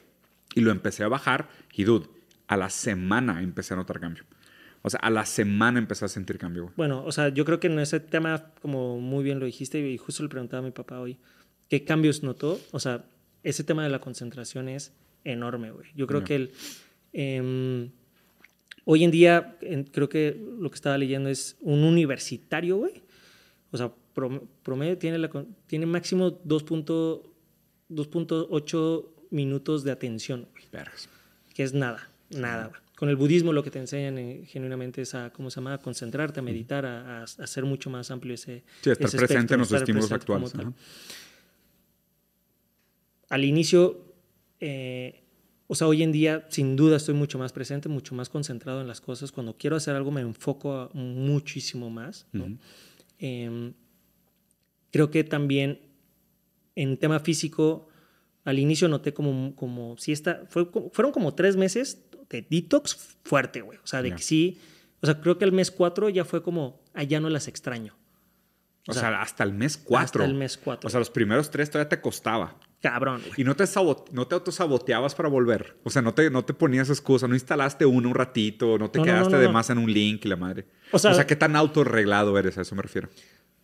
Y 0.55 0.61
lo 0.61 0.71
empecé 0.71 1.03
a 1.03 1.07
bajar 1.07 1.49
y, 1.73 1.83
dude, 1.83 2.07
a 2.47 2.57
la 2.57 2.69
semana 2.69 3.41
empecé 3.41 3.73
a 3.73 3.77
notar 3.77 3.99
cambio. 3.99 4.23
O 4.81 4.89
sea, 4.89 4.99
a 4.99 5.09
la 5.09 5.25
semana 5.25 5.79
empecé 5.79 6.03
a 6.03 6.09
sentir 6.09 6.37
cambio, 6.37 6.63
güey. 6.63 6.73
Bueno, 6.75 7.03
o 7.05 7.11
sea, 7.13 7.29
yo 7.29 7.45
creo 7.45 7.59
que 7.59 7.67
en 7.67 7.79
ese 7.79 8.01
tema, 8.01 8.51
como 8.61 8.99
muy 8.99 9.23
bien 9.23 9.39
lo 9.39 9.45
dijiste, 9.45 9.79
y 9.79 9.97
justo 9.97 10.23
le 10.23 10.29
preguntaba 10.29 10.59
a 10.61 10.65
mi 10.65 10.71
papá 10.71 10.99
hoy, 10.99 11.17
¿qué 11.69 11.85
cambios 11.85 12.21
notó? 12.21 12.59
O 12.71 12.79
sea, 12.79 13.05
ese 13.43 13.63
tema 13.63 13.83
de 13.83 13.89
la 13.89 13.99
concentración 13.99 14.67
es 14.67 14.91
enorme, 15.23 15.71
güey. 15.71 15.87
Yo 15.95 16.05
creo 16.05 16.25
que 16.25 16.35
el, 16.35 16.51
em, 17.13 17.91
hoy 18.85 19.03
en 19.03 19.11
día, 19.11 19.57
en- 19.61 19.83
creo 19.85 20.09
que 20.09 20.37
lo 20.59 20.69
que 20.69 20.75
estaba 20.75 20.97
leyendo 20.97 21.29
es 21.29 21.55
un 21.61 21.83
universitario, 21.83 22.77
güey. 22.77 23.01
O 23.71 23.77
sea, 23.77 23.91
prom- 24.15 24.43
promedio 24.63 24.97
tiene, 24.97 25.17
la, 25.17 25.29
tiene 25.67 25.85
máximo 25.85 26.39
2.8 26.43 27.23
2.8 27.89 29.05
minutos 29.31 29.83
de 29.83 29.91
atención, 29.91 30.47
güey 30.51 30.63
que 31.53 31.63
es 31.63 31.73
nada, 31.73 32.09
nada. 32.29 32.67
güey. 32.67 32.81
Con 32.95 33.09
el 33.09 33.15
budismo 33.15 33.51
lo 33.53 33.63
que 33.63 33.69
te 33.71 33.79
enseñan 33.79 34.17
eh, 34.17 34.45
genuinamente 34.47 35.01
es 35.01 35.13
a, 35.13 35.31
¿cómo 35.31 35.49
se 35.49 35.55
llama? 35.57 35.73
A 35.73 35.77
concentrarte, 35.79 36.39
a 36.39 36.43
meditar, 36.43 36.85
a, 36.85 37.19
a- 37.19 37.21
a 37.21 37.23
hacer 37.23 37.65
mucho 37.65 37.89
más 37.89 38.09
amplio 38.11 38.33
ese 38.35 38.63
Sí, 38.81 38.91
estar 38.91 39.07
ese 39.07 39.17
presente 39.17 39.53
espectro, 39.53 39.55
en 39.55 39.59
los 39.59 39.67
estar 39.67 39.81
estímulos 39.81 40.11
actuales. 40.11 40.53
Al 43.29 43.43
inicio, 43.45 44.05
eh, 44.59 45.22
o 45.67 45.75
sea, 45.75 45.87
hoy 45.87 46.03
en 46.03 46.11
día, 46.11 46.45
sin 46.49 46.75
duda 46.75 46.97
estoy 46.97 47.15
mucho 47.15 47.39
más 47.39 47.53
presente, 47.53 47.89
mucho 47.89 48.15
más 48.15 48.29
concentrado 48.29 48.81
en 48.81 48.87
las 48.87 49.01
cosas. 49.01 49.31
Cuando 49.31 49.57
quiero 49.57 49.75
hacer 49.75 49.95
algo 49.95 50.11
me 50.11 50.21
enfoco 50.21 50.89
muchísimo 50.93 51.89
más. 51.89 52.27
Em, 53.17 53.73
creo 54.91 55.09
que 55.09 55.23
también 55.23 55.79
en 56.75 56.97
tema 56.97 57.19
físico, 57.19 57.87
al 58.43 58.59
inicio 58.59 58.87
noté 58.87 59.13
como, 59.13 59.55
como 59.55 59.97
si 59.97 60.11
esta, 60.11 60.43
fue, 60.49 60.69
fueron 60.91 61.11
como 61.11 61.33
tres 61.33 61.55
meses 61.55 62.05
de 62.29 62.41
detox 62.41 63.17
fuerte, 63.23 63.61
güey. 63.61 63.79
O 63.83 63.87
sea, 63.87 64.01
de 64.01 64.11
que 64.11 64.21
sí, 64.21 64.59
o 65.01 65.05
sea, 65.05 65.19
creo 65.21 65.37
que 65.37 65.45
el 65.45 65.51
mes 65.51 65.71
cuatro 65.71 66.09
ya 66.09 66.25
fue 66.25 66.43
como, 66.43 66.81
ah, 66.93 67.03
ya 67.03 67.19
no 67.19 67.29
las 67.29 67.47
extraño. 67.47 67.95
O, 68.87 68.91
O 68.91 68.93
sea, 68.93 69.03
sea, 69.03 69.21
hasta 69.21 69.43
el 69.43 69.53
mes 69.53 69.77
4. 69.77 70.23
Hasta 70.23 70.25
el 70.25 70.37
mes 70.37 70.57
cuatro. 70.57 70.87
O 70.87 70.89
sea, 70.89 70.99
los 70.99 71.09
primeros 71.09 71.49
tres 71.49 71.69
todavía 71.69 71.87
te 71.87 72.01
costaba. 72.01 72.57
Cabrón, 72.83 73.21
güey. 73.25 73.33
Y 73.37 73.43
no 73.45 73.55
te, 73.55 73.63
no 74.11 74.27
te 74.27 74.35
autosaboteabas 74.35 75.15
para 75.15 75.29
volver. 75.29 75.77
O 75.85 75.89
sea, 75.89 76.01
no 76.01 76.13
te, 76.13 76.29
no 76.29 76.43
te 76.43 76.53
ponías 76.53 76.89
excusa, 76.89 77.29
no 77.29 77.33
instalaste 77.33 77.85
uno 77.85 78.09
un 78.09 78.13
ratito, 78.13 78.77
no 78.77 78.91
te 78.91 78.99
No, 78.99 79.05
no, 79.05 79.11
no, 79.11 79.17
quedaste 79.17 79.35
no, 79.35 79.39
de 79.41 79.47
más 79.47 79.69
en 79.69 79.77
un 79.77 79.91
link 79.91 80.25
y 80.25 80.27
la 80.27 80.35
madre. 80.35 80.65
O 80.91 80.97
O 80.97 80.99
sea, 80.99 81.25
¿qué 81.25 81.37
tan 81.37 81.55
autorreglado 81.55 82.37
eres? 82.37 82.57
A 82.57 82.61
eso 82.61 82.75
me 82.75 82.81
refiero. 82.81 83.07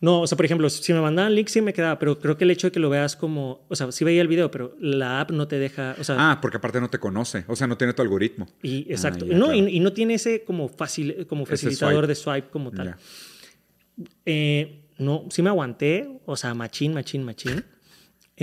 No, 0.00 0.22
o 0.22 0.26
sea, 0.26 0.36
por 0.36 0.46
ejemplo, 0.46 0.70
si 0.70 0.94
me 0.94 1.02
mandaban 1.02 1.34
link 1.34 1.48
sí 1.48 1.60
me 1.60 1.74
quedaba, 1.74 1.98
pero 1.98 2.18
creo 2.18 2.38
que 2.38 2.44
el 2.44 2.50
hecho 2.50 2.68
de 2.68 2.72
que 2.72 2.80
lo 2.80 2.88
veas 2.88 3.14
como, 3.14 3.66
o 3.68 3.76
sea, 3.76 3.92
sí 3.92 4.02
veía 4.06 4.22
el 4.22 4.28
video, 4.28 4.50
pero 4.50 4.74
la 4.80 5.20
app 5.20 5.32
no 5.32 5.46
te 5.46 5.58
deja, 5.58 5.94
o 6.00 6.04
sea, 6.04 6.16
Ah, 6.18 6.38
porque 6.40 6.56
aparte 6.56 6.80
no 6.80 6.88
te 6.88 6.98
conoce. 6.98 7.44
O 7.46 7.54
sea, 7.54 7.66
no 7.66 7.76
tiene 7.76 7.92
tu 7.92 8.00
algoritmo. 8.00 8.46
y 8.62 8.90
exacto, 8.90 9.26
Ah, 9.26 9.32
ya, 9.32 9.36
no, 9.36 9.48
claro. 9.48 9.68
y, 9.68 9.76
y 9.76 9.80
no 9.80 9.92
tiene 9.92 10.14
ese 10.14 10.44
como 10.44 10.70
facil, 10.70 11.26
como 11.26 11.44
facilitador 11.44 11.92
swipe. 11.96 12.06
de 12.06 12.14
swipe 12.14 12.48
como 12.48 12.70
tal. 12.70 12.96
Eh, 14.24 14.86
no, 14.98 15.26
sí 15.30 15.42
me 15.42 15.50
aguanté, 15.50 16.20
o 16.24 16.36
sea, 16.36 16.54
machín, 16.54 16.94
machín, 16.94 17.22
machín. 17.22 17.62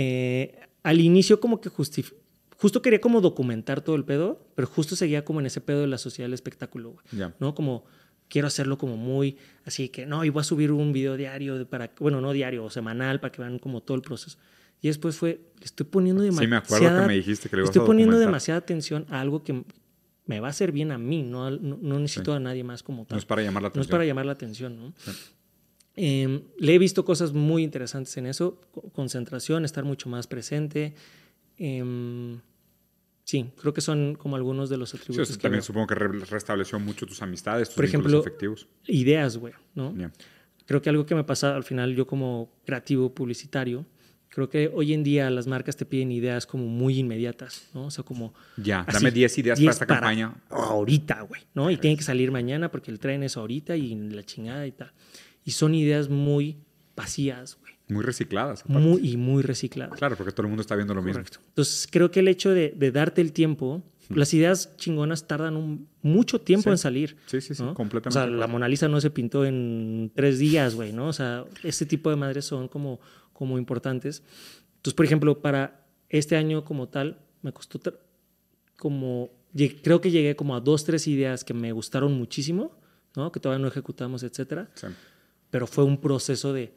Eh, 0.00 0.56
al 0.88 1.00
inicio 1.00 1.38
como 1.40 1.60
que 1.60 1.70
justif- 1.70 2.14
justo 2.56 2.80
quería 2.82 3.00
como 3.00 3.20
documentar 3.20 3.80
todo 3.82 3.96
el 3.96 4.04
pedo, 4.04 4.46
pero 4.54 4.66
justo 4.66 4.96
seguía 4.96 5.24
como 5.24 5.40
en 5.40 5.46
ese 5.46 5.60
pedo 5.60 5.80
de 5.82 5.86
la 5.86 5.98
sociedad 5.98 6.26
del 6.26 6.34
espectáculo, 6.34 6.90
güey. 6.92 7.04
Ya. 7.12 7.34
¿no? 7.40 7.54
Como 7.54 7.84
quiero 8.28 8.46
hacerlo 8.48 8.76
como 8.78 8.96
muy 8.96 9.36
así 9.64 9.88
que 9.90 10.06
no, 10.06 10.24
y 10.24 10.28
voy 10.30 10.40
a 10.40 10.44
subir 10.44 10.72
un 10.72 10.92
video 10.92 11.16
diario 11.16 11.56
de- 11.58 11.66
para, 11.66 11.92
bueno, 12.00 12.20
no 12.20 12.32
diario 12.32 12.64
o 12.64 12.70
semanal 12.70 13.20
para 13.20 13.32
que 13.32 13.42
vean 13.42 13.58
como 13.58 13.82
todo 13.82 13.96
el 13.96 14.02
proceso. 14.02 14.38
Y 14.80 14.88
después 14.88 15.16
fue, 15.16 15.40
le 15.58 15.64
estoy 15.64 15.86
poniendo 15.86 16.22
Sí, 16.22 16.26
demasiada... 16.26 16.48
me 16.50 16.56
acuerdo 16.56 17.00
que 17.02 17.06
me 17.08 17.14
dijiste 17.14 17.48
que 17.48 17.56
ibas 17.56 17.68
Estoy 17.70 17.82
a 17.82 17.86
poniendo 17.86 18.18
demasiada 18.18 18.58
atención 18.58 19.06
a 19.10 19.20
algo 19.20 19.42
que 19.42 19.64
me 20.26 20.40
va 20.40 20.48
a 20.48 20.50
hacer 20.50 20.72
bien 20.72 20.92
a 20.92 20.98
mí, 20.98 21.22
no, 21.22 21.50
no, 21.50 21.78
no 21.80 21.98
necesito 21.98 22.32
a 22.34 22.38
nadie 22.40 22.62
más 22.64 22.82
como 22.82 23.04
tal. 23.06 23.16
No 23.16 23.18
es 23.18 23.24
para 23.24 23.42
llamar 23.42 23.62
la 23.62 23.68
No 23.68 23.72
es 23.72 23.76
atención. 23.76 23.90
para 23.90 24.04
llamar 24.04 24.26
la 24.26 24.32
atención, 24.32 24.76
¿no? 24.78 24.92
Eh, 26.00 26.42
le 26.58 26.74
he 26.74 26.78
visto 26.78 27.04
cosas 27.04 27.32
muy 27.32 27.64
interesantes 27.64 28.16
en 28.16 28.26
eso, 28.26 28.60
co- 28.70 28.82
concentración, 28.90 29.64
estar 29.64 29.84
mucho 29.84 30.08
más 30.08 30.26
presente. 30.28 30.94
Em, 31.56 32.40
sí, 33.24 33.50
creo 33.60 33.74
que 33.74 33.80
son 33.80 34.14
como 34.14 34.36
algunos 34.36 34.70
de 34.70 34.76
los 34.76 34.90
Sí, 34.90 34.96
o 34.96 35.00
atributos. 35.00 35.28
sea, 35.28 35.36
que 35.36 35.42
también 35.42 35.62
supongo 35.62 35.88
que 35.88 35.94
re- 35.96 36.20
restableció 36.26 36.78
mucho 36.78 37.06
tus 37.06 37.20
amistades, 37.22 37.68
tus 37.68 37.74
Por 37.76 37.84
ejemplo, 37.84 38.20
afectivos. 38.20 38.68
Ideas, 38.86 39.36
güey, 39.38 39.54
¿no? 39.74 39.94
Ya. 39.96 40.12
Creo 40.66 40.82
que 40.82 40.90
algo 40.90 41.04
que 41.06 41.14
me 41.14 41.24
pasa 41.24 41.56
al 41.56 41.64
final, 41.64 41.94
yo 41.96 42.06
como 42.06 42.52
creativo 42.64 43.12
publicitario, 43.14 43.86
creo 44.28 44.48
que 44.50 44.70
hoy 44.72 44.92
en 44.92 45.02
día 45.02 45.30
las 45.30 45.46
marcas 45.46 45.76
te 45.76 45.84
piden 45.86 46.12
ideas 46.12 46.46
como 46.46 46.66
muy 46.66 46.98
inmediatas, 46.98 47.70
¿no? 47.74 47.86
O 47.86 47.90
sea, 47.90 48.04
como... 48.04 48.34
Ya, 48.58 48.80
así, 48.82 48.92
dame 48.92 49.10
10 49.10 49.38
ideas 49.38 49.58
para 49.58 49.62
10 49.62 49.72
esta 49.74 49.86
campaña. 49.86 50.34
Ahorita, 50.50 51.22
güey, 51.22 51.40
¿no? 51.54 51.70
Y 51.70 51.78
tiene 51.78 51.96
que 51.96 52.02
salir 52.04 52.30
mañana 52.30 52.70
porque 52.70 52.90
el 52.90 52.98
tren 53.00 53.22
es 53.22 53.36
ahorita 53.36 53.74
y 53.76 53.94
la 53.96 54.22
chingada 54.22 54.66
y 54.66 54.72
tal. 54.72 54.92
Y 55.44 55.52
son 55.52 55.74
ideas 55.74 56.08
muy 56.08 56.58
vacías, 56.96 57.58
güey. 57.60 57.74
Muy 57.88 58.04
recicladas. 58.04 58.62
aparte. 58.62 58.80
Muy, 58.80 59.08
y 59.08 59.16
muy 59.16 59.42
recicladas. 59.42 59.96
Claro, 59.98 60.16
porque 60.16 60.32
todo 60.32 60.42
el 60.42 60.48
mundo 60.48 60.60
está 60.60 60.76
viendo 60.76 60.94
lo 60.94 61.00
mismo. 61.00 61.20
Correcto. 61.20 61.40
Entonces, 61.48 61.88
creo 61.90 62.10
que 62.10 62.20
el 62.20 62.28
hecho 62.28 62.50
de, 62.50 62.74
de 62.76 62.92
darte 62.92 63.22
el 63.22 63.32
tiempo 63.32 63.82
Las 64.10 64.32
ideas 64.32 64.76
chingonas 64.76 65.26
tardan 65.26 65.56
un, 65.56 65.88
mucho 66.02 66.40
tiempo 66.40 66.70
en 66.70 66.78
salir. 66.78 67.16
Sí, 67.26 67.40
sí, 67.40 67.54
sí, 67.54 67.62
¿no? 67.62 67.74
completamente. 67.74 68.18
O 68.18 68.22
sea, 68.22 68.26
la 68.26 68.46
Mona 68.46 68.68
Lisa 68.68 68.88
no 68.88 69.00
se 69.00 69.10
pintó 69.10 69.44
en 69.44 70.10
tres 70.14 70.38
días, 70.38 70.74
güey, 70.74 70.92
¿no? 70.92 71.08
O 71.08 71.12
sea, 71.12 71.44
este 71.62 71.84
tipo 71.84 72.08
de 72.10 72.16
madres 72.16 72.46
son 72.46 72.68
como, 72.68 73.00
como 73.32 73.58
importantes. 73.58 74.22
Entonces, 74.76 74.94
por 74.94 75.04
ejemplo, 75.04 75.40
para 75.42 75.86
este 76.08 76.36
año 76.36 76.64
como 76.64 76.88
tal, 76.88 77.18
me 77.42 77.52
costó 77.52 77.80
como, 78.76 79.30
creo 79.82 80.00
que 80.00 80.10
llegué 80.10 80.36
como 80.36 80.56
a 80.56 80.60
dos, 80.60 80.84
tres 80.84 81.06
ideas 81.06 81.44
que 81.44 81.52
me 81.52 81.72
gustaron 81.72 82.14
muchísimo, 82.14 82.78
¿no? 83.14 83.30
Que 83.30 83.40
todavía 83.40 83.62
no 83.62 83.68
ejecutamos, 83.68 84.22
etcétera. 84.22 84.70
Sí. 84.74 84.86
Pero 85.50 85.66
fue 85.66 85.84
un 85.84 85.98
proceso 85.98 86.52
de 86.52 86.74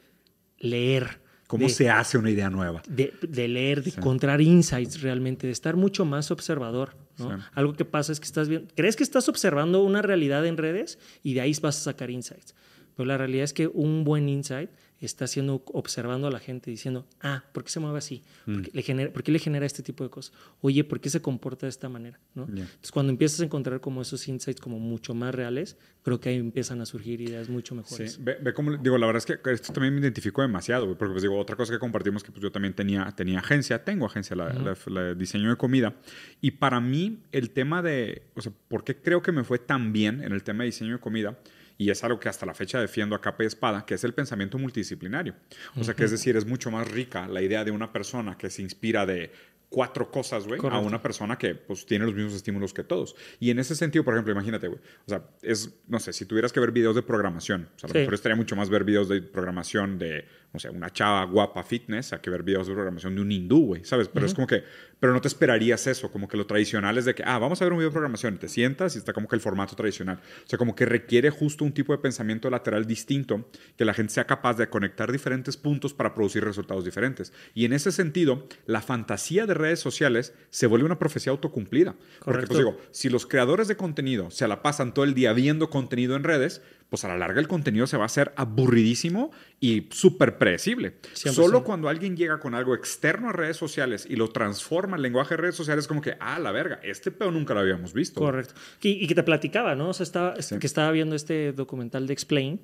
leer. 0.58 1.22
¿Cómo 1.48 1.68
se 1.68 1.90
hace 1.90 2.18
una 2.18 2.30
idea 2.30 2.50
nueva? 2.50 2.82
De, 2.88 3.14
leer, 3.48 3.84
de 3.84 3.90
encontrar 3.90 4.40
insights 4.40 5.02
realmente, 5.02 5.48
de 5.48 5.54
estar 5.54 5.76
mucho 5.76 6.06
más 6.06 6.32
observador. 6.32 6.96
¿no? 7.18 7.40
Algo 7.54 7.74
que 7.74 7.84
pasa 7.84 8.14
es 8.14 8.22
que 8.22 8.26
estás 8.26 8.48
viendo, 8.48 8.74
crees 8.74 8.96
que 8.96 9.04
estás 9.04 9.28
observando 9.28 9.84
una 9.84 10.02
realidad 10.02 10.46
en 10.46 10.56
redes 10.56 10.98
y 11.24 11.34
de 11.34 11.42
ahí 11.42 11.54
vas 11.62 11.78
a 11.78 11.82
sacar 11.82 12.10
insights. 12.10 12.56
Pero 12.96 13.06
la 13.06 13.18
realidad 13.18 13.44
es 13.44 13.54
que 13.54 13.68
un 13.68 14.06
buen 14.06 14.30
insight 14.30 14.70
está 15.06 15.26
haciendo, 15.26 15.64
observando 15.74 16.28
a 16.28 16.32
la 16.32 16.40
gente, 16.40 16.70
diciendo, 16.70 17.08
ah, 17.22 17.44
¿por 17.52 17.64
qué 17.64 17.72
se 17.72 17.80
mueve 17.80 17.98
así? 17.98 18.24
¿Por, 18.46 18.58
mm. 18.58 18.62
qué 18.62 18.72
le 18.74 18.82
genera, 18.82 19.12
¿Por 19.12 19.24
qué 19.24 19.32
le 19.32 19.40
genera 19.40 19.66
este 19.66 19.84
tipo 19.84 20.04
de 20.04 20.10
cosas? 20.10 20.34
Oye, 20.62 20.84
¿por 20.84 21.00
qué 21.00 21.10
se 21.10 21.22
comporta 21.22 21.66
de 21.66 21.72
esta 21.72 21.90
manera? 21.90 22.20
¿no? 22.36 22.44
Entonces, 22.44 22.92
cuando 22.92 23.12
empiezas 23.12 23.42
a 23.42 23.46
encontrar 23.46 23.82
como 23.82 24.02
esos 24.02 24.28
insights 24.28 24.62
como 24.62 24.80
mucho 24.80 25.14
más 25.14 25.34
reales, 25.34 25.78
creo 26.04 26.20
que 26.20 26.30
ahí 26.30 26.38
empiezan 26.38 26.82
a 26.82 26.86
surgir 26.86 27.22
ideas 27.22 27.50
mucho 27.50 27.76
mejores. 27.76 28.14
Sí, 28.14 28.20
ve, 28.22 28.38
ve 28.42 28.54
como, 28.54 28.78
digo, 28.78 28.98
la 28.98 29.08
verdad 29.08 29.24
es 29.28 29.40
que 29.40 29.52
esto 29.52 29.74
también 29.74 29.94
me 29.94 30.02
identificó 30.02 30.42
demasiado, 30.42 30.98
porque 30.98 31.12
pues 31.12 31.22
digo, 31.22 31.38
otra 31.38 31.56
cosa 31.56 31.74
que 31.74 31.80
compartimos 31.80 32.24
que 32.24 32.32
pues 32.32 32.42
yo 32.42 32.52
también 32.52 32.74
tenía, 32.74 33.12
tenía 33.16 33.40
agencia, 33.40 33.84
tengo 33.84 34.06
agencia, 34.06 34.36
la, 34.36 34.76
la, 34.88 35.14
diseño 35.16 35.50
de 35.50 35.58
comida, 35.58 35.96
y 36.42 36.52
para 36.52 36.80
mí 36.80 37.20
el 37.32 37.52
tema 37.52 37.82
de, 37.82 38.24
o 38.36 38.42
sea, 38.42 38.52
¿por 38.68 38.84
qué 38.84 38.96
creo 38.96 39.22
que 39.22 39.32
me 39.32 39.44
fue 39.44 39.60
tan 39.60 39.94
bien 39.94 40.22
en 40.24 40.32
el 40.32 40.44
tema 40.44 40.64
de 40.64 40.68
diseño 40.68 40.94
de 40.94 41.00
comida? 41.00 41.38
Y 41.82 41.90
es 41.90 42.04
algo 42.04 42.20
que 42.20 42.30
hasta 42.30 42.46
la 42.46 42.54
fecha 42.54 42.80
defiendo 42.80 43.16
a 43.16 43.22
capa 43.22 43.42
y 43.44 43.48
espada, 43.48 43.88
que 43.88 43.96
es 43.96 44.04
el 44.04 44.14
pensamiento 44.14 44.60
multidisciplinario. 44.60 45.34
O 45.76 45.84
sea, 45.84 45.96
que 45.96 46.04
es 46.04 46.12
decir, 46.12 46.38
es 46.38 46.46
mucho 46.46 46.70
más 46.70 46.88
rica 46.88 47.28
la 47.28 47.42
idea 47.42 47.64
de 47.64 47.72
una 47.72 47.92
persona 47.92 48.38
que 48.38 48.52
se 48.52 48.62
inspira 48.62 49.08
de 49.08 49.32
cuatro 49.68 50.12
cosas, 50.12 50.46
güey, 50.46 50.60
a 50.70 50.78
una 50.78 51.02
persona 51.02 51.40
que 51.40 51.56
pues 51.56 51.88
tiene 51.88 52.06
los 52.06 52.14
mismos 52.14 52.36
estímulos 52.36 52.72
que 52.72 52.84
todos. 52.84 53.16
Y 53.40 53.50
en 53.50 53.58
ese 53.58 53.76
sentido, 53.76 54.06
por 54.06 54.14
ejemplo, 54.14 54.32
imagínate, 54.32 54.68
güey, 54.68 54.80
o 54.80 55.10
sea, 55.10 55.24
es, 55.42 55.74
no 55.88 56.00
sé, 56.00 56.14
si 56.14 56.26
tuvieras 56.26 56.54
que 56.54 56.60
ver 56.60 56.72
videos 56.72 56.94
de 56.94 57.02
programación, 57.02 57.68
o 57.76 57.80
sea, 57.80 57.90
a 57.90 57.94
lo 57.94 58.00
mejor 58.00 58.14
estaría 58.14 58.36
mucho 58.36 58.56
más 58.56 58.70
ver 58.70 58.84
videos 58.84 59.10
de 59.10 59.24
programación 59.24 59.98
de 59.98 60.26
o 60.54 60.60
sea, 60.60 60.72
una 60.72 60.92
chava 60.92 61.24
guapa 61.26 61.64
fitness 61.64 62.12
a 62.12 62.22
que 62.22 62.30
ver 62.30 62.44
videos 62.44 62.68
de 62.68 62.74
programación 62.74 63.16
de 63.16 63.22
un 63.22 63.32
hindú, 63.32 63.68
güey, 63.68 63.86
¿sabes? 63.86 64.10
Pero 64.10 64.26
es 64.26 64.34
como 64.34 64.48
que, 64.48 64.64
pero 65.00 65.14
no 65.14 65.22
te 65.22 65.30
esperarías 65.30 65.88
eso, 65.88 66.12
como 66.12 66.28
que 66.28 66.36
lo 66.36 66.46
tradicional 66.46 66.98
es 66.98 67.06
de 67.06 67.16
que, 67.16 67.24
ah, 67.26 67.40
vamos 67.40 67.62
a 67.62 67.66
ver 67.66 67.72
un 67.72 67.80
video 67.80 67.90
de 67.90 67.94
programación, 67.94 68.38
te 68.38 68.50
sientas 68.50 68.96
y 68.96 68.98
está 68.98 69.14
como 69.14 69.30
que 69.30 69.36
el 69.36 69.42
formato 69.42 69.76
tradicional. 69.76 70.20
O 70.46 70.50
sea, 70.50 70.60
como 70.60 70.76
que 70.76 70.86
requiere 70.86 71.30
justo 71.30 71.64
un 71.64 71.72
tipo 71.72 71.94
de 71.94 72.00
pensamiento 72.00 72.50
lateral 72.50 72.86
distinto, 72.86 73.50
que 73.78 73.86
la 73.86 73.94
gente 73.94 74.14
sea 74.14 74.26
capaz 74.26 74.56
de 74.56 74.68
conectar 74.68 75.12
diferentes 75.12 75.56
puntos 75.56 75.94
para 75.94 76.14
producir 76.14 76.44
resultados 76.44 76.84
diferentes. 76.84 77.32
Y 77.54 77.64
en 77.64 77.72
ese 77.72 77.94
sentido, 77.94 78.48
la 78.66 78.82
fantasía 78.82 79.46
de 79.46 79.54
redes 79.54 79.80
sociales 79.80 80.34
se 80.50 80.68
vuelve 80.68 80.86
una 80.86 81.00
profecía 81.00 81.32
autocumplida. 81.32 81.96
Porque, 82.24 82.46
pues 82.48 82.60
digo, 82.60 82.78
si 82.92 83.10
los 83.10 83.26
creadores 83.26 83.70
de 83.70 83.78
contenido 83.78 84.30
se 84.32 84.48
la 84.48 84.62
pasan 84.62 84.94
todo 84.94 85.06
el 85.06 85.14
día 85.14 85.32
viendo 85.32 85.70
contenido 85.70 86.18
en 86.18 86.24
redes, 86.24 86.62
pues 86.92 87.06
a 87.06 87.08
la 87.08 87.18
larga 87.18 87.40
el 87.40 87.48
contenido 87.48 87.88
se 87.88 87.96
va 87.96 88.04
a 88.04 88.08
hacer 88.08 88.34
aburridísimo 88.36 89.32
y 89.62 89.88
súper 89.92 90.38
predecible. 90.38 90.98
Solo 91.14 91.64
cuando 91.64 91.88
alguien 91.88 92.18
llega 92.18 92.42
con 92.42 92.54
algo 92.54 92.76
externo 92.76 93.30
a 93.30 93.32
redes 93.32 93.56
sociales 93.56 94.06
y 94.10 94.18
lo 94.18 94.28
transforma 94.28 94.98
en 94.98 95.04
lenguaje 95.04 95.36
de 95.36 95.38
redes 95.38 95.56
sociales, 95.56 95.88
como 95.88 96.02
que, 96.02 96.18
ah, 96.20 96.38
la 96.38 96.52
verga, 96.52 96.82
este 96.84 97.10
pedo 97.10 97.32
nunca 97.32 97.54
lo 97.54 97.62
habíamos 97.62 97.94
visto. 97.94 98.20
Correcto. 98.20 98.56
Y, 98.82 99.08
que 99.08 99.16
te 99.16 99.24
platicaba, 99.24 99.74
¿no? 99.74 99.88
O 99.88 99.94
sea, 99.94 100.04
estaba, 100.04 100.34
que 100.34 100.68
estaba 100.68 100.92
viendo 100.92 101.16
este 101.16 101.54
documental 101.54 102.08
de 102.08 102.12
Explain. 102.12 102.60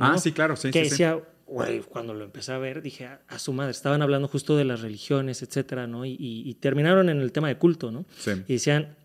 Ah, 0.00 0.16
sí, 0.16 0.32
claro, 0.32 0.56
sí. 0.56 0.70
Que 0.70 0.84
decía, 0.84 1.20
güey, 1.44 1.80
cuando 1.80 2.14
lo 2.14 2.24
empecé 2.24 2.52
a 2.52 2.58
ver, 2.58 2.80
dije, 2.80 3.10
a, 3.28 3.38
su 3.38 3.52
madre, 3.52 3.72
estaban 3.72 4.00
hablando 4.00 4.26
justo 4.26 4.56
de 4.56 4.64
las 4.64 4.80
religiones, 4.80 5.42
etcétera, 5.42 5.86
¿no? 5.86 6.06
Y, 6.06 6.16
y 6.18 6.54
terminaron 6.54 7.10
en 7.10 7.20
el 7.20 7.30
tema 7.30 7.48
de 7.48 7.58
culto, 7.58 7.90
¿no? 7.90 8.06
Sí. 8.16 8.30
Y 8.48 8.54
decían 8.54 8.96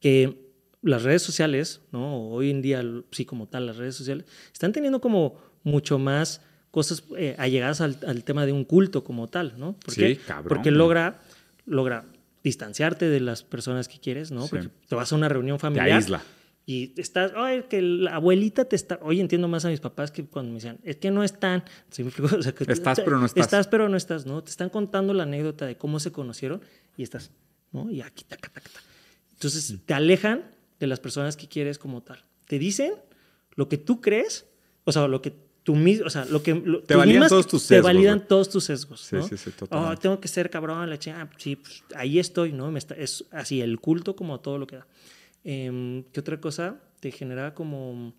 que 0.00 0.49
las 0.82 1.02
redes 1.02 1.22
sociales, 1.22 1.80
¿no? 1.92 2.30
Hoy 2.30 2.50
en 2.50 2.62
día, 2.62 2.82
sí, 3.10 3.24
como 3.24 3.46
tal, 3.46 3.66
las 3.66 3.76
redes 3.76 3.96
sociales, 3.96 4.24
están 4.52 4.72
teniendo 4.72 5.00
como 5.00 5.36
mucho 5.62 5.98
más 5.98 6.40
cosas 6.70 7.04
eh, 7.16 7.34
allegadas 7.38 7.80
al, 7.80 8.24
tema 8.24 8.46
de 8.46 8.52
un 8.52 8.64
culto 8.64 9.04
como 9.04 9.28
tal, 9.28 9.54
¿no? 9.58 9.76
sí, 9.88 10.16
cabrón. 10.16 10.48
Porque 10.48 10.70
logra, 10.70 11.20
logra 11.66 12.04
distanciarte 12.42 13.08
de 13.08 13.20
las 13.20 13.42
personas 13.42 13.88
que 13.88 13.98
quieres, 13.98 14.30
¿no? 14.30 14.46
Porque 14.46 14.68
te 14.88 14.94
vas 14.94 15.12
a 15.12 15.16
una 15.16 15.28
reunión 15.28 15.58
familiar. 15.58 15.88
Te 15.88 15.92
aísla. 15.94 16.22
Y 16.66 16.94
estás, 16.98 17.32
oye, 17.34 17.64
que 17.68 17.82
la 17.82 18.14
abuelita 18.14 18.64
te 18.64 18.76
está. 18.76 19.00
Hoy 19.02 19.20
entiendo 19.20 19.48
más 19.48 19.64
a 19.64 19.70
mis 19.70 19.80
papás 19.80 20.12
que 20.12 20.24
cuando 20.24 20.50
me 20.50 20.56
decían, 20.56 20.78
es 20.84 20.96
que 20.96 21.10
no 21.10 21.24
están. 21.24 21.64
estás, 22.68 23.00
pero 23.00 23.18
no 23.18 23.26
estás. 23.26 23.44
Estás, 23.44 23.66
pero 23.66 23.88
no 23.88 23.96
estás, 23.96 24.24
¿no? 24.24 24.44
Te 24.44 24.50
están 24.50 24.70
contando 24.70 25.12
la 25.12 25.24
anécdota 25.24 25.66
de 25.66 25.76
cómo 25.76 25.98
se 25.98 26.12
conocieron 26.12 26.62
y 26.96 27.02
estás, 27.02 27.32
¿no? 27.72 27.90
Y 27.90 28.02
aquí, 28.02 28.24
taca, 28.24 28.48
taca, 28.50 28.70
taca. 28.70 28.84
Entonces 29.32 29.74
te 29.84 29.94
alejan 29.94 30.44
de 30.80 30.86
las 30.86 30.98
personas 30.98 31.36
que 31.36 31.46
quieres 31.46 31.78
como 31.78 32.02
tal. 32.02 32.24
Te 32.46 32.58
dicen 32.58 32.94
lo 33.54 33.68
que 33.68 33.78
tú 33.78 34.00
crees, 34.00 34.46
o 34.84 34.90
sea, 34.90 35.06
lo 35.06 35.22
que 35.22 35.32
tú 35.62 35.76
mismo, 35.76 36.06
o 36.06 36.10
sea, 36.10 36.24
lo 36.24 36.42
que 36.42 36.54
te 36.86 36.96
validan 36.96 37.28
todos 37.28 37.46
tus 37.46 37.62
sesgos. 37.62 37.86
Te 37.86 37.94
validan 37.94 38.26
todos 38.26 38.48
tus 38.48 38.64
sesgos. 38.64 39.00
Sí, 39.02 39.16
sí, 39.28 39.36
sí, 39.36 39.50
totalmente. 39.50 39.94
Oh, 39.94 40.00
tengo 40.00 40.18
que 40.18 40.28
ser 40.28 40.50
cabrón, 40.50 40.88
la 40.88 40.98
chica, 40.98 41.20
ah, 41.20 41.30
sí, 41.36 41.56
pues, 41.56 41.84
ahí 41.94 42.18
estoy, 42.18 42.52
¿no? 42.52 42.72
Me 42.72 42.78
está, 42.78 42.94
es 42.94 43.24
así, 43.30 43.60
el 43.60 43.78
culto 43.78 44.16
como 44.16 44.40
todo 44.40 44.58
lo 44.58 44.66
que 44.66 44.76
da. 44.76 44.86
Em, 45.44 46.02
¿Qué 46.04 46.20
otra 46.20 46.40
cosa 46.40 46.80
te 47.00 47.12
genera 47.12 47.54
como 47.54 48.14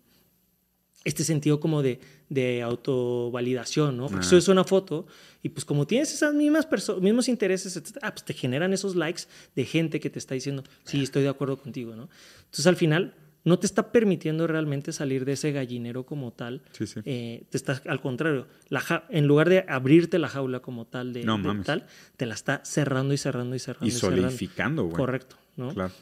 este 1.04 1.24
sentido 1.24 1.60
como 1.60 1.82
de, 1.82 2.00
de 2.28 2.62
autovalidación, 2.62 3.96
¿no? 3.96 4.08
Porque 4.08 4.24
subes 4.24 4.48
una 4.48 4.64
foto 4.64 5.06
y 5.42 5.48
pues 5.48 5.64
como 5.64 5.86
tienes 5.86 6.12
esas 6.12 6.34
mismas 6.34 6.68
mismos 7.00 7.28
intereses, 7.28 7.80
ah, 8.02 8.12
pues 8.12 8.24
te 8.24 8.34
generan 8.34 8.72
esos 8.72 8.94
likes 8.94 9.22
de 9.56 9.64
gente 9.64 10.00
que 10.00 10.10
te 10.10 10.18
está 10.18 10.34
diciendo, 10.34 10.62
sí, 10.84 11.02
estoy 11.02 11.22
de 11.22 11.28
acuerdo 11.28 11.58
contigo, 11.58 11.96
¿no? 11.96 12.08
Entonces 12.44 12.66
al 12.66 12.76
final 12.76 13.14
no 13.44 13.58
te 13.58 13.66
está 13.66 13.90
permitiendo 13.90 14.46
realmente 14.46 14.92
salir 14.92 15.24
de 15.24 15.32
ese 15.32 15.50
gallinero 15.52 16.06
como 16.06 16.32
tal. 16.32 16.62
Sí, 16.72 16.86
sí. 16.86 17.00
Eh, 17.04 17.44
te 17.50 17.56
está, 17.56 17.80
al 17.86 18.00
contrario, 18.00 18.46
la 18.68 19.04
en 19.10 19.26
lugar 19.26 19.48
de 19.48 19.64
abrirte 19.68 20.18
la 20.18 20.28
jaula 20.28 20.60
como 20.60 20.86
tal 20.86 21.12
de, 21.12 21.24
tal, 21.64 21.86
te 22.16 22.26
la 22.26 22.34
está 22.34 22.64
cerrando 22.64 23.14
y 23.14 23.18
cerrando 23.18 23.56
y 23.56 23.58
cerrando. 23.58 23.86
Y, 23.86 23.90
solidificando, 23.90 24.84
güey. 24.84 24.96
Correcto. 24.96 25.36
¿No? 25.56 25.72
Claro. 25.74 25.92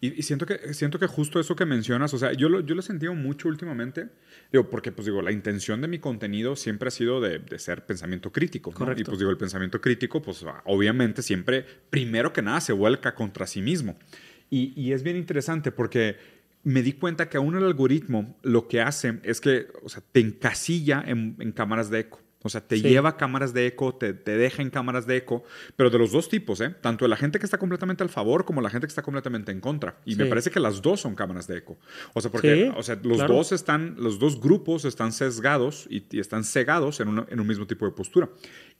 Y, 0.00 0.22
siento, 0.22 0.46
que, 0.46 0.72
siento 0.74 0.98
que 0.98 1.06
justo 1.06 1.40
eso 1.40 1.56
que 1.56 1.66
mencionas, 1.66 2.14
o 2.14 2.18
sea, 2.18 2.32
yo 2.32 2.48
lo, 2.48 2.60
yo 2.60 2.74
lo 2.74 2.80
he 2.80 2.84
sentido 2.84 3.14
mucho 3.14 3.48
últimamente, 3.48 4.08
digo, 4.52 4.70
porque 4.70 4.92
pues 4.92 5.06
digo, 5.06 5.22
la 5.22 5.32
intención 5.32 5.80
de 5.80 5.88
mi 5.88 5.98
contenido 5.98 6.56
siempre 6.56 6.88
ha 6.88 6.90
sido 6.90 7.20
de, 7.20 7.38
de 7.38 7.58
ser 7.58 7.86
pensamiento 7.86 8.32
crítico. 8.32 8.72
Correcto. 8.72 9.02
Y 9.02 9.04
pues 9.04 9.18
digo, 9.18 9.30
el 9.30 9.38
pensamiento 9.38 9.80
crítico, 9.80 10.22
pues 10.22 10.44
obviamente 10.64 11.22
siempre, 11.22 11.64
primero 11.90 12.32
que 12.32 12.42
nada, 12.42 12.60
se 12.60 12.72
vuelca 12.72 13.14
contra 13.14 13.46
sí 13.46 13.62
mismo. 13.62 13.98
Y, 14.48 14.72
y 14.80 14.92
es 14.92 15.02
bien 15.02 15.16
interesante 15.16 15.72
porque 15.72 16.16
me 16.62 16.82
di 16.82 16.92
cuenta 16.92 17.28
que 17.28 17.36
aún 17.36 17.56
el 17.56 17.64
algoritmo 17.64 18.36
lo 18.42 18.68
que 18.68 18.80
hace 18.80 19.20
es 19.22 19.40
que 19.40 19.68
o 19.82 19.88
sea, 19.88 20.02
te 20.12 20.20
encasilla 20.20 21.02
en, 21.06 21.36
en 21.38 21.52
cámaras 21.52 21.90
de 21.90 22.00
eco. 22.00 22.20
O 22.42 22.48
sea, 22.48 22.62
te 22.62 22.80
lleva 22.80 23.18
cámaras 23.18 23.52
de 23.52 23.66
eco, 23.66 23.94
te, 23.94 24.14
te, 24.14 24.38
deja 24.38 24.62
en 24.62 24.70
cámaras 24.70 25.06
de 25.06 25.18
eco, 25.18 25.44
pero 25.76 25.90
de 25.90 25.98
los 25.98 26.10
dos 26.10 26.30
tipos, 26.30 26.60
¿eh? 26.62 26.70
Tanto 26.80 27.04
de 27.04 27.10
la 27.10 27.16
gente 27.16 27.38
que 27.38 27.44
está 27.44 27.58
completamente 27.58 28.02
al 28.02 28.08
favor 28.08 28.46
como 28.46 28.62
la 28.62 28.70
gente 28.70 28.86
que 28.86 28.90
está 28.90 29.02
completamente 29.02 29.52
en 29.52 29.60
contra. 29.60 29.98
Y 30.06 30.16
me 30.16 30.24
parece 30.24 30.50
que 30.50 30.58
las 30.58 30.80
dos 30.80 31.00
son 31.00 31.14
cámaras 31.14 31.46
de 31.46 31.58
eco. 31.58 31.78
O 32.14 32.20
sea, 32.22 32.30
porque 32.30 32.72
o 32.74 32.82
sea, 32.82 32.98
los 33.02 33.18
dos 33.26 33.52
están, 33.52 33.96
los 33.98 34.18
dos 34.18 34.40
grupos 34.40 34.86
están 34.86 35.12
sesgados 35.12 35.86
y, 35.90 36.04
están 36.18 36.44
cegados 36.44 37.00
en, 37.00 37.08
en, 37.28 37.40
un 37.40 37.46
mismo 37.46 37.66
tipo 37.66 37.84
de 37.84 37.92
postura. 37.92 38.30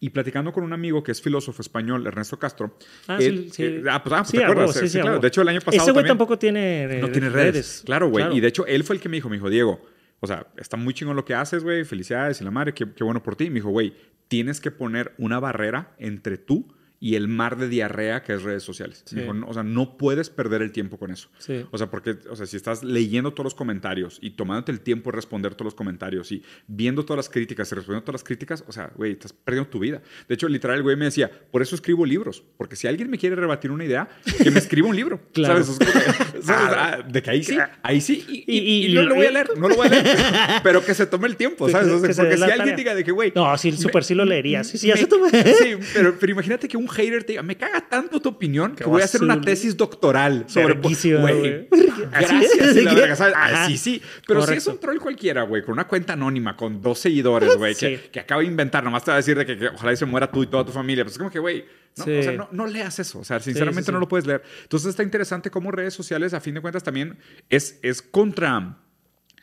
Y 0.01 0.09
platicando 0.09 0.53
con 0.53 0.65
un 0.65 0.73
amigo 0.73 1.03
que 1.03 1.13
es 1.13 1.21
filósofo 1.21 1.61
español, 1.61 2.07
Ernesto 2.07 2.39
Castro. 2.39 2.79
Ah, 3.09 3.19
sí, 3.21 3.51
eh, 3.59 3.83
ah, 3.91 4.03
pues, 4.03 4.15
ah, 4.15 4.23
pues, 4.23 4.31
¿te 4.31 4.43
acuerdas? 4.43 4.91
sí, 4.91 4.99
claro. 4.99 5.19
De 5.19 5.29
hecho, 5.29 5.43
el 5.43 5.49
año 5.49 5.61
pasado. 5.61 5.83
Ese 5.83 5.93
güey 5.93 6.07
tampoco 6.07 6.39
tiene, 6.39 6.99
no 7.01 7.11
tiene 7.11 7.29
redes. 7.29 7.83
Claro, 7.85 8.09
güey. 8.09 8.35
Y 8.35 8.41
de 8.41 8.49
hecho, 8.49 8.65
él 8.65 8.85
fue 8.85 8.97
el 8.97 9.03
que 9.03 9.11
me 9.11 9.19
dijo, 9.19 9.29
me 9.29 9.37
dijo, 9.37 9.51
Diego 9.51 9.81
o 10.21 10.27
sea, 10.27 10.47
está 10.57 10.77
muy 10.77 10.95
chingón 10.95 11.17
lo 11.17 11.25
que 11.25 11.35
haces, 11.35 11.65
güey, 11.65 11.85
felicidades 11.85 12.41
y 12.41 12.45
la 12.45 12.51
madre, 12.51 12.75
qué, 12.75 12.93
qué 12.93 13.05
bueno 13.05 13.23
por 13.23 13.37
ti. 13.37 13.49
Me 13.49 13.57
dijo, 13.57 13.71
güey, 13.71 13.95
tienes 14.29 14.61
que 14.61 14.71
poner 14.71 15.15
una 15.19 15.41
barrera 15.41 15.95
entre 15.99 16.39
tú 16.39 16.73
y 17.03 17.15
el 17.15 17.29
mar 17.29 17.57
de 17.57 17.67
diarrea 17.69 18.23
que 18.23 18.35
es 18.35 18.43
redes 18.43 18.63
sociales. 18.63 19.03
o 19.47 19.55
sea, 19.55 19.63
no 19.63 19.97
puedes 19.97 20.29
perder 20.29 20.61
el 20.61 20.71
tiempo 20.71 20.99
con 20.99 21.11
eso. 21.11 21.31
O 21.71 21.79
sea, 21.79 21.91
porque, 21.91 22.19
o 22.29 22.37
sea, 22.37 22.45
si 22.47 22.57
estás 22.59 22.85
leyendo 22.85 23.33
todos 23.33 23.45
los 23.45 23.55
comentarios 23.55 24.19
y 24.21 24.33
tomándote 24.33 24.71
el 24.71 24.81
tiempo 24.81 25.11
de 25.11 25.17
responder 25.17 25.55
todos 25.55 25.65
los 25.65 25.75
comentarios 25.75 26.31
y 26.31 26.43
viendo 26.67 27.05
todas 27.05 27.17
las 27.17 27.29
críticas 27.31 27.73
y 27.73 27.75
respondiendo 27.75 28.05
todas 28.05 28.21
las 28.21 28.25
críticas, 28.25 28.63
o 28.69 28.73
sea, 28.73 28.93
güey, 28.95 29.13
estás 29.13 29.33
perdiendo 29.33 29.71
tu 29.71 29.79
vida. 29.79 30.03
De 30.29 30.35
hecho, 30.35 30.47
literal, 30.49 30.77
el 30.77 30.83
güey 30.83 30.97
me 30.97 31.07
decía, 31.07 31.31
por 31.51 31.63
eso 31.63 31.75
escribo 31.75 32.05
libros, 32.05 32.43
porque 32.59 32.77
si 32.77 32.87
alguien 32.87 33.09
me 33.11 33.17
quiere 33.19 33.35
rebatir 33.35 33.71
una 33.71 33.85
idea, 33.85 34.09
que 34.43 34.51
me 34.51 34.59
escriba 34.59 34.87
un 34.89 34.97
libro. 34.97 35.21
claro. 35.33 35.65
¿Sabes? 35.65 36.49
Ah, 36.49 36.99
ah, 37.01 37.03
de 37.09 37.23
que 37.23 37.31
ahí 37.31 37.43
sí, 37.43 37.57
ahí 37.83 38.01
sí. 38.01 38.25
Y, 38.29 38.45
y- 38.47 38.59
Y- 38.61 38.87
y 38.93 38.95
no 38.95 39.03
lo 39.05 39.15
voy 39.15 39.27
a 39.27 39.31
leer, 39.31 39.51
no 39.57 39.69
lo 39.69 39.77
voy 39.77 39.87
a 39.87 39.91
leer. 39.91 40.17
pero 40.63 40.85
que 40.85 40.95
se 40.95 41.07
tome 41.07 41.29
el 41.29 41.37
tiempo, 41.37 41.69
¿sabes? 41.69 41.89
O 41.89 41.99
sea, 41.99 42.09
Que 42.09 42.15
se 42.15 42.23
porque 42.23 42.37
si 42.37 42.43
alguien 42.45 42.77
diga 42.77 42.95
de 42.95 43.05
que, 43.05 43.11
güey. 43.13 43.33
No, 43.35 43.57
sí, 43.57 43.73
súper 43.73 44.05
sí 44.05 44.15
lo 44.15 44.25
leería. 44.25 44.65
Sí, 44.65 44.77
sí, 44.79 44.87
ya 44.89 44.95
me- 44.95 45.01
se 45.01 45.07
tomé. 45.07 45.31
Sí, 45.61 45.75
pero, 45.95 46.17
pero 46.19 46.33
imagínate 46.33 46.69
que 46.69 46.77
un 46.77 46.87
hater 46.91 47.25
te 47.25 47.33
diga, 47.33 47.43
me 47.43 47.57
caga 47.57 47.89
tanto 47.89 48.21
tu 48.21 48.29
opinión 48.29 48.75
que 48.75 48.85
voy 48.85 49.03
a 49.03 49.05
hacer 49.07 49.23
una 49.23 49.41
tesis 49.41 49.77
doctoral 49.77 50.45
sobre... 50.49 50.75
Güey, 50.75 51.69
gracias. 52.11 52.61
Así 52.61 52.79
y 52.81 52.83
la 52.83 52.95
verga, 52.95 53.17
¿sabes? 53.17 53.35
Así 53.37 53.77
sí. 53.77 54.03
Pero 54.27 54.47
si 54.47 54.55
es 54.55 54.67
un 54.67 54.79
troll 54.79 54.99
cualquiera, 54.99 55.43
güey, 55.43 55.63
con 55.63 55.73
una 55.73 55.87
cuenta 55.87 56.13
anónima, 56.15 56.57
con 56.57 56.81
dos 56.83 56.99
seguidores, 56.99 57.57
güey, 57.57 57.75
que, 57.75 57.97
Sí. 57.99 58.09
que 58.13 58.21
acaba 58.21 58.41
de 58.43 58.49
inventar, 58.49 58.85
nomás 58.85 59.05
te 59.05 59.11
va 59.11 59.17
a 59.17 59.19
decir 59.19 59.37
de 59.37 59.47
que, 59.47 59.57
que 59.59 59.69
ojalá 59.69 59.93
y 59.93 59.97
se 59.97 60.07
muera 60.07 60.31
tú 60.31 60.43
y 60.43 60.47
toda 60.47 60.65
tu 60.65 60.73
familia. 60.73 61.05
Pues 61.05 61.13
es 61.15 61.19
como 61.19 61.31
que, 61.31 61.39
güey, 61.39 61.65
no, 61.97 62.05
Sí. 62.05 62.19
o 62.19 62.23
sea, 62.23 62.33
no, 62.33 62.49
no 62.53 62.67
leas 62.67 62.99
eso. 62.99 63.19
O 63.21 63.25
sea, 63.25 63.41
sinceramente 63.41 63.83
sí, 63.83 63.87
sí. 63.87 63.93
no 63.93 63.99
lo 64.01 64.09
puedes 64.09 64.27
leer. 64.27 64.43
Entonces 64.63 64.91
está 64.91 65.03
interesante 65.03 65.51
cómo 65.51 65.71
redes 65.71 65.95
sociales, 65.95 66.35
a 66.35 66.41
fin 66.41 66.55
de 66.55 66.61
cuentas, 66.61 66.83
también 66.83 67.19
es, 67.49 67.79
es 67.83 68.03
contra... 68.03 68.79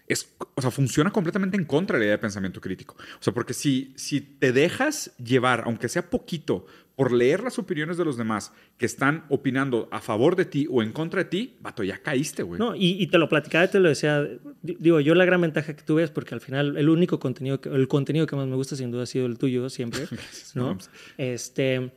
Es, 0.08 0.34
o 0.56 0.62
sea, 0.62 0.72
funciona 0.72 1.12
completamente 1.12 1.58
en 1.58 1.66
contra 1.66 1.96
de 1.96 2.00
la 2.00 2.06
idea 2.06 2.16
de 2.16 2.22
pensamiento 2.22 2.62
crítico. 2.62 2.96
O 2.98 3.22
sea, 3.22 3.34
porque 3.34 3.54
si, 3.54 3.94
si 3.98 4.22
te 4.22 4.54
dejas 4.54 5.12
llevar, 5.18 5.64
aunque 5.66 5.90
sea 5.90 6.10
poquito, 6.10 6.66
por 6.98 7.14
leer 7.14 7.44
las 7.44 7.58
opiniones 7.60 7.96
de 7.96 8.04
los 8.04 8.18
demás 8.18 8.52
que 8.78 8.86
están 8.88 9.24
opinando 9.30 9.88
a 9.92 10.02
favor 10.02 10.36
de 10.36 10.46
ti 10.46 10.68
o 10.70 10.82
en 10.82 10.92
contra 10.92 11.24
de 11.24 11.30
ti, 11.30 11.56
vato, 11.62 11.84
ya 11.84 12.00
caíste, 12.00 12.42
güey. 12.44 12.60
No, 12.60 12.76
y, 12.76 13.02
y 13.02 13.06
te 13.08 13.18
lo 13.20 13.30
platicaba 13.30 13.64
y 13.66 13.68
te 13.70 13.80
lo 13.80 13.88
decía. 13.88 14.24
di- 14.64 14.78
Digo, 14.80 15.00
yo 15.00 15.14
la 15.16 15.24
gran 15.24 15.40
ventaja 15.40 15.76
que 15.76 15.84
tuve 15.84 16.02
es 16.04 16.10
porque 16.12 16.34
al 16.34 16.42
final 16.42 16.76
el 16.76 16.90
único 16.90 17.20
contenido, 17.20 17.62
que, 17.62 17.70
el 17.70 17.88
contenido 17.88 18.26
que 18.26 18.36
más 18.36 18.48
me 18.48 18.56
gusta 18.56 18.76
sin 18.76 18.90
duda 18.92 19.04
ha 19.04 19.06
sido 19.06 19.28
el 19.28 19.38
tuyo 19.38 19.70
siempre, 19.70 20.02
¿no? 20.56 20.66
Vamos. 20.66 20.90
Este, 21.20 21.92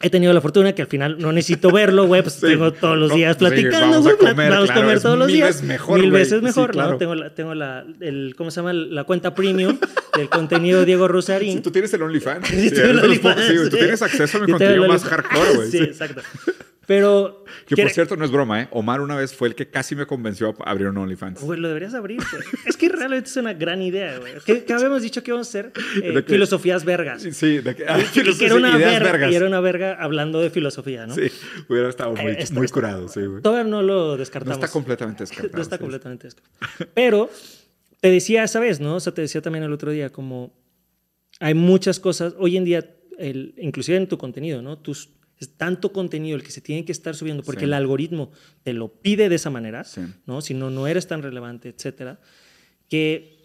he 0.00 0.10
tenido 0.10 0.32
la 0.32 0.40
fortuna 0.40 0.74
que 0.74 0.82
al 0.82 0.88
final 0.88 1.16
no 1.18 1.32
necesito 1.32 1.70
verlo, 1.70 2.06
güey, 2.06 2.20
pues 2.22 2.34
Sí. 2.40 2.46
tengo 2.48 2.72
todos 2.72 2.98
los 2.98 3.14
días 3.14 3.36
sí, 3.36 3.38
platicando, 3.38 3.80
vamos 3.80 3.96
a 3.98 4.00
güey, 4.00 4.14
plat- 4.16 4.30
comer, 4.30 4.50
vamos 4.50 4.64
a 4.70 4.72
claro, 4.72 4.80
comer 4.88 5.00
todos 5.00 5.18
los 5.18 5.26
mil 5.28 5.36
días. 5.36 5.48
veces 5.48 5.62
mejor, 5.62 6.00
Mil 6.00 6.10
güey. 6.10 6.22
veces 6.22 6.38
Sí, 6.40 6.44
mejor, 6.44 6.70
claro. 6.72 6.90
¿no? 6.92 6.96
Tengo 6.98 7.14
la, 7.14 7.30
tengo 7.34 7.54
la, 7.54 7.84
el, 8.00 8.34
¿cómo 8.36 8.50
se 8.50 8.56
llama? 8.60 8.72
La 8.72 9.04
cuenta 9.04 9.34
premium 9.34 9.78
del 10.16 10.28
contenido 10.28 10.84
Diego 10.84 11.08
Rosarín. 11.08 11.54
Si 11.58 11.60
tú 11.62 11.70
tienes 11.70 11.92
el 11.94 12.02
OnlyFans. 12.02 12.46
Sí, 12.48 12.68
Sí, 12.68 12.76
sí, 12.76 12.82
güey, 12.92 13.20
Tú 13.20 13.70
sí. 13.70 13.76
tienes 13.78 14.02
acceso 14.02 14.38
a 14.38 14.40
mi 14.42 14.50
contenido 14.52 14.86
más 14.88 15.04
hardcore, 15.04 15.54
güey. 15.54 15.70
Sí, 15.70 15.78
sí. 15.78 15.84
exacto. 15.84 16.20
Pero. 16.86 17.44
Que 17.66 17.76
por 17.76 17.90
cierto 17.90 18.16
no 18.16 18.24
es 18.24 18.30
broma, 18.30 18.62
¿eh? 18.62 18.68
Omar 18.70 19.00
una 19.00 19.16
vez 19.16 19.34
fue 19.34 19.48
el 19.48 19.54
que 19.54 19.68
casi 19.68 19.94
me 19.96 20.06
convenció 20.06 20.54
a 20.64 20.70
abrir 20.70 20.88
un 20.88 20.96
OnlyFans. 20.98 21.40
Güey, 21.40 21.58
lo 21.60 21.68
deberías 21.68 21.94
abrir, 21.94 22.20
güey. 22.30 22.42
Es 22.66 22.76
que 22.76 22.88
realmente 22.88 23.28
es 23.30 23.36
una 23.36 23.54
gran 23.54 23.80
idea, 23.82 24.18
güey. 24.18 24.34
Que, 24.44 24.64
que 24.64 24.72
habíamos 24.72 25.02
dicho 25.02 25.22
que 25.22 25.30
íbamos 25.30 25.46
a 25.46 25.50
hacer 25.50 25.72
eh, 26.02 26.22
filosofías 26.26 26.84
vergas. 26.84 27.22
Sí, 27.22 27.58
de 27.58 27.74
que, 27.74 27.84
Y 28.14 28.36
que 28.36 28.46
era 28.46 28.54
una 28.56 28.76
verga, 28.76 29.12
vergas. 29.12 29.32
y 29.32 29.34
era 29.34 29.46
una 29.46 29.60
verga 29.60 29.96
hablando 30.00 30.40
de 30.40 30.50
filosofía, 30.50 31.06
¿no? 31.06 31.14
Sí, 31.14 31.22
hubiera 31.68 31.88
estado 31.88 32.12
muy, 32.12 32.20
Eh, 32.32 32.36
está- 32.38 32.54
muy 32.54 32.64
está- 32.66 32.74
curado, 32.74 33.08
sí, 33.08 33.20
güey. 33.20 33.42
Todavía 33.42 33.64
no 33.70 33.82
lo 33.82 34.08
No 34.12 34.16
descartamos. 34.16 34.56
está 34.58 34.68
completamente 34.72 35.22
descartado. 35.22 35.52
No 35.56 35.62
está 35.62 35.76
sí. 35.76 35.80
completamente 35.80 36.26
descartado. 36.26 36.90
Pero 36.94 37.30
te 38.00 38.10
decía 38.10 38.44
esa 38.44 38.60
vez, 38.60 38.80
¿no? 38.80 38.96
O 38.96 39.00
sea, 39.00 39.14
te 39.14 39.22
decía 39.22 39.40
también 39.40 39.64
el 39.64 39.72
otro 39.72 39.90
día, 39.90 40.10
como 40.10 40.52
hay 41.40 41.54
muchas 41.54 41.98
cosas, 42.00 42.34
hoy 42.38 42.56
en 42.56 42.64
día, 42.64 42.84
el, 43.18 43.54
inclusive 43.58 43.96
en 43.96 44.08
tu 44.08 44.18
contenido, 44.18 44.60
¿no? 44.62 44.78
Tus, 44.78 45.08
es 45.38 45.56
tanto 45.56 45.92
contenido 45.92 46.36
el 46.36 46.42
que 46.42 46.50
se 46.50 46.60
tiene 46.60 46.84
que 46.84 46.92
estar 46.92 47.14
subiendo 47.14 47.42
porque 47.42 47.60
Sí. 47.60 47.64
el 47.66 47.72
algoritmo 47.74 48.30
te 48.62 48.72
lo 48.72 48.88
pide 48.88 49.28
de 49.28 49.34
esa 49.36 49.50
manera, 49.50 49.84
Sí. 49.84 50.02
¿no? 50.26 50.40
Si 50.40 50.54
no, 50.54 50.70
no 50.70 50.86
eres 50.86 51.06
tan 51.06 51.22
relevante, 51.22 51.68
etcétera, 51.68 52.20
que 52.88 53.38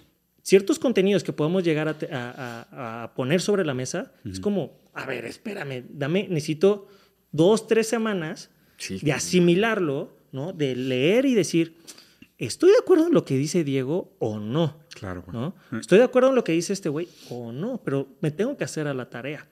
ciertos 0.43 0.79
contenidos 0.79 1.23
que 1.23 1.33
podemos 1.33 1.63
llegar 1.63 1.87
a, 2.11 3.11
poner 3.15 3.41
sobre 3.41 3.65
la 3.65 3.73
mesa 3.73 4.11
es 4.25 4.39
como, 4.39 4.79
a 4.93 5.05
ver, 5.05 5.25
espérame, 5.25 5.83
dame, 5.89 6.27
necesito 6.29 6.87
dos, 7.31 7.67
tres 7.67 7.87
semanas 7.87 8.49
Sí. 8.77 8.99
de 9.01 9.11
asimilarlo, 9.11 10.15
¿no? 10.31 10.53
De 10.53 10.75
leer 10.75 11.25
y 11.25 11.33
decir, 11.33 11.75
¿estoy 12.37 12.71
de 12.71 12.77
acuerdo 12.79 13.07
en 13.07 13.13
lo 13.13 13.25
que 13.25 13.35
dice 13.37 13.63
Diego 13.63 14.15
o 14.19 14.39
no? 14.39 14.77
Claro. 14.93 15.23
¿no? 15.31 15.55
¿Estoy 15.79 15.97
de 15.97 16.03
acuerdo 16.05 16.29
en 16.29 16.35
lo 16.35 16.43
que 16.43 16.51
dice 16.53 16.73
este 16.73 16.89
güey 16.89 17.07
o 17.29 17.51
no? 17.51 17.81
Pero 17.83 18.07
me 18.21 18.31
tengo 18.31 18.55
que 18.57 18.63
hacer 18.63 18.87
a 18.87 18.93
la 18.93 19.09
tarea. 19.09 19.47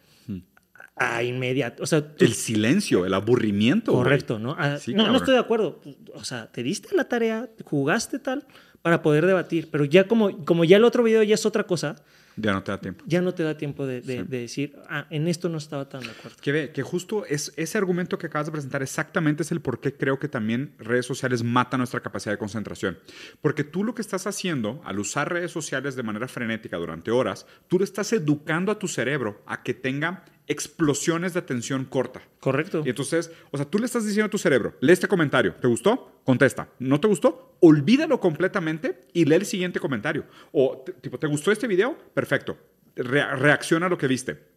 A 0.99 1.21
inmediato. 1.23 1.83
O 1.83 1.85
sea, 1.85 2.01
tú- 2.15 2.25
El 2.25 2.33
silencio, 2.33 3.05
el 3.05 3.13
aburrimiento. 3.13 3.91
güey. 3.91 4.03
correcto, 4.03 4.39
¿no? 4.39 4.55
A- 4.57 4.77
Sí, 4.77 4.93
no, 4.93 5.07
no 5.07 5.17
estoy 5.17 5.33
de 5.35 5.39
acuerdo. 5.39 5.79
O 6.15 6.23
sea, 6.23 6.51
te 6.51 6.63
diste 6.63 6.95
la 6.95 7.05
tarea, 7.07 7.49
jugaste 7.63 8.19
tal 8.19 8.45
para 8.81 9.01
poder 9.01 9.25
debatir, 9.25 9.69
pero 9.71 9.85
ya 9.85 10.07
como, 10.07 10.45
como 10.45 10.63
ya 10.65 10.77
el 10.77 10.83
otro 10.83 11.03
video 11.03 11.21
ya 11.23 11.35
es 11.35 11.45
otra 11.45 11.65
cosa, 11.65 11.95
Ya 12.37 12.53
no 12.53 12.63
te 12.63 12.71
da 12.71 12.79
tiempo. 12.79 13.03
ya 13.07 13.19
no 13.21 13.33
te 13.33 13.41
da 13.43 13.57
tiempo 13.57 13.85
de, 13.87 14.01
de- 14.01 14.17
Sí. 14.17 14.23
de 14.27 14.39
decir, 14.39 14.75
ah, 14.89 15.07
en 15.09 15.27
esto 15.27 15.49
no 15.49 15.57
estaba 15.57 15.89
tan 15.89 16.01
de 16.01 16.11
acuerdo. 16.11 16.37
Que 16.41 16.51
ve, 16.51 16.71
que 16.71 16.83
justo 16.83 17.25
es, 17.25 17.51
ese 17.57 17.77
argumento 17.77 18.17
que 18.17 18.27
acabas 18.27 18.45
de 18.47 18.51
presentar 18.53 18.81
exactamente 18.83 19.41
es 19.43 19.51
el 19.51 19.59
por 19.61 19.81
qué 19.81 19.93
creo 19.97 20.19
que 20.19 20.27
también 20.29 20.73
redes 20.77 21.05
sociales 21.05 21.43
matan 21.43 21.79
nuestra 21.79 21.99
capacidad 21.99 22.33
de 22.33 22.37
concentración. 22.37 22.97
Porque 23.41 23.63
tú 23.63 23.83
lo 23.83 23.93
que 23.95 24.01
estás 24.03 24.25
haciendo 24.27 24.81
al 24.85 24.99
usar 24.99 25.31
redes 25.33 25.51
sociales 25.51 25.95
de 25.95 26.03
manera 26.03 26.27
frenética 26.27 26.77
durante 26.77 27.11
horas, 27.11 27.45
tú 27.67 27.79
le 27.79 27.83
estás 27.85 28.13
educando 28.13 28.71
a 28.71 28.79
tu 28.79 28.87
cerebro 28.87 29.41
a 29.47 29.63
que 29.63 29.73
tenga 29.73 30.23
explosiones 30.47 31.33
de 31.33 31.39
atención 31.39 31.85
corta. 31.85 32.21
Correcto. 32.39 32.81
Y 32.85 32.89
entonces, 32.89 33.31
o 33.51 33.57
sea, 33.57 33.65
tú 33.65 33.79
le 33.79 33.85
estás 33.85 34.05
diciendo 34.05 34.27
a 34.27 34.29
tu 34.29 34.37
cerebro, 34.37 34.75
lee 34.81 34.93
este 34.93 35.07
comentario, 35.07 35.53
¿te 35.55 35.67
gustó? 35.67 36.21
Contesta. 36.23 36.69
¿No 36.79 36.99
te 36.99 37.07
gustó? 37.07 37.57
Olvídalo 37.59 38.19
completamente 38.19 39.01
y 39.13 39.25
lee 39.25 39.35
el 39.35 39.45
siguiente 39.45 39.79
comentario. 39.79 40.25
O, 40.51 40.83
tipo, 41.01 41.17
¿te 41.19 41.27
gustó 41.27 41.51
este 41.51 41.67
video? 41.67 41.97
Perfecto. 42.13 42.57
Rea- 42.95 43.35
reacciona 43.35 43.85
a 43.85 43.89
lo 43.89 43.97
que 43.97 44.07
viste. 44.07 44.55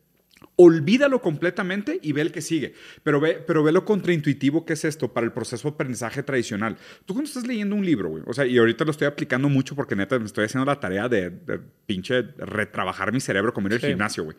Olvídalo 0.57 1.20
completamente 1.20 1.99
y 2.03 2.12
ve 2.12 2.22
el 2.22 2.32
que 2.32 2.41
sigue. 2.41 2.74
Pero 3.03 3.20
ve, 3.20 3.43
pero 3.47 3.62
ve 3.62 3.72
lo 3.72 3.84
contraintuitivo 3.84 4.64
que 4.64 4.72
es 4.74 4.84
esto 4.84 5.12
para 5.12 5.24
el 5.26 5.32
proceso 5.32 5.68
de 5.68 5.74
aprendizaje 5.74 6.22
tradicional. 6.22 6.76
Tú 7.07 7.14
cuando 7.14 7.28
estás 7.28 7.47
leyendo 7.47 7.76
un 7.76 7.84
libro, 7.84 8.09
güey, 8.11 8.22
o 8.26 8.32
sea, 8.32 8.47
y 8.47 8.57
ahorita 8.59 8.84
lo 8.84 8.91
estoy 8.91 9.07
aplicando 9.07 9.49
mucho 9.49 9.74
porque 9.74 9.97
neta 9.97 10.18
me 10.18 10.24
estoy 10.26 10.45
haciendo 10.47 10.64
la 10.66 10.78
tarea 10.80 11.09
de, 11.09 11.30
de 11.30 11.61
pinche 11.86 12.22
retrabajar 12.38 13.12
mi 13.12 13.20
cerebro 13.20 13.53
como 13.53 13.68
ir 13.68 13.74
al 13.74 13.80
gimnasio, 13.80 14.24
güey. 14.24 14.36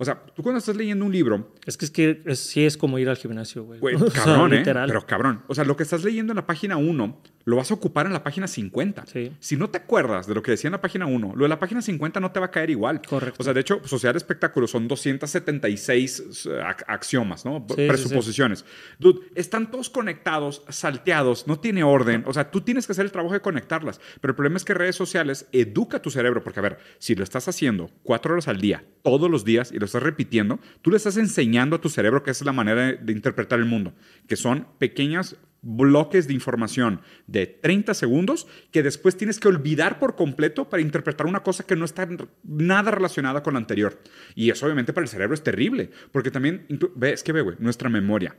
O 0.00 0.04
sea, 0.04 0.18
tú 0.34 0.42
cuando 0.42 0.58
estás 0.58 0.76
leyendo 0.76 1.04
un 1.04 1.12
libro, 1.12 1.52
Es 1.66 1.76
que, 1.76 1.84
es 1.84 1.90
que 1.90 2.22
es- 2.24 2.40
sí 2.40 2.64
es 2.64 2.76
como 2.76 2.98
ir 2.98 3.08
al 3.08 3.16
gimnasio, 3.16 3.64
güey. 3.64 3.78
Güey, 3.80 3.94
O 4.02 4.10
sea, 4.10 4.24
cabrón, 4.24 4.54
¿eh? 4.54 4.58
literal. 4.58 4.88
Pero 4.88 5.06
cabrón. 5.06 5.42
O 5.46 5.54
sea, 5.54 5.64
lo 5.64 5.76
que 5.76 5.82
estás 5.82 6.02
leyendo 6.02 6.32
en 6.32 6.36
la 6.36 6.46
página 6.46 6.76
1 6.78 7.20
lo 7.44 7.56
vas 7.56 7.70
a 7.70 7.74
ocupar 7.74 8.06
en 8.06 8.12
la 8.12 8.22
página 8.22 8.46
50. 8.46 9.06
Sí. 9.06 9.32
Si 9.40 9.56
no 9.56 9.70
te 9.70 9.78
acuerdas 9.78 10.26
de 10.26 10.34
lo 10.34 10.42
que 10.42 10.50
decía 10.52 10.68
en 10.68 10.72
la 10.72 10.80
página 10.80 11.06
1, 11.06 11.32
lo 11.36 11.42
de 11.44 11.48
la 11.48 11.58
página 11.58 11.82
50 11.82 12.20
no 12.20 12.30
te 12.32 12.40
va 12.40 12.46
a 12.46 12.50
caer 12.50 12.70
igual. 12.70 13.00
Correcto. 13.06 13.36
O 13.40 13.44
sea, 13.44 13.52
de 13.54 13.60
hecho, 13.60 13.80
Sociedad 13.84 14.14
de 14.14 14.18
Espectáculos 14.18 14.70
son 14.70 14.88
276 14.88 16.46
eh, 16.46 16.60
axiomas, 16.86 17.44
¿no? 17.44 17.64
Sí, 17.68 17.74
sí, 17.76 17.88
Presuposiciones. 17.88 18.64
Dude, 18.98 19.20
están 19.34 19.70
todos 19.70 19.90
conectados, 19.90 20.62
salteados, 20.68 21.46
no 21.46 21.58
tiene 21.58 21.82
orden. 21.84 22.24
O 22.26 22.32
sea, 22.32 22.50
tú 22.50 22.60
tienes 22.60 22.86
que 22.86 22.92
hacer 22.92 23.04
el 23.04 23.12
trabajo 23.12 23.34
de 23.34 23.40
conectarlas. 23.40 24.00
Pero 24.20 24.32
el 24.32 24.36
problema 24.36 24.56
es 24.56 24.64
que 24.64 24.74
redes 24.74 24.96
sociales 24.96 25.46
educa 25.52 26.00
tu 26.02 26.10
cerebro, 26.10 26.42
porque 26.42 26.60
a 26.60 26.62
ver, 26.62 26.78
si 26.98 27.14
lo 27.14 27.24
estás 27.24 27.48
haciendo 27.48 27.90
cuatro 28.02 28.32
horas 28.32 28.48
al 28.48 28.60
día, 28.60 28.84
todos 29.02 29.30
los 29.30 29.44
días, 29.44 29.72
y 29.72 29.78
lo 29.78 29.86
estás 29.90 30.02
repitiendo, 30.02 30.58
tú 30.82 30.90
le 30.90 30.96
estás 30.96 31.16
enseñando 31.16 31.76
a 31.76 31.80
tu 31.80 31.88
cerebro 31.88 32.22
que 32.22 32.30
esa 32.30 32.42
es 32.44 32.46
la 32.46 32.52
manera 32.52 32.92
de, 32.92 33.12
interpretar 33.12 33.58
el 33.58 33.66
mundo, 33.66 33.92
que 34.26 34.36
son 34.36 34.66
pequeñas 34.78 35.36
bloques 35.62 36.26
de 36.26 36.32
información 36.32 37.02
de 37.26 37.46
30 37.46 37.92
segundos 37.92 38.46
que 38.72 38.82
después 38.82 39.16
tienes 39.18 39.38
que 39.38 39.48
olvidar 39.48 39.98
por 39.98 40.16
completo 40.16 40.70
para 40.70 40.80
interpretar 40.82 41.26
una 41.26 41.42
cosa 41.42 41.64
que 41.66 41.76
no 41.76 41.84
está 41.84 42.08
nada 42.44 42.90
relacionada 42.90 43.42
con 43.42 43.52
la 43.54 43.58
anterior. 43.60 44.00
Y 44.34 44.48
eso 44.50 44.64
obviamente 44.64 44.92
para 44.94 45.04
el 45.04 45.10
cerebro 45.10 45.34
es 45.34 45.42
terrible, 45.42 45.90
porque 46.12 46.30
también, 46.30 46.66
inclu- 46.68 46.92
ve, 46.96 47.12
es 47.12 47.22
que 47.22 47.32
ve, 47.32 47.42
güey, 47.42 47.56
nuestra 47.58 47.90
memoria, 47.90 48.36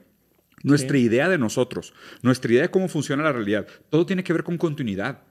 nuestra 0.63 0.97
Sí. 0.97 1.03
idea 1.03 1.29
de 1.29 1.37
nosotros, 1.37 1.93
nuestra 2.23 2.51
idea 2.53 2.63
de 2.63 2.69
cómo 2.71 2.87
funciona 2.87 3.21
la 3.23 3.33
realidad, 3.33 3.67
todo 3.91 4.05
tiene 4.07 4.23
que 4.23 4.33
ver 4.33 4.43
con 4.43 4.57
continuidad. 4.57 5.21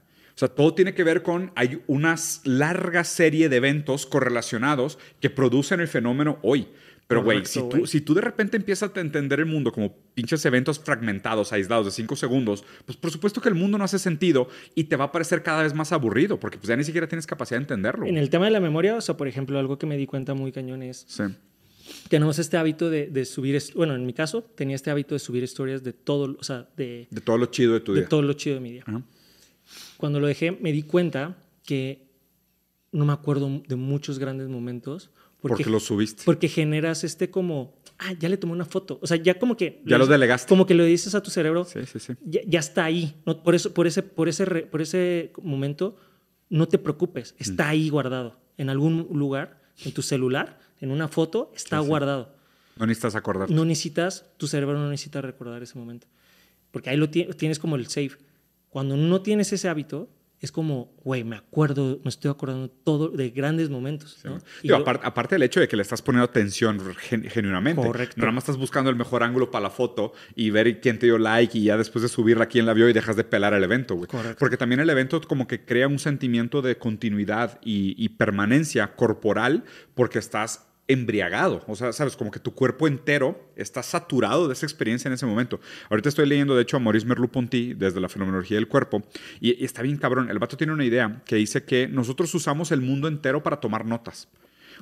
Sea, 0.41 0.49
todo 0.49 0.73
tiene 0.75 0.95
que 0.95 1.05
ver 1.05 1.23
con, 1.23 1.53
hay 1.55 1.83
una 1.87 2.17
larga 2.45 3.05
serie 3.05 3.49
de 3.51 3.57
eventos 3.57 4.07
correlacionados 4.07 4.99
que 5.21 5.29
producen 5.31 5.81
el 5.81 5.89
fenómeno 5.89 6.39
hoy. 6.43 6.69
Pero, 7.07 7.23
güey, 7.25 7.45
si, 7.45 7.59
tú- 7.61 7.69
güey. 7.71 7.87
si 7.87 8.01
tú 8.01 8.15
de 8.15 8.21
repente 8.21 8.57
empiezas 8.57 8.91
a 8.97 9.01
entender 9.01 9.41
el 9.41 9.47
mundo 9.47 9.73
como 9.73 9.93
pinches 10.15 10.45
eventos 10.47 10.79
fragmentados, 10.79 11.53
aislados 11.53 11.85
de 11.87 11.91
cinco 11.93 12.15
segundos, 12.17 12.65
pues 12.87 12.97
por 12.97 13.11
supuesto 13.11 13.41
que 13.41 13.49
el 13.49 13.55
mundo 13.57 13.77
no 13.79 13.85
hace 13.85 13.99
sentido 13.99 14.49
y 14.77 14.85
te 14.85 14.95
va 14.97 15.07
a 15.07 15.13
parecer 15.13 15.43
cada 15.43 15.63
vez 15.65 15.75
más 15.75 15.91
aburrido, 15.93 16.39
porque 16.41 16.57
pues 16.57 16.69
ya 16.69 16.77
ni 16.77 16.85
siquiera 16.85 17.09
tienes 17.09 17.27
capacidad 17.27 17.59
de 17.59 17.65
entenderlo. 17.65 18.07
En 18.07 18.17
el 18.17 18.31
tema 18.31 18.45
de 18.47 18.53
la 18.53 18.61
memoria, 18.61 18.97
o 18.97 19.01
sea, 19.01 19.17
por 19.17 19.27
ejemplo, 19.29 19.59
algo 19.59 19.77
que 19.77 19.87
me 19.87 19.97
di 19.97 20.07
cuenta 20.07 20.35
muy 20.35 20.53
cañón 20.53 20.83
es, 20.85 21.05
Sí. 21.09 21.25
tenemos 22.09 22.39
este 22.39 22.57
hábito 22.57 22.89
de, 22.91 23.09
de 23.09 23.25
subir, 23.25 23.61
bueno, 23.75 23.95
en 23.97 24.07
mi 24.07 24.13
caso, 24.15 24.43
tenía 24.55 24.77
este 24.77 24.91
hábito 24.91 25.15
de 25.17 25.19
subir 25.19 25.43
historias 25.43 25.83
de 25.83 25.93
todo, 25.93 26.37
o 26.39 26.45
sea, 26.45 26.69
de, 26.77 27.09
De 27.11 27.21
todo 27.21 27.37
lo 27.39 27.47
chido 27.47 27.75
de 27.75 27.81
tu 27.81 27.93
de 27.93 28.01
día. 28.03 28.09
todo 28.09 28.23
lo 28.23 28.33
chido 28.35 28.55
de 28.55 28.61
mi 28.61 28.71
día. 28.71 28.85
Ajá. 28.87 29.03
Cuando 29.97 30.21
lo 30.21 30.27
dejé, 30.27 30.53
me 30.53 30.73
di 30.73 30.83
cuenta 30.83 31.37
que 31.65 32.07
no 32.93 33.05
me 33.05 33.13
acuerdo 33.13 33.63
de 33.67 33.77
muchos 33.77 34.19
grandes 34.19 34.49
momentos. 34.49 35.11
Porque, 35.41 35.65
lo 35.65 35.81
subiste. 35.81 36.25
Porque 36.25 36.49
generas 36.49 37.05
este 37.05 37.31
como, 37.31 37.75
ah, 37.99 38.13
ya 38.19 38.29
le 38.29 38.37
tomé 38.37 38.53
una 38.53 38.65
foto. 38.67 38.99
O 39.01 39.07
sea, 39.07 39.17
ya 39.17 39.39
como 39.39 39.57
que... 39.57 39.83
Ya 39.87 39.97
lo 39.97 40.07
delegaste. 40.07 40.49
Como 40.49 40.67
que 40.67 40.75
lo 40.75 40.85
dices 40.85 41.15
a 41.15 41.23
tu 41.23 41.31
cerebro, 41.31 41.65
Sí, 41.65 41.81
sí, 41.87 41.99
sí. 41.99 42.13
ya, 42.25 42.41
ya 42.47 42.61
está 42.61 42.85
ahí. 42.85 43.15
¿no? 43.25 43.43
Por, 43.43 43.55
eso, 43.55 43.73
por, 43.73 43.87
ese, 43.87 44.03
por, 44.03 44.29
ese, 44.29 44.45
por 44.47 44.83
ese 44.83 45.33
momento, 45.43 45.97
no 46.51 46.69
te 46.69 46.79
preocupes. 46.79 47.35
Está 47.39 47.69
ahí 47.69 47.89
guardado. 47.89 48.39
En 48.59 48.69
algún 48.69 49.09
lugar, 49.13 49.63
en 49.85 49.93
tu 49.93 50.03
celular, 50.03 50.59
en 50.81 50.91
una 50.91 51.09
foto, 51.09 51.53
está 51.55 51.79
guardado. 51.79 52.35
No 52.77 52.87
necesitas 52.87 53.15
acordarte. 53.15 53.55
No 53.55 53.65
necesitas, 53.65 54.27
tu 54.37 54.47
cerebro 54.47 54.79
no 54.79 54.91
necesita 54.91 55.23
recordar 55.23 55.63
ese 55.63 55.79
momento. 55.79 56.07
porque 56.71 56.91
ahí 56.91 56.97
lo 56.97 57.09
tienes 57.09 57.59
como 57.59 57.77
el 57.77 57.87
save. 57.87 58.13
Cuando 58.71 58.97
no 58.97 59.21
tienes 59.21 59.53
ese 59.53 59.69
hábito, 59.69 60.09
es 60.41 60.53
como, 60.53 60.95
güey, 61.05 61.23
me 61.23 61.37
acuerdo, 61.37 62.01
me 62.03 62.09
estoy 62.09 62.31
acordando 62.31 62.71
todo 62.71 63.11
de 63.11 63.29
grandes 63.29 63.69
momentos. 63.69 64.19
¿no? 64.25 64.39
aparte, 65.03 65.35
del 65.35 65.43
hecho 65.43 65.61
de 65.61 65.69
que 65.69 65.77
le 65.77 65.83
estás 65.83 66.01
poniendo 66.01 66.25
atención 66.25 66.81
genuinamente. 66.95 67.83
Correcto. 67.83 68.15
Nada 68.17 68.33
más 68.33 68.45
estás 68.45 68.57
buscando 68.57 68.89
el 68.89 68.97
mejor 68.97 69.23
ángulo 69.23 69.51
para 69.51 69.65
la 69.65 69.71
foto 69.71 70.15
y 70.35 70.49
ver 70.49 70.81
quién 70.81 70.99
te 70.99 71.07
dio 71.07 71.19
like 71.19 71.59
y 71.59 71.65
ya 71.65 71.77
después 71.77 72.03
de 72.03 72.09
subirla 72.09 72.47
quién 72.47 72.65
la 72.65 72.73
vio 72.73 72.89
y 72.89 72.95
dejas 72.95 73.17
de 73.17 73.25
pelar 73.25 73.53
el 73.53 73.63
evento, 73.63 73.97
güey. 73.97 74.09
Porque 74.39 74.57
también 74.57 74.81
el 74.81 74.89
evento 74.89 75.21
como 75.21 75.47
que 75.47 75.65
crea 75.67 75.89
un 75.89 75.99
sentimiento 75.99 76.63
de 76.63 76.79
continuidad 76.79 77.59
y 77.63 78.09
permanencia 78.11 78.97
corporal 78.97 79.65
porque 79.95 80.19
estás 80.19 80.70
embriagado. 80.91 81.63
O 81.69 81.77
sea, 81.77 81.93
sabes, 81.93 82.17
como 82.17 82.31
que 82.31 82.41
tu 82.41 82.53
cuerpo 82.53 82.89
entero 82.89 83.53
está 83.55 83.83
saturado 83.83 84.49
de 84.49 84.55
esa 84.55 84.67
experiencia 84.67 85.09
en 85.09 85.15
ese 85.15 85.25
momento. 85.25 85.61
Ahorita 85.89 86.09
estoy 86.09 86.27
leyendo, 86.27 86.57
de 86.57 86.63
hecho, 86.63 86.77
a 86.77 86.81
Maurice 86.81 87.07
Merleau-Ponty 87.07 87.75
desde 87.75 88.01
la 88.01 88.09
fenomenología 88.09 88.57
del 88.57 88.67
cuerpo 88.67 89.03
y, 89.41 89.65
está 89.65 89.83
bien 89.83 89.99
cabrón. 89.99 90.31
El 90.31 90.39
vato 90.39 90.57
tiene 90.57 90.73
una 90.73 90.85
idea 90.85 91.23
que 91.25 91.37
dice 91.37 91.65
que 91.65 91.87
nosotros 91.87 92.35
usamos 92.35 92.73
el 92.73 92.81
mundo 92.81 93.07
entero 93.07 93.43
para 93.43 93.61
tomar 93.61 93.85
notas. 93.85 94.29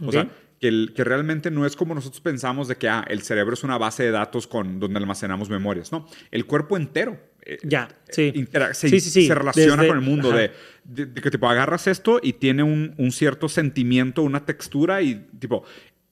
O 0.00 0.12
sea, 0.12 0.30
que, 0.60 0.68
el, 0.68 0.92
que, 0.94 1.04
realmente 1.04 1.50
no 1.50 1.66
es 1.66 1.76
como 1.76 1.94
nosotros 1.94 2.20
pensamos 2.20 2.68
de 2.68 2.76
que 2.76 2.88
ah, 2.88 3.04
el 3.08 3.22
cerebro 3.22 3.54
es 3.54 3.64
una 3.64 3.78
base 3.78 4.04
de 4.04 4.12
datos 4.12 4.46
con, 4.46 4.78
donde 4.80 4.98
almacenamos 4.98 5.50
memorias. 5.50 5.92
No, 5.92 6.06
el 6.30 6.46
cuerpo 6.46 6.76
entero. 6.76 7.18
Eh, 7.42 7.58
ya, 7.62 7.88
sí. 8.10 8.32
sí, 8.72 9.00
sí, 9.00 9.26
se 9.26 9.34
relaciona 9.34 9.86
con 9.86 9.96
el 9.96 10.04
mundo 10.04 10.30
de, 10.30 10.52
que 10.94 11.30
tipo 11.30 11.48
agarras 11.48 11.86
esto 11.86 12.20
y 12.22 12.34
tiene 12.34 12.62
un, 12.62 12.94
un, 12.98 13.10
cierto 13.10 13.48
sentimiento, 13.48 14.22
una 14.22 14.44
textura 14.44 15.02
y 15.02 15.26
tipo 15.38 15.64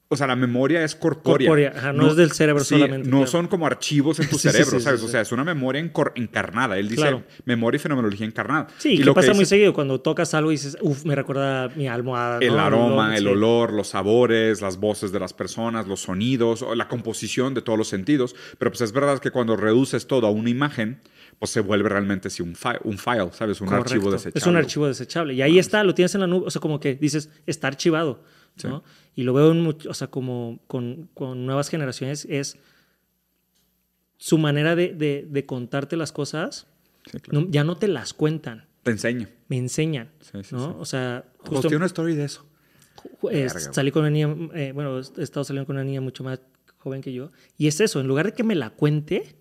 o 0.09 0.17
sea, 0.17 0.29
la 0.29 0.37
memoria 0.37 0.85
es 0.85 0.95
corpórea. 0.95 1.49
corpórea 1.49 1.93
no, 1.93 2.09
es 2.09 2.17
del 2.17 2.31
cerebro 2.31 2.63
solamente. 2.63 3.09
No 3.09 3.27
son 3.27 3.49
como 3.49 3.67
archivos 3.67 4.21
en 4.21 4.29
tu 4.29 4.39
cerebro, 4.39 4.79
¿sabes? 4.79 5.03
o 5.03 5.09
sea, 5.09 5.21
es 5.21 5.33
una 5.33 5.43
memoria 5.43 5.81
encarnada. 6.15 6.79
Él 6.79 6.89
dice 6.89 7.23
memoria 7.45 7.77
y 7.77 7.81
fenomenología 7.81 8.25
encarnada. 8.25 8.69
Sí, 8.79 8.95
y 8.95 9.03
que 9.03 9.13
pasa 9.13 9.35
muy 9.35 9.47
seguido 9.47 9.73
cuando 9.73 10.01
tocas 10.01 10.33
algo 10.35 10.53
y 10.53 10.55
dices, 10.55 10.79
uff, 10.81 11.05
me 11.05 11.17
recuerda 11.17 11.71
mi 11.75 11.89
almohada. 11.89 12.39
El 12.41 12.59
aroma, 12.59 13.17
el 13.17 13.27
olor, 13.27 13.73
los 13.73 13.89
sabores, 13.89 14.63
las 14.63 14.79
voces 14.79 15.11
de 15.11 15.19
las 15.19 15.33
personas, 15.33 15.89
los 15.89 16.03
sonidos, 16.03 16.65
la 16.75 16.87
composición 16.87 17.55
de 17.55 17.63
todos 17.63 17.79
los 17.79 17.89
sentidos. 17.89 18.37
Pero 18.59 18.71
pues 18.71 18.83
es 18.83 18.93
verdad 18.93 19.19
que 19.19 19.33
cuando 19.33 19.57
reduces 19.57 20.07
todo 20.07 20.29
a 20.29 20.31
una 20.31 20.51
imagen, 20.51 21.01
pues 21.39 21.51
se 21.51 21.61
vuelve 21.61 21.89
realmente 21.89 22.31
sí, 22.31 22.43
un, 22.43 22.55
file, 22.55 22.79
un 22.85 22.99
file, 22.99 23.29
¿sabes? 23.33 23.61
Un 23.61 23.73
archivo 23.73 24.11
desechable. 24.11 24.39
Es 24.39 24.47
un 24.47 24.57
archivo 24.57 24.87
desechable. 24.87 25.35
Y 25.35 25.43
ahí 25.43 25.59
está, 25.59 25.83
lo 25.83 25.95
tienes 25.95 26.15
en 26.15 26.21
la 26.21 26.27
nube. 26.29 26.47
O 26.47 26.51
sea, 26.51 26.61
como 26.61 26.79
que 26.79 26.95
dices, 26.95 27.31
está 27.47 27.67
archivado. 27.67 28.23
¿No? 28.65 28.83
Y 29.15 29.23
lo 29.23 29.33
veo 29.33 29.53
mucho, 29.55 29.91
o 29.91 29.95
sea, 29.95 30.09
como 30.09 30.61
con, 30.67 31.09
con, 31.15 31.47
nuevas 31.47 31.69
generaciones, 31.69 32.27
es 32.29 32.57
su 34.19 34.39
manera 34.39 34.77
de, 34.77 34.95
de, 35.29 35.47
contarte 35.47 35.97
las 35.97 36.13
cosas, 36.13 36.67
ya 37.49 37.65
no 37.65 37.77
te 37.77 37.89
las 37.89 38.15
cuentan. 38.15 38.67
Te 38.83 38.93
enseñan. 38.93 39.29
Me 39.49 39.59
enseñan, 39.59 40.11
¿no? 40.53 40.79
O 40.79 40.85
sea... 40.85 41.25
Justo, 41.39 41.69
una 41.69 41.87
story 41.87 42.15
de 42.15 42.25
eso. 42.25 42.47
salí 43.73 43.91
con 43.91 44.03
una 44.03 44.11
niña, 44.11 44.35
eh, 44.55 44.73
bueno, 44.73 44.99
he 44.99 45.23
estado 45.23 45.45
saliendo 45.45 45.67
con 45.67 45.77
una 45.77 45.85
niña 45.85 46.01
mucho 46.01 46.25
más 46.25 46.41
joven 46.79 47.03
que 47.03 47.13
yo, 47.13 47.31
y 47.59 47.67
es 47.67 47.81
eso, 47.81 48.01
en 48.01 48.07
lugar 48.07 48.27
de 48.27 48.33
que 48.33 48.45
me 48.45 48.55
la 48.55 48.71
cuente, 48.71 49.37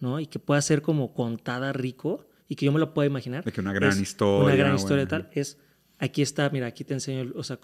¿no? 0.00 0.20
Y 0.20 0.26
que 0.26 0.38
pueda 0.38 0.60
ser 0.60 0.82
como 0.82 1.14
contada 1.14 1.72
rico, 1.72 2.26
y 2.48 2.56
que 2.56 2.66
yo 2.66 2.72
me 2.72 2.78
lo 2.78 2.92
pueda 2.94 3.06
imaginar. 3.06 3.44
De 3.44 3.52
que 3.52 3.60
una 3.60 3.72
gran 3.72 4.00
historia. 4.00 4.44
Una 4.44 4.56
gran 4.56 4.74
historia 4.74 5.06
tal, 5.08 5.30
es 5.32 5.58
aquí 6.04 6.22
está, 6.22 6.48
mira, 6.50 6.66
aquí 6.66 6.84
te 6.84 6.94
enseño, 6.94 7.32
o 7.34 7.42
sea, 7.42 7.58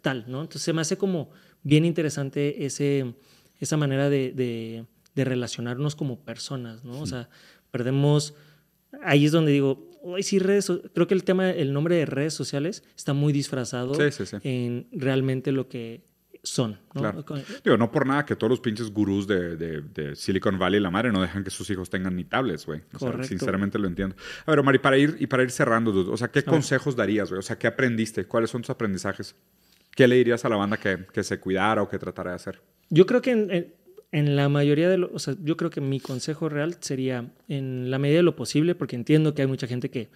tal, 0.00 0.24
¿no? 0.28 0.42
Entonces 0.42 0.62
se 0.62 0.72
me 0.72 0.80
hace 0.80 0.96
como 0.96 1.30
bien 1.62 1.84
interesante 1.84 2.64
ese, 2.64 3.14
esa 3.58 3.76
manera 3.76 4.08
de, 4.08 4.32
de, 4.32 5.24
relacionarnos 5.24 5.96
como 5.96 6.20
personas, 6.20 6.82
¿no? 6.82 7.00
O 7.00 7.06
sea, 7.06 7.28
perdemos, 7.70 8.34
ahí 9.02 9.26
es 9.26 9.32
donde 9.32 9.52
digo, 9.52 9.90
hoy 10.02 10.22
sí 10.22 10.38
redes, 10.38 10.72
creo 10.94 11.06
que 11.06 11.14
el 11.14 11.24
tema, 11.24 11.50
el 11.50 11.72
nombre 11.72 11.96
de 11.96 12.06
redes 12.06 12.32
sociales 12.32 12.84
está 12.96 13.12
muy 13.12 13.32
disfrazado 13.32 13.92
en 14.42 14.86
realmente 14.92 15.52
lo 15.52 15.68
que 15.68 16.02
son. 16.42 16.78
¿no? 16.94 17.00
Claro. 17.00 17.24
Digo, 17.64 17.76
no 17.76 17.90
por 17.90 18.06
nada 18.06 18.24
que 18.24 18.36
todos 18.36 18.50
los 18.50 18.60
pinches 18.60 18.90
gurús 18.90 19.26
de, 19.26 19.56
de, 19.56 20.16
Silicon 20.16 20.58
Valley 20.58 20.80
y 20.80 20.82
la 20.82 20.90
madre 20.90 21.12
no 21.12 21.20
dejan 21.20 21.44
que 21.44 21.50
sus 21.50 21.68
hijos 21.70 21.90
tengan 21.90 22.16
ni 22.16 22.24
tablets, 22.24 22.66
güey. 22.66 22.82
sinceramente 23.22 23.78
lo 23.78 23.86
entiendo. 23.86 24.16
A 24.46 24.50
ver, 24.50 24.62
Mari, 24.62 24.78
para 24.78 24.98
ir, 24.98 25.16
y 25.18 25.26
para 25.26 25.42
ir 25.42 25.50
cerrando, 25.50 25.92
o 26.10 26.16
sea, 26.16 26.28
¿qué 26.28 26.42
consejos 26.42 26.96
darías, 26.96 27.28
güey? 27.28 27.38
O 27.38 27.42
sea, 27.42 27.58
¿qué 27.58 27.66
aprendiste? 27.66 28.24
¿Cuáles 28.24 28.50
son 28.50 28.62
tus 28.62 28.70
aprendizajes? 28.70 29.34
¿Qué 29.94 30.08
le 30.08 30.16
dirías 30.16 30.44
a 30.44 30.48
la 30.48 30.56
banda 30.56 30.76
que, 30.76 31.06
que 31.12 31.22
se 31.22 31.38
cuidara 31.40 31.82
o 31.82 31.88
que 31.88 31.98
tratara 31.98 32.30
de 32.30 32.36
hacer? 32.36 32.62
Yo 32.88 33.06
creo 33.06 33.20
que 33.20 33.32
en, 33.32 33.74
en, 34.12 34.36
la 34.36 34.48
mayoría 34.48 34.88
de 34.88 34.98
los, 34.98 35.10
o 35.12 35.18
sea, 35.18 35.34
yo 35.42 35.56
creo 35.56 35.70
que 35.70 35.80
mi 35.80 36.00
consejo 36.00 36.48
real 36.48 36.76
sería, 36.80 37.30
en 37.48 37.90
la 37.90 37.98
medida 37.98 38.18
de 38.18 38.22
lo 38.22 38.36
posible, 38.36 38.74
porque 38.74 38.96
entiendo 38.96 39.34
que 39.34 39.42
hay 39.42 39.48
mucha 39.48 39.66
gente 39.66 39.90
que 39.90 40.08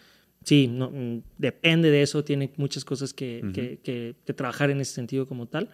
sí, 0.45 0.69
no, 0.69 0.91
mm, 0.91 1.23
depende 1.39 1.91
de 1.91 2.03
eso, 2.03 2.23
tiene 2.25 2.53
muchas 2.57 2.85
cosas 2.85 3.13
que, 3.13 3.43
que, 3.53 4.15
que, 4.25 4.35
trabajar 4.35 4.71
en 4.71 4.81
ese 4.81 4.95
sentido 4.95 5.27
como 5.27 5.47
tal. 5.47 5.71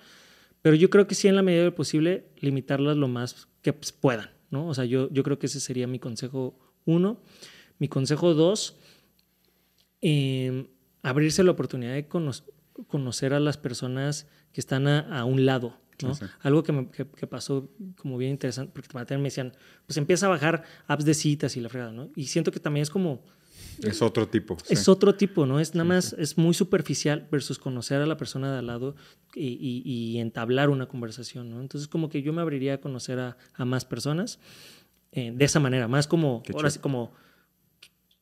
Pero 0.63 0.77
yo 0.77 0.91
creo 0.91 1.07
que 1.07 1.15
sí, 1.15 1.29
en 1.29 1.37
la 1.37 1.43
medida 1.43 1.61
de 1.61 1.67
lo 1.67 1.75
posible, 1.75 2.27
limitarlas 2.39 2.97
lo 2.97 3.09
más 3.09 3.49
que 3.63 3.73
pues, 3.73 3.93
puedan, 3.93 4.31
¿no? 4.51 4.69
O 4.69 4.75
sea, 4.75 4.85
yo, 4.85 5.11
yo 5.11 5.23
creo 5.23 5.39
que 5.39 5.47
ese 5.47 5.61
sería 5.61 5.87
mi 5.87 5.99
consejo 5.99 6.59
uno. 6.85 7.21
Mi 7.79 7.89
consejo 7.89 8.35
dos, 8.35 8.77
em, 10.03 10.67
abrirse 11.03 11.43
la 11.43 11.53
oportunidad 11.53 11.95
de 11.95 12.07
conocer 12.87 13.33
a 13.33 13.41
las 13.41 13.57
personas 13.57 14.29
que 14.53 14.61
están 14.61 14.87
a, 14.87 15.25
un 15.25 15.47
lado, 15.47 15.79
¿no? 16.03 16.13
Algo 16.41 16.63
que, 16.63 16.73
me, 16.73 16.91
que, 16.91 17.27
pasó 17.27 17.71
como 17.97 18.19
bien 18.19 18.33
interesante, 18.33 18.73
porque 18.75 18.89
también 18.89 19.23
me 19.23 19.29
decían, 19.29 19.53
pues 19.87 19.97
empieza 19.97 20.27
a 20.27 20.29
bajar 20.29 20.65
apps 20.87 21.05
de 21.05 21.15
citas 21.15 21.57
y 21.57 21.61
la 21.61 21.71
fregada, 21.71 21.93
¿no? 21.93 22.11
Y 22.15 22.27
siento 22.27 22.53
que 22.53 22.61
también 22.61 22.83
es 22.83 22.91
como 22.91 23.25
es 23.83 24.03
otro 24.03 24.29
tipo. 24.29 24.57
Es 24.69 24.89
otro 24.89 25.15
tipo, 25.15 25.47
¿no? 25.47 25.61
Es 25.61 25.75
nada 25.75 25.85
más, 25.85 26.15
es 26.19 26.39
muy 26.39 26.55
superficial 26.55 27.29
versus 27.31 27.59
conocer 27.59 28.01
a 28.01 28.07
la 28.07 28.17
persona 28.17 28.53
de 28.53 28.59
al 28.59 28.67
lado 28.67 28.97
y, 29.35 30.19
entablar 30.19 30.71
una 30.71 30.87
conversación, 30.87 31.51
¿no? 31.51 31.61
Entonces, 31.61 31.89
como 31.89 32.09
que 32.09 32.23
yo 32.23 32.33
me 32.33 32.43
abriría 32.43 32.75
a 32.75 32.79
conocer 32.81 33.19
a, 33.19 33.37
más 33.65 33.85
personas 33.85 34.39
eh, 35.13 35.33
de 35.35 35.45
esa 35.45 35.61
manera, 35.61 35.89
más 35.89 36.07
como, 36.07 36.43
ahora 36.55 36.71
sí, 36.71 36.79
como 36.79 37.13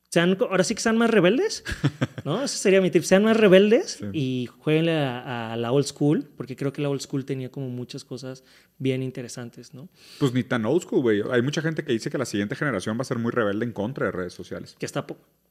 sean, 0.09 0.37
ahora 0.39 0.63
sí 0.63 0.73
que 0.73 0.81
sean 0.81 0.97
más 0.97 1.11
rebeldes, 1.11 1.63
¿no? 2.25 2.43
Ese 2.43 2.57
sería 2.57 2.81
mi 2.81 2.89
tip. 2.89 3.03
Sean 3.03 3.23
más 3.23 3.37
rebeldes 3.37 3.99
y 4.11 4.49
jueguenle 4.59 4.93
a, 4.93 5.55
la 5.55 5.71
old 5.71 5.85
school, 5.85 6.27
porque 6.35 6.55
creo 6.55 6.73
que 6.73 6.81
la 6.81 6.89
old 6.89 7.01
school 7.01 7.25
tenía 7.25 7.51
como 7.51 7.69
muchas 7.69 8.03
cosas 8.03 8.43
bien 8.79 9.03
interesantes, 9.03 9.73
¿no? 9.73 9.87
Pues 10.19 10.33
ni 10.33 10.43
tan 10.43 10.65
old 10.65 10.81
school, 10.81 11.01
güey. 11.01 11.21
Hay 11.31 11.43
mucha 11.43 11.61
gente 11.61 11.83
que 11.83 11.93
dice 11.93 12.09
que 12.09 12.17
la 12.17 12.25
siguiente 12.25 12.55
generación 12.55 12.97
va 12.97 13.01
a 13.01 13.05
ser 13.05 13.19
muy 13.19 13.31
rebelde 13.31 13.65
en 13.65 13.71
contra 13.71 14.07
de 14.07 14.11
redes 14.11 14.33
sociales. 14.33 14.75
Que 14.79 14.85
está 14.87 15.05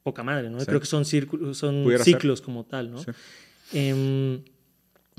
poca 0.08 0.22
madre, 0.22 0.50
¿no? 0.50 0.58
Creo 0.58 0.80
que 0.80 0.86
son, 0.86 1.04
son 1.04 1.86
ciclos 2.02 2.40
como 2.40 2.64
tal, 2.64 2.90
¿no? 2.90 3.04
Em, 3.72 4.42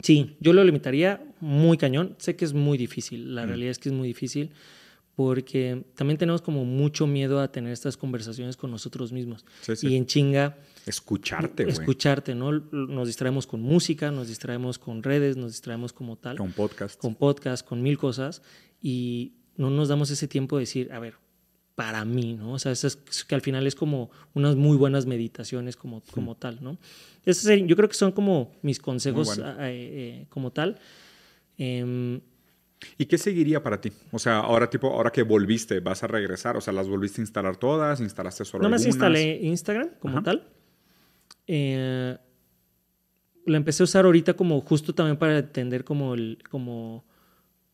sí. 0.01 0.35
yo 0.39 0.53
lo 0.53 0.63
limitaría 0.63 1.23
muy 1.39 1.77
cañón. 1.77 2.15
Sé 2.17 2.35
que 2.35 2.45
es 2.45 2.53
muy 2.53 2.77
difícil. 2.77 3.35
La 3.35 3.45
realidad 3.45 3.71
es 3.71 3.79
que 3.79 3.89
es 3.89 3.95
muy 3.95 4.07
difícil 4.07 4.51
porque 5.19 5.83
también 5.95 6.17
tenemos 6.17 6.41
como 6.41 6.63
mucho 6.63 7.05
miedo 7.05 7.41
a 7.41 7.51
tener 7.51 7.73
estas 7.73 7.97
conversaciones 7.97 8.55
con 8.55 8.71
nosotros 8.71 9.11
mismos. 9.11 9.45
Y 9.81 9.97
en 9.97 10.05
chinga... 10.05 10.57
Escucharte, 10.85 11.65
güey. 11.65 11.73
Escucharte, 11.73 12.33
¿no? 12.35 12.53
Nos 12.53 13.07
distraemos 13.07 13.45
con 13.45 13.61
música, 13.61 14.11
nos 14.11 14.29
distraemos 14.29 14.79
con 14.79 15.03
redes, 15.03 15.35
nos 15.35 15.51
distraemos 15.51 15.91
como 15.91 16.15
tal. 16.15 16.37
Con 16.37 16.53
podcast. 16.53 16.97
Con 17.01 17.15
podcast, 17.15 17.67
con 17.67 17.83
mil 17.83 17.97
cosas. 17.97 18.41
Y 18.81 19.33
no 19.57 19.69
nos 19.69 19.89
damos 19.89 20.09
ese 20.09 20.29
tiempo 20.29 20.55
de 20.55 20.61
decir, 20.61 20.89
a 20.93 20.99
ver, 20.99 21.15
para 21.79 22.03
mí, 22.03 22.33
¿no? 22.33 22.51
O 22.51 22.59
sea, 22.59 22.73
es 22.73 22.97
que 23.25 23.35
al 23.35 23.39
final 23.39 23.65
es 23.65 23.73
como 23.73 24.11
unas 24.33 24.57
muy 24.57 24.75
buenas 24.75 25.05
meditaciones 25.05 25.77
como, 25.77 26.03
como 26.11 26.35
tal, 26.35 26.59
¿no? 26.61 26.77
yo 27.25 27.75
creo 27.77 27.87
que 27.87 27.95
son 27.95 28.11
como 28.11 28.51
mis 28.63 28.79
consejos 28.79 29.37
eh, 29.37 29.43
eh, 29.59 30.25
como 30.27 30.51
tal. 30.51 30.77
Eh, 31.57 32.19
¿Y 32.97 33.05
qué 33.05 33.17
seguiría 33.17 33.63
para 33.63 33.79
ti? 33.79 33.93
O 34.11 34.19
sea, 34.19 34.39
ahora 34.39 34.69
tipo, 34.69 34.89
ahora 34.89 35.09
que 35.09 35.23
volviste, 35.23 35.79
vas 35.79 36.03
a 36.03 36.07
regresar, 36.07 36.57
o 36.57 36.61
sea, 36.61 36.73
las 36.73 36.89
volviste 36.89 37.21
a 37.21 37.23
instalar 37.23 37.55
todas, 37.55 38.01
instalaste 38.01 38.43
solo 38.43 38.63
No 38.63 38.69
más 38.69 38.85
instalé 38.85 39.39
Instagram 39.41 39.91
como 40.01 40.21
tal. 40.21 40.49
Eh, 41.47 42.17
la 43.45 43.55
empecé 43.55 43.83
a 43.83 43.85
usar 43.85 44.03
ahorita 44.03 44.33
como 44.33 44.59
justo 44.59 44.93
también 44.93 45.15
para 45.15 45.39
entender 45.39 45.85
como 45.85 46.13
el, 46.13 46.39
como, 46.49 47.05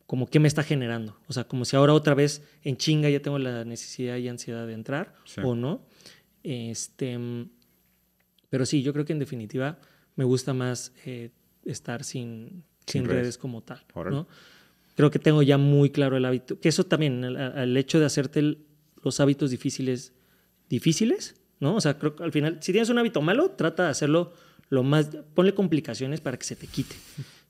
como 0.05 0.27
qué 0.27 0.39
me 0.39 0.47
está 0.47 0.63
generando. 0.63 1.17
O 1.27 1.33
sea, 1.33 1.45
como 1.45 1.65
si 1.65 1.75
ahora 1.75 1.93
otra 1.93 2.13
vez 2.13 2.43
en 2.63 2.77
chinga 2.77 3.09
ya 3.09 3.21
tengo 3.21 3.39
la 3.39 3.65
necesidad 3.65 4.17
y 4.17 4.27
ansiedad 4.27 4.67
de 4.67 4.73
entrar 4.73 5.15
o 5.43 5.55
no. 5.55 5.85
Este, 6.43 7.17
pero 8.49 8.65
sí, 8.65 8.83
yo 8.83 8.93
creo 8.93 9.05
que 9.05 9.13
en 9.13 9.19
definitiva 9.19 9.79
me 10.15 10.23
gusta 10.23 10.53
más 10.53 10.93
eh, 11.05 11.31
estar 11.65 12.03
sin, 12.03 12.63
sin, 12.85 13.05
redes. 13.05 13.37
como 13.37 13.61
tal. 13.63 13.83
¿no? 13.95 14.27
creo 14.95 15.11
que 15.11 15.19
tengo 15.19 15.41
ya 15.43 15.57
muy 15.57 15.89
claro 15.89 16.17
el 16.17 16.25
hábito. 16.25 16.59
Que 16.59 16.69
eso 16.69 16.85
también, 16.85 17.23
el, 17.23 17.77
hecho 17.77 17.99
de 17.99 18.05
hacerte 18.05 18.57
los 19.03 19.19
hábitos 19.19 19.51
difíciles, 19.51 20.13
difíciles, 20.69 21.35
¿no? 21.59 21.75
O 21.75 21.81
sea, 21.81 21.99
creo 21.99 22.15
que 22.15 22.23
al 22.23 22.31
final, 22.31 22.59
si 22.61 22.71
tienes 22.71 22.89
un 22.89 22.97
hábito 22.97 23.21
malo, 23.21 23.51
trata 23.51 23.83
de 23.83 23.89
hacerlo 23.89 24.33
lo 24.69 24.83
más, 24.83 25.09
ponle 25.33 25.53
complicaciones 25.53 26.21
para 26.21 26.37
que 26.37 26.45
se 26.45 26.55
te 26.55 26.67
quite. 26.67 26.95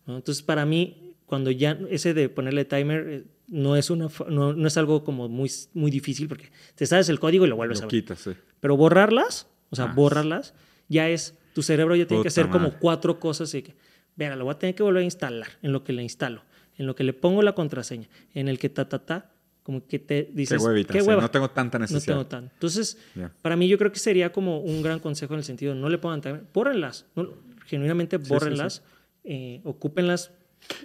Entonces, 0.07 0.43
para 0.43 0.65
mí, 0.65 1.14
cuando 1.25 1.51
ya 1.51 1.77
ese 1.89 2.13
de 2.13 2.29
ponerle 2.29 2.65
timer, 2.65 3.07
eh, 3.07 3.23
no 3.47 3.75
es, 3.75 3.89
una, 3.89 4.07
no, 4.29 4.53
no, 4.53 4.67
es 4.67 4.77
algo 4.77 5.03
como 5.03 5.27
muy, 5.29 5.51
muy 5.73 5.91
difícil 5.91 6.27
porque 6.27 6.51
te 6.75 6.85
sabes 6.85 7.09
el 7.09 7.19
código 7.19 7.45
y 7.45 7.49
lo 7.49 7.55
vuelves 7.55 7.79
lo 7.79 7.83
a 7.83 7.87
ver. 7.87 7.91
quitas, 8.01 8.19
sí. 8.19 8.31
Pero 8.59 8.75
borrarlas, 8.77 9.47
o 9.69 9.75
sea, 9.75 9.85
Ah, 9.85 9.93
borrarlas, 9.95 10.53
ya 10.87 11.09
es, 11.09 11.37
tu 11.53 11.61
cerebro 11.63 11.95
ya 11.95 12.05
tiene 12.07 12.21
que 12.23 12.27
hacer 12.29 12.49
como 12.49 12.73
cuatro 12.79 13.19
cosas 13.19 13.53
y 13.53 13.61
que, 13.63 13.75
venga, 14.15 14.35
lo 14.35 14.45
voy 14.45 14.53
a 14.55 14.59
tener 14.59 14.75
que 14.75 14.83
volver 14.83 15.01
a 15.01 15.05
instalar, 15.05 15.47
en 15.61 15.71
lo 15.71 15.83
que 15.83 15.93
le 15.93 16.01
instalo, 16.03 16.41
en 16.77 16.85
lo 16.87 16.95
que 16.95 17.03
le 17.03 17.13
pongo 17.13 17.41
la 17.41 17.53
contraseña, 17.53 18.07
en 18.33 18.47
el 18.47 18.59
que 18.59 18.69
ta, 18.69 18.87
ta, 18.89 18.99
ta, 19.05 19.31
como 19.63 19.85
que 19.87 19.97
te 19.99 20.29
dices, 20.33 20.59
Qué 20.61 20.63
huevita, 20.67 20.93
qué 20.93 21.01
sí, 21.01 21.07
hueva. 21.07 21.21
no 21.23 21.31
tengo 21.31 21.49
tanta 21.49 21.79
No 21.79 21.83
necesidad. 21.83 22.13
tengo 22.13 22.25
tanto. 22.27 22.51
Entonces, 22.53 22.97
para 23.41 23.55
mí 23.55 23.67
yo 23.67 23.77
creo 23.79 23.91
que 23.91 23.97
sería 23.99 24.31
como 24.31 24.59
un 24.59 24.81
gran 24.83 24.99
consejo 24.99 25.33
en 25.33 25.39
el 25.39 25.43
sentido, 25.43 25.73
no 25.75 25.89
le 25.89 25.97
pongan 25.97 26.21
timer, 26.21 26.43
bórrenlas, 26.53 27.05
no, 27.15 27.29
genuinamente 27.65 28.17
sí, 28.19 28.25
bórrenlas, 28.29 28.83
eh, 29.23 29.61
ocúpenlas 29.63 30.31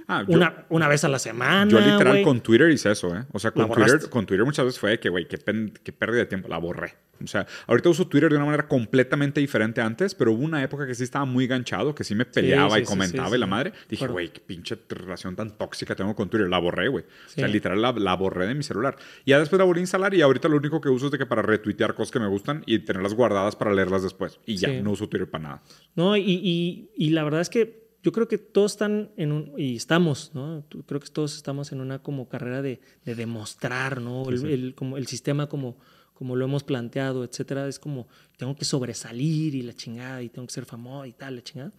Ah, 0.06 0.24
yo- 0.26 0.36
una, 0.36 0.66
una 0.68 0.88
vez 0.88 1.04
a 1.04 1.08
la 1.08 1.18
semana. 1.18 1.70
Yo 1.70 1.78
literal 1.80 2.14
güey. 2.14 2.22
con 2.24 2.40
Twitter 2.40 2.70
hice 2.70 2.90
eso, 2.90 3.14
¿eh? 3.16 3.24
O 3.32 3.38
sea, 3.38 3.52
¿La 3.54 3.66
con 3.66 3.76
Twitter, 3.76 4.10
con 4.10 4.26
Twitter 4.26 4.44
muchas 4.44 4.64
veces 4.64 4.80
fue 4.80 4.98
que, 4.98 5.08
güey, 5.08 5.26
qué, 5.28 5.38
qué 5.82 5.92
pérdida 5.92 6.20
de 6.20 6.26
tiempo. 6.26 6.48
La 6.48 6.58
borré. 6.58 6.94
O 7.22 7.26
sea, 7.26 7.46
ahorita 7.66 7.90
uso 7.90 8.08
Twitter 8.08 8.30
de 8.30 8.36
una 8.36 8.46
manera 8.46 8.66
completamente 8.66 9.40
diferente 9.40 9.82
antes, 9.82 10.14
pero 10.14 10.32
hubo 10.32 10.42
una 10.42 10.62
época 10.62 10.86
que 10.86 10.94
sí 10.94 11.02
estaba 11.04 11.26
muy 11.26 11.46
ganchado, 11.46 11.94
que 11.94 12.02
sí 12.02 12.14
me 12.14 12.24
peleaba 12.24 12.76
sí, 12.76 12.80
y 12.82 12.84
sí, 12.86 12.90
comentaba 12.90 13.28
sí, 13.28 13.34
y 13.34 13.38
la 13.38 13.46
madre. 13.46 13.72
Dije, 13.90 14.06
güey, 14.06 14.30
qué 14.32 14.40
pinche 14.40 14.78
relación 14.88 15.36
tan 15.36 15.56
tóxica 15.58 15.94
tengo 15.94 16.14
con 16.14 16.30
Twitter. 16.30 16.48
La 16.48 16.58
borré, 16.58 16.88
güey. 16.88 17.04
O 17.04 17.28
sea, 17.28 17.46
literal 17.46 17.82
la, 17.82 17.92
la 17.92 18.14
borré 18.14 18.46
de 18.46 18.54
mi 18.54 18.62
celular. 18.62 18.96
Y 19.26 19.30
ya 19.32 19.38
después 19.38 19.58
la 19.58 19.64
volví 19.66 19.80
a 19.80 19.82
instalar 19.82 20.14
y 20.14 20.22
ahorita 20.22 20.48
lo 20.48 20.56
único 20.56 20.80
que 20.80 20.88
uso 20.88 21.06
es 21.06 21.12
de 21.12 21.18
que 21.18 21.26
para 21.26 21.42
retuitear 21.42 21.94
cosas 21.94 22.10
que 22.10 22.20
me 22.20 22.26
gustan 22.26 22.62
y 22.64 22.78
tenerlas 22.80 23.12
guardadas 23.12 23.54
para 23.54 23.74
leerlas 23.74 24.02
después. 24.02 24.40
Y 24.46 24.56
ya, 24.56 24.68
no 24.80 24.92
uso 24.92 25.06
Twitter 25.08 25.28
para 25.28 25.42
nada. 25.44 25.62
No, 25.94 26.16
y, 26.16 26.22
y- 26.26 26.90
y 26.96 27.10
la 27.10 27.22
verdad 27.22 27.42
es 27.42 27.50
que 27.50 27.89
yo 28.02 28.12
creo 28.12 28.28
que 28.28 28.38
todos 28.38 28.72
están 28.72 29.10
en 29.16 29.32
un, 29.32 29.52
y 29.58 29.76
estamos, 29.76 30.32
¿no? 30.34 30.64
Creo 30.86 31.00
que 31.00 31.08
todos 31.08 31.36
estamos 31.36 31.72
en 31.72 31.80
una 31.80 31.98
como 32.02 32.28
carrera 32.28 32.62
de, 32.62 32.80
de 33.04 33.14
demostrar, 33.14 34.00
¿no? 34.00 34.22
El, 34.30 34.50
el- 34.50 34.74
como 34.74 34.96
el 34.96 35.06
sistema 35.06 35.48
como, 35.48 35.76
como 36.14 36.36
lo 36.36 36.44
hemos 36.44 36.64
planteado, 36.64 37.24
etcétera, 37.24 37.66
es 37.68 37.78
como 37.78 38.08
tengo 38.36 38.54
que 38.56 38.64
sobresalir 38.64 39.54
y 39.54 39.62
la 39.62 39.74
chingada 39.74 40.22
y 40.22 40.28
tengo 40.30 40.46
que 40.46 40.54
ser 40.54 40.64
famoso 40.64 41.06
y 41.06 41.12
tal, 41.12 41.36
la 41.36 41.42
chingada. 41.42 41.72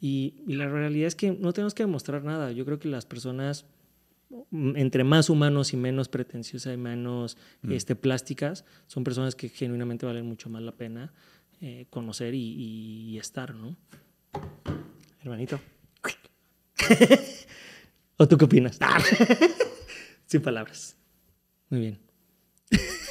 Y, 0.00 0.34
y 0.46 0.54
la 0.54 0.68
realidad 0.68 1.06
es 1.08 1.14
que 1.14 1.30
no 1.32 1.52
tenemos 1.52 1.74
que 1.74 1.82
demostrar 1.82 2.24
nada. 2.24 2.52
Yo 2.52 2.64
creo 2.66 2.78
que 2.78 2.88
las 2.88 3.06
personas, 3.06 3.64
mm, 4.50 4.76
entre 4.76 5.02
más 5.04 5.30
humanos 5.30 5.72
y 5.72 5.76
menos 5.76 6.08
pretenciosas 6.08 6.74
y 6.74 6.76
menos 6.76 7.36
este, 7.70 7.96
plásticas, 7.96 8.64
son 8.86 9.02
personas 9.04 9.34
que 9.34 9.48
genuinamente 9.48 10.04
valen 10.06 10.26
mucho 10.26 10.50
más 10.50 10.62
la 10.62 10.72
pena 10.72 11.12
eh, 11.60 11.86
conocer 11.90 12.34
y, 12.34 12.40
y 13.12 13.18
estar, 13.18 13.54
¿no? 13.54 13.76
Hermanito. 15.24 15.58
¿O 18.18 18.28
tú 18.28 18.36
qué 18.36 18.44
opinas? 18.44 18.78
Sin 20.26 20.42
palabras. 20.42 20.96
Muy 21.70 21.80
bien. 21.80 21.98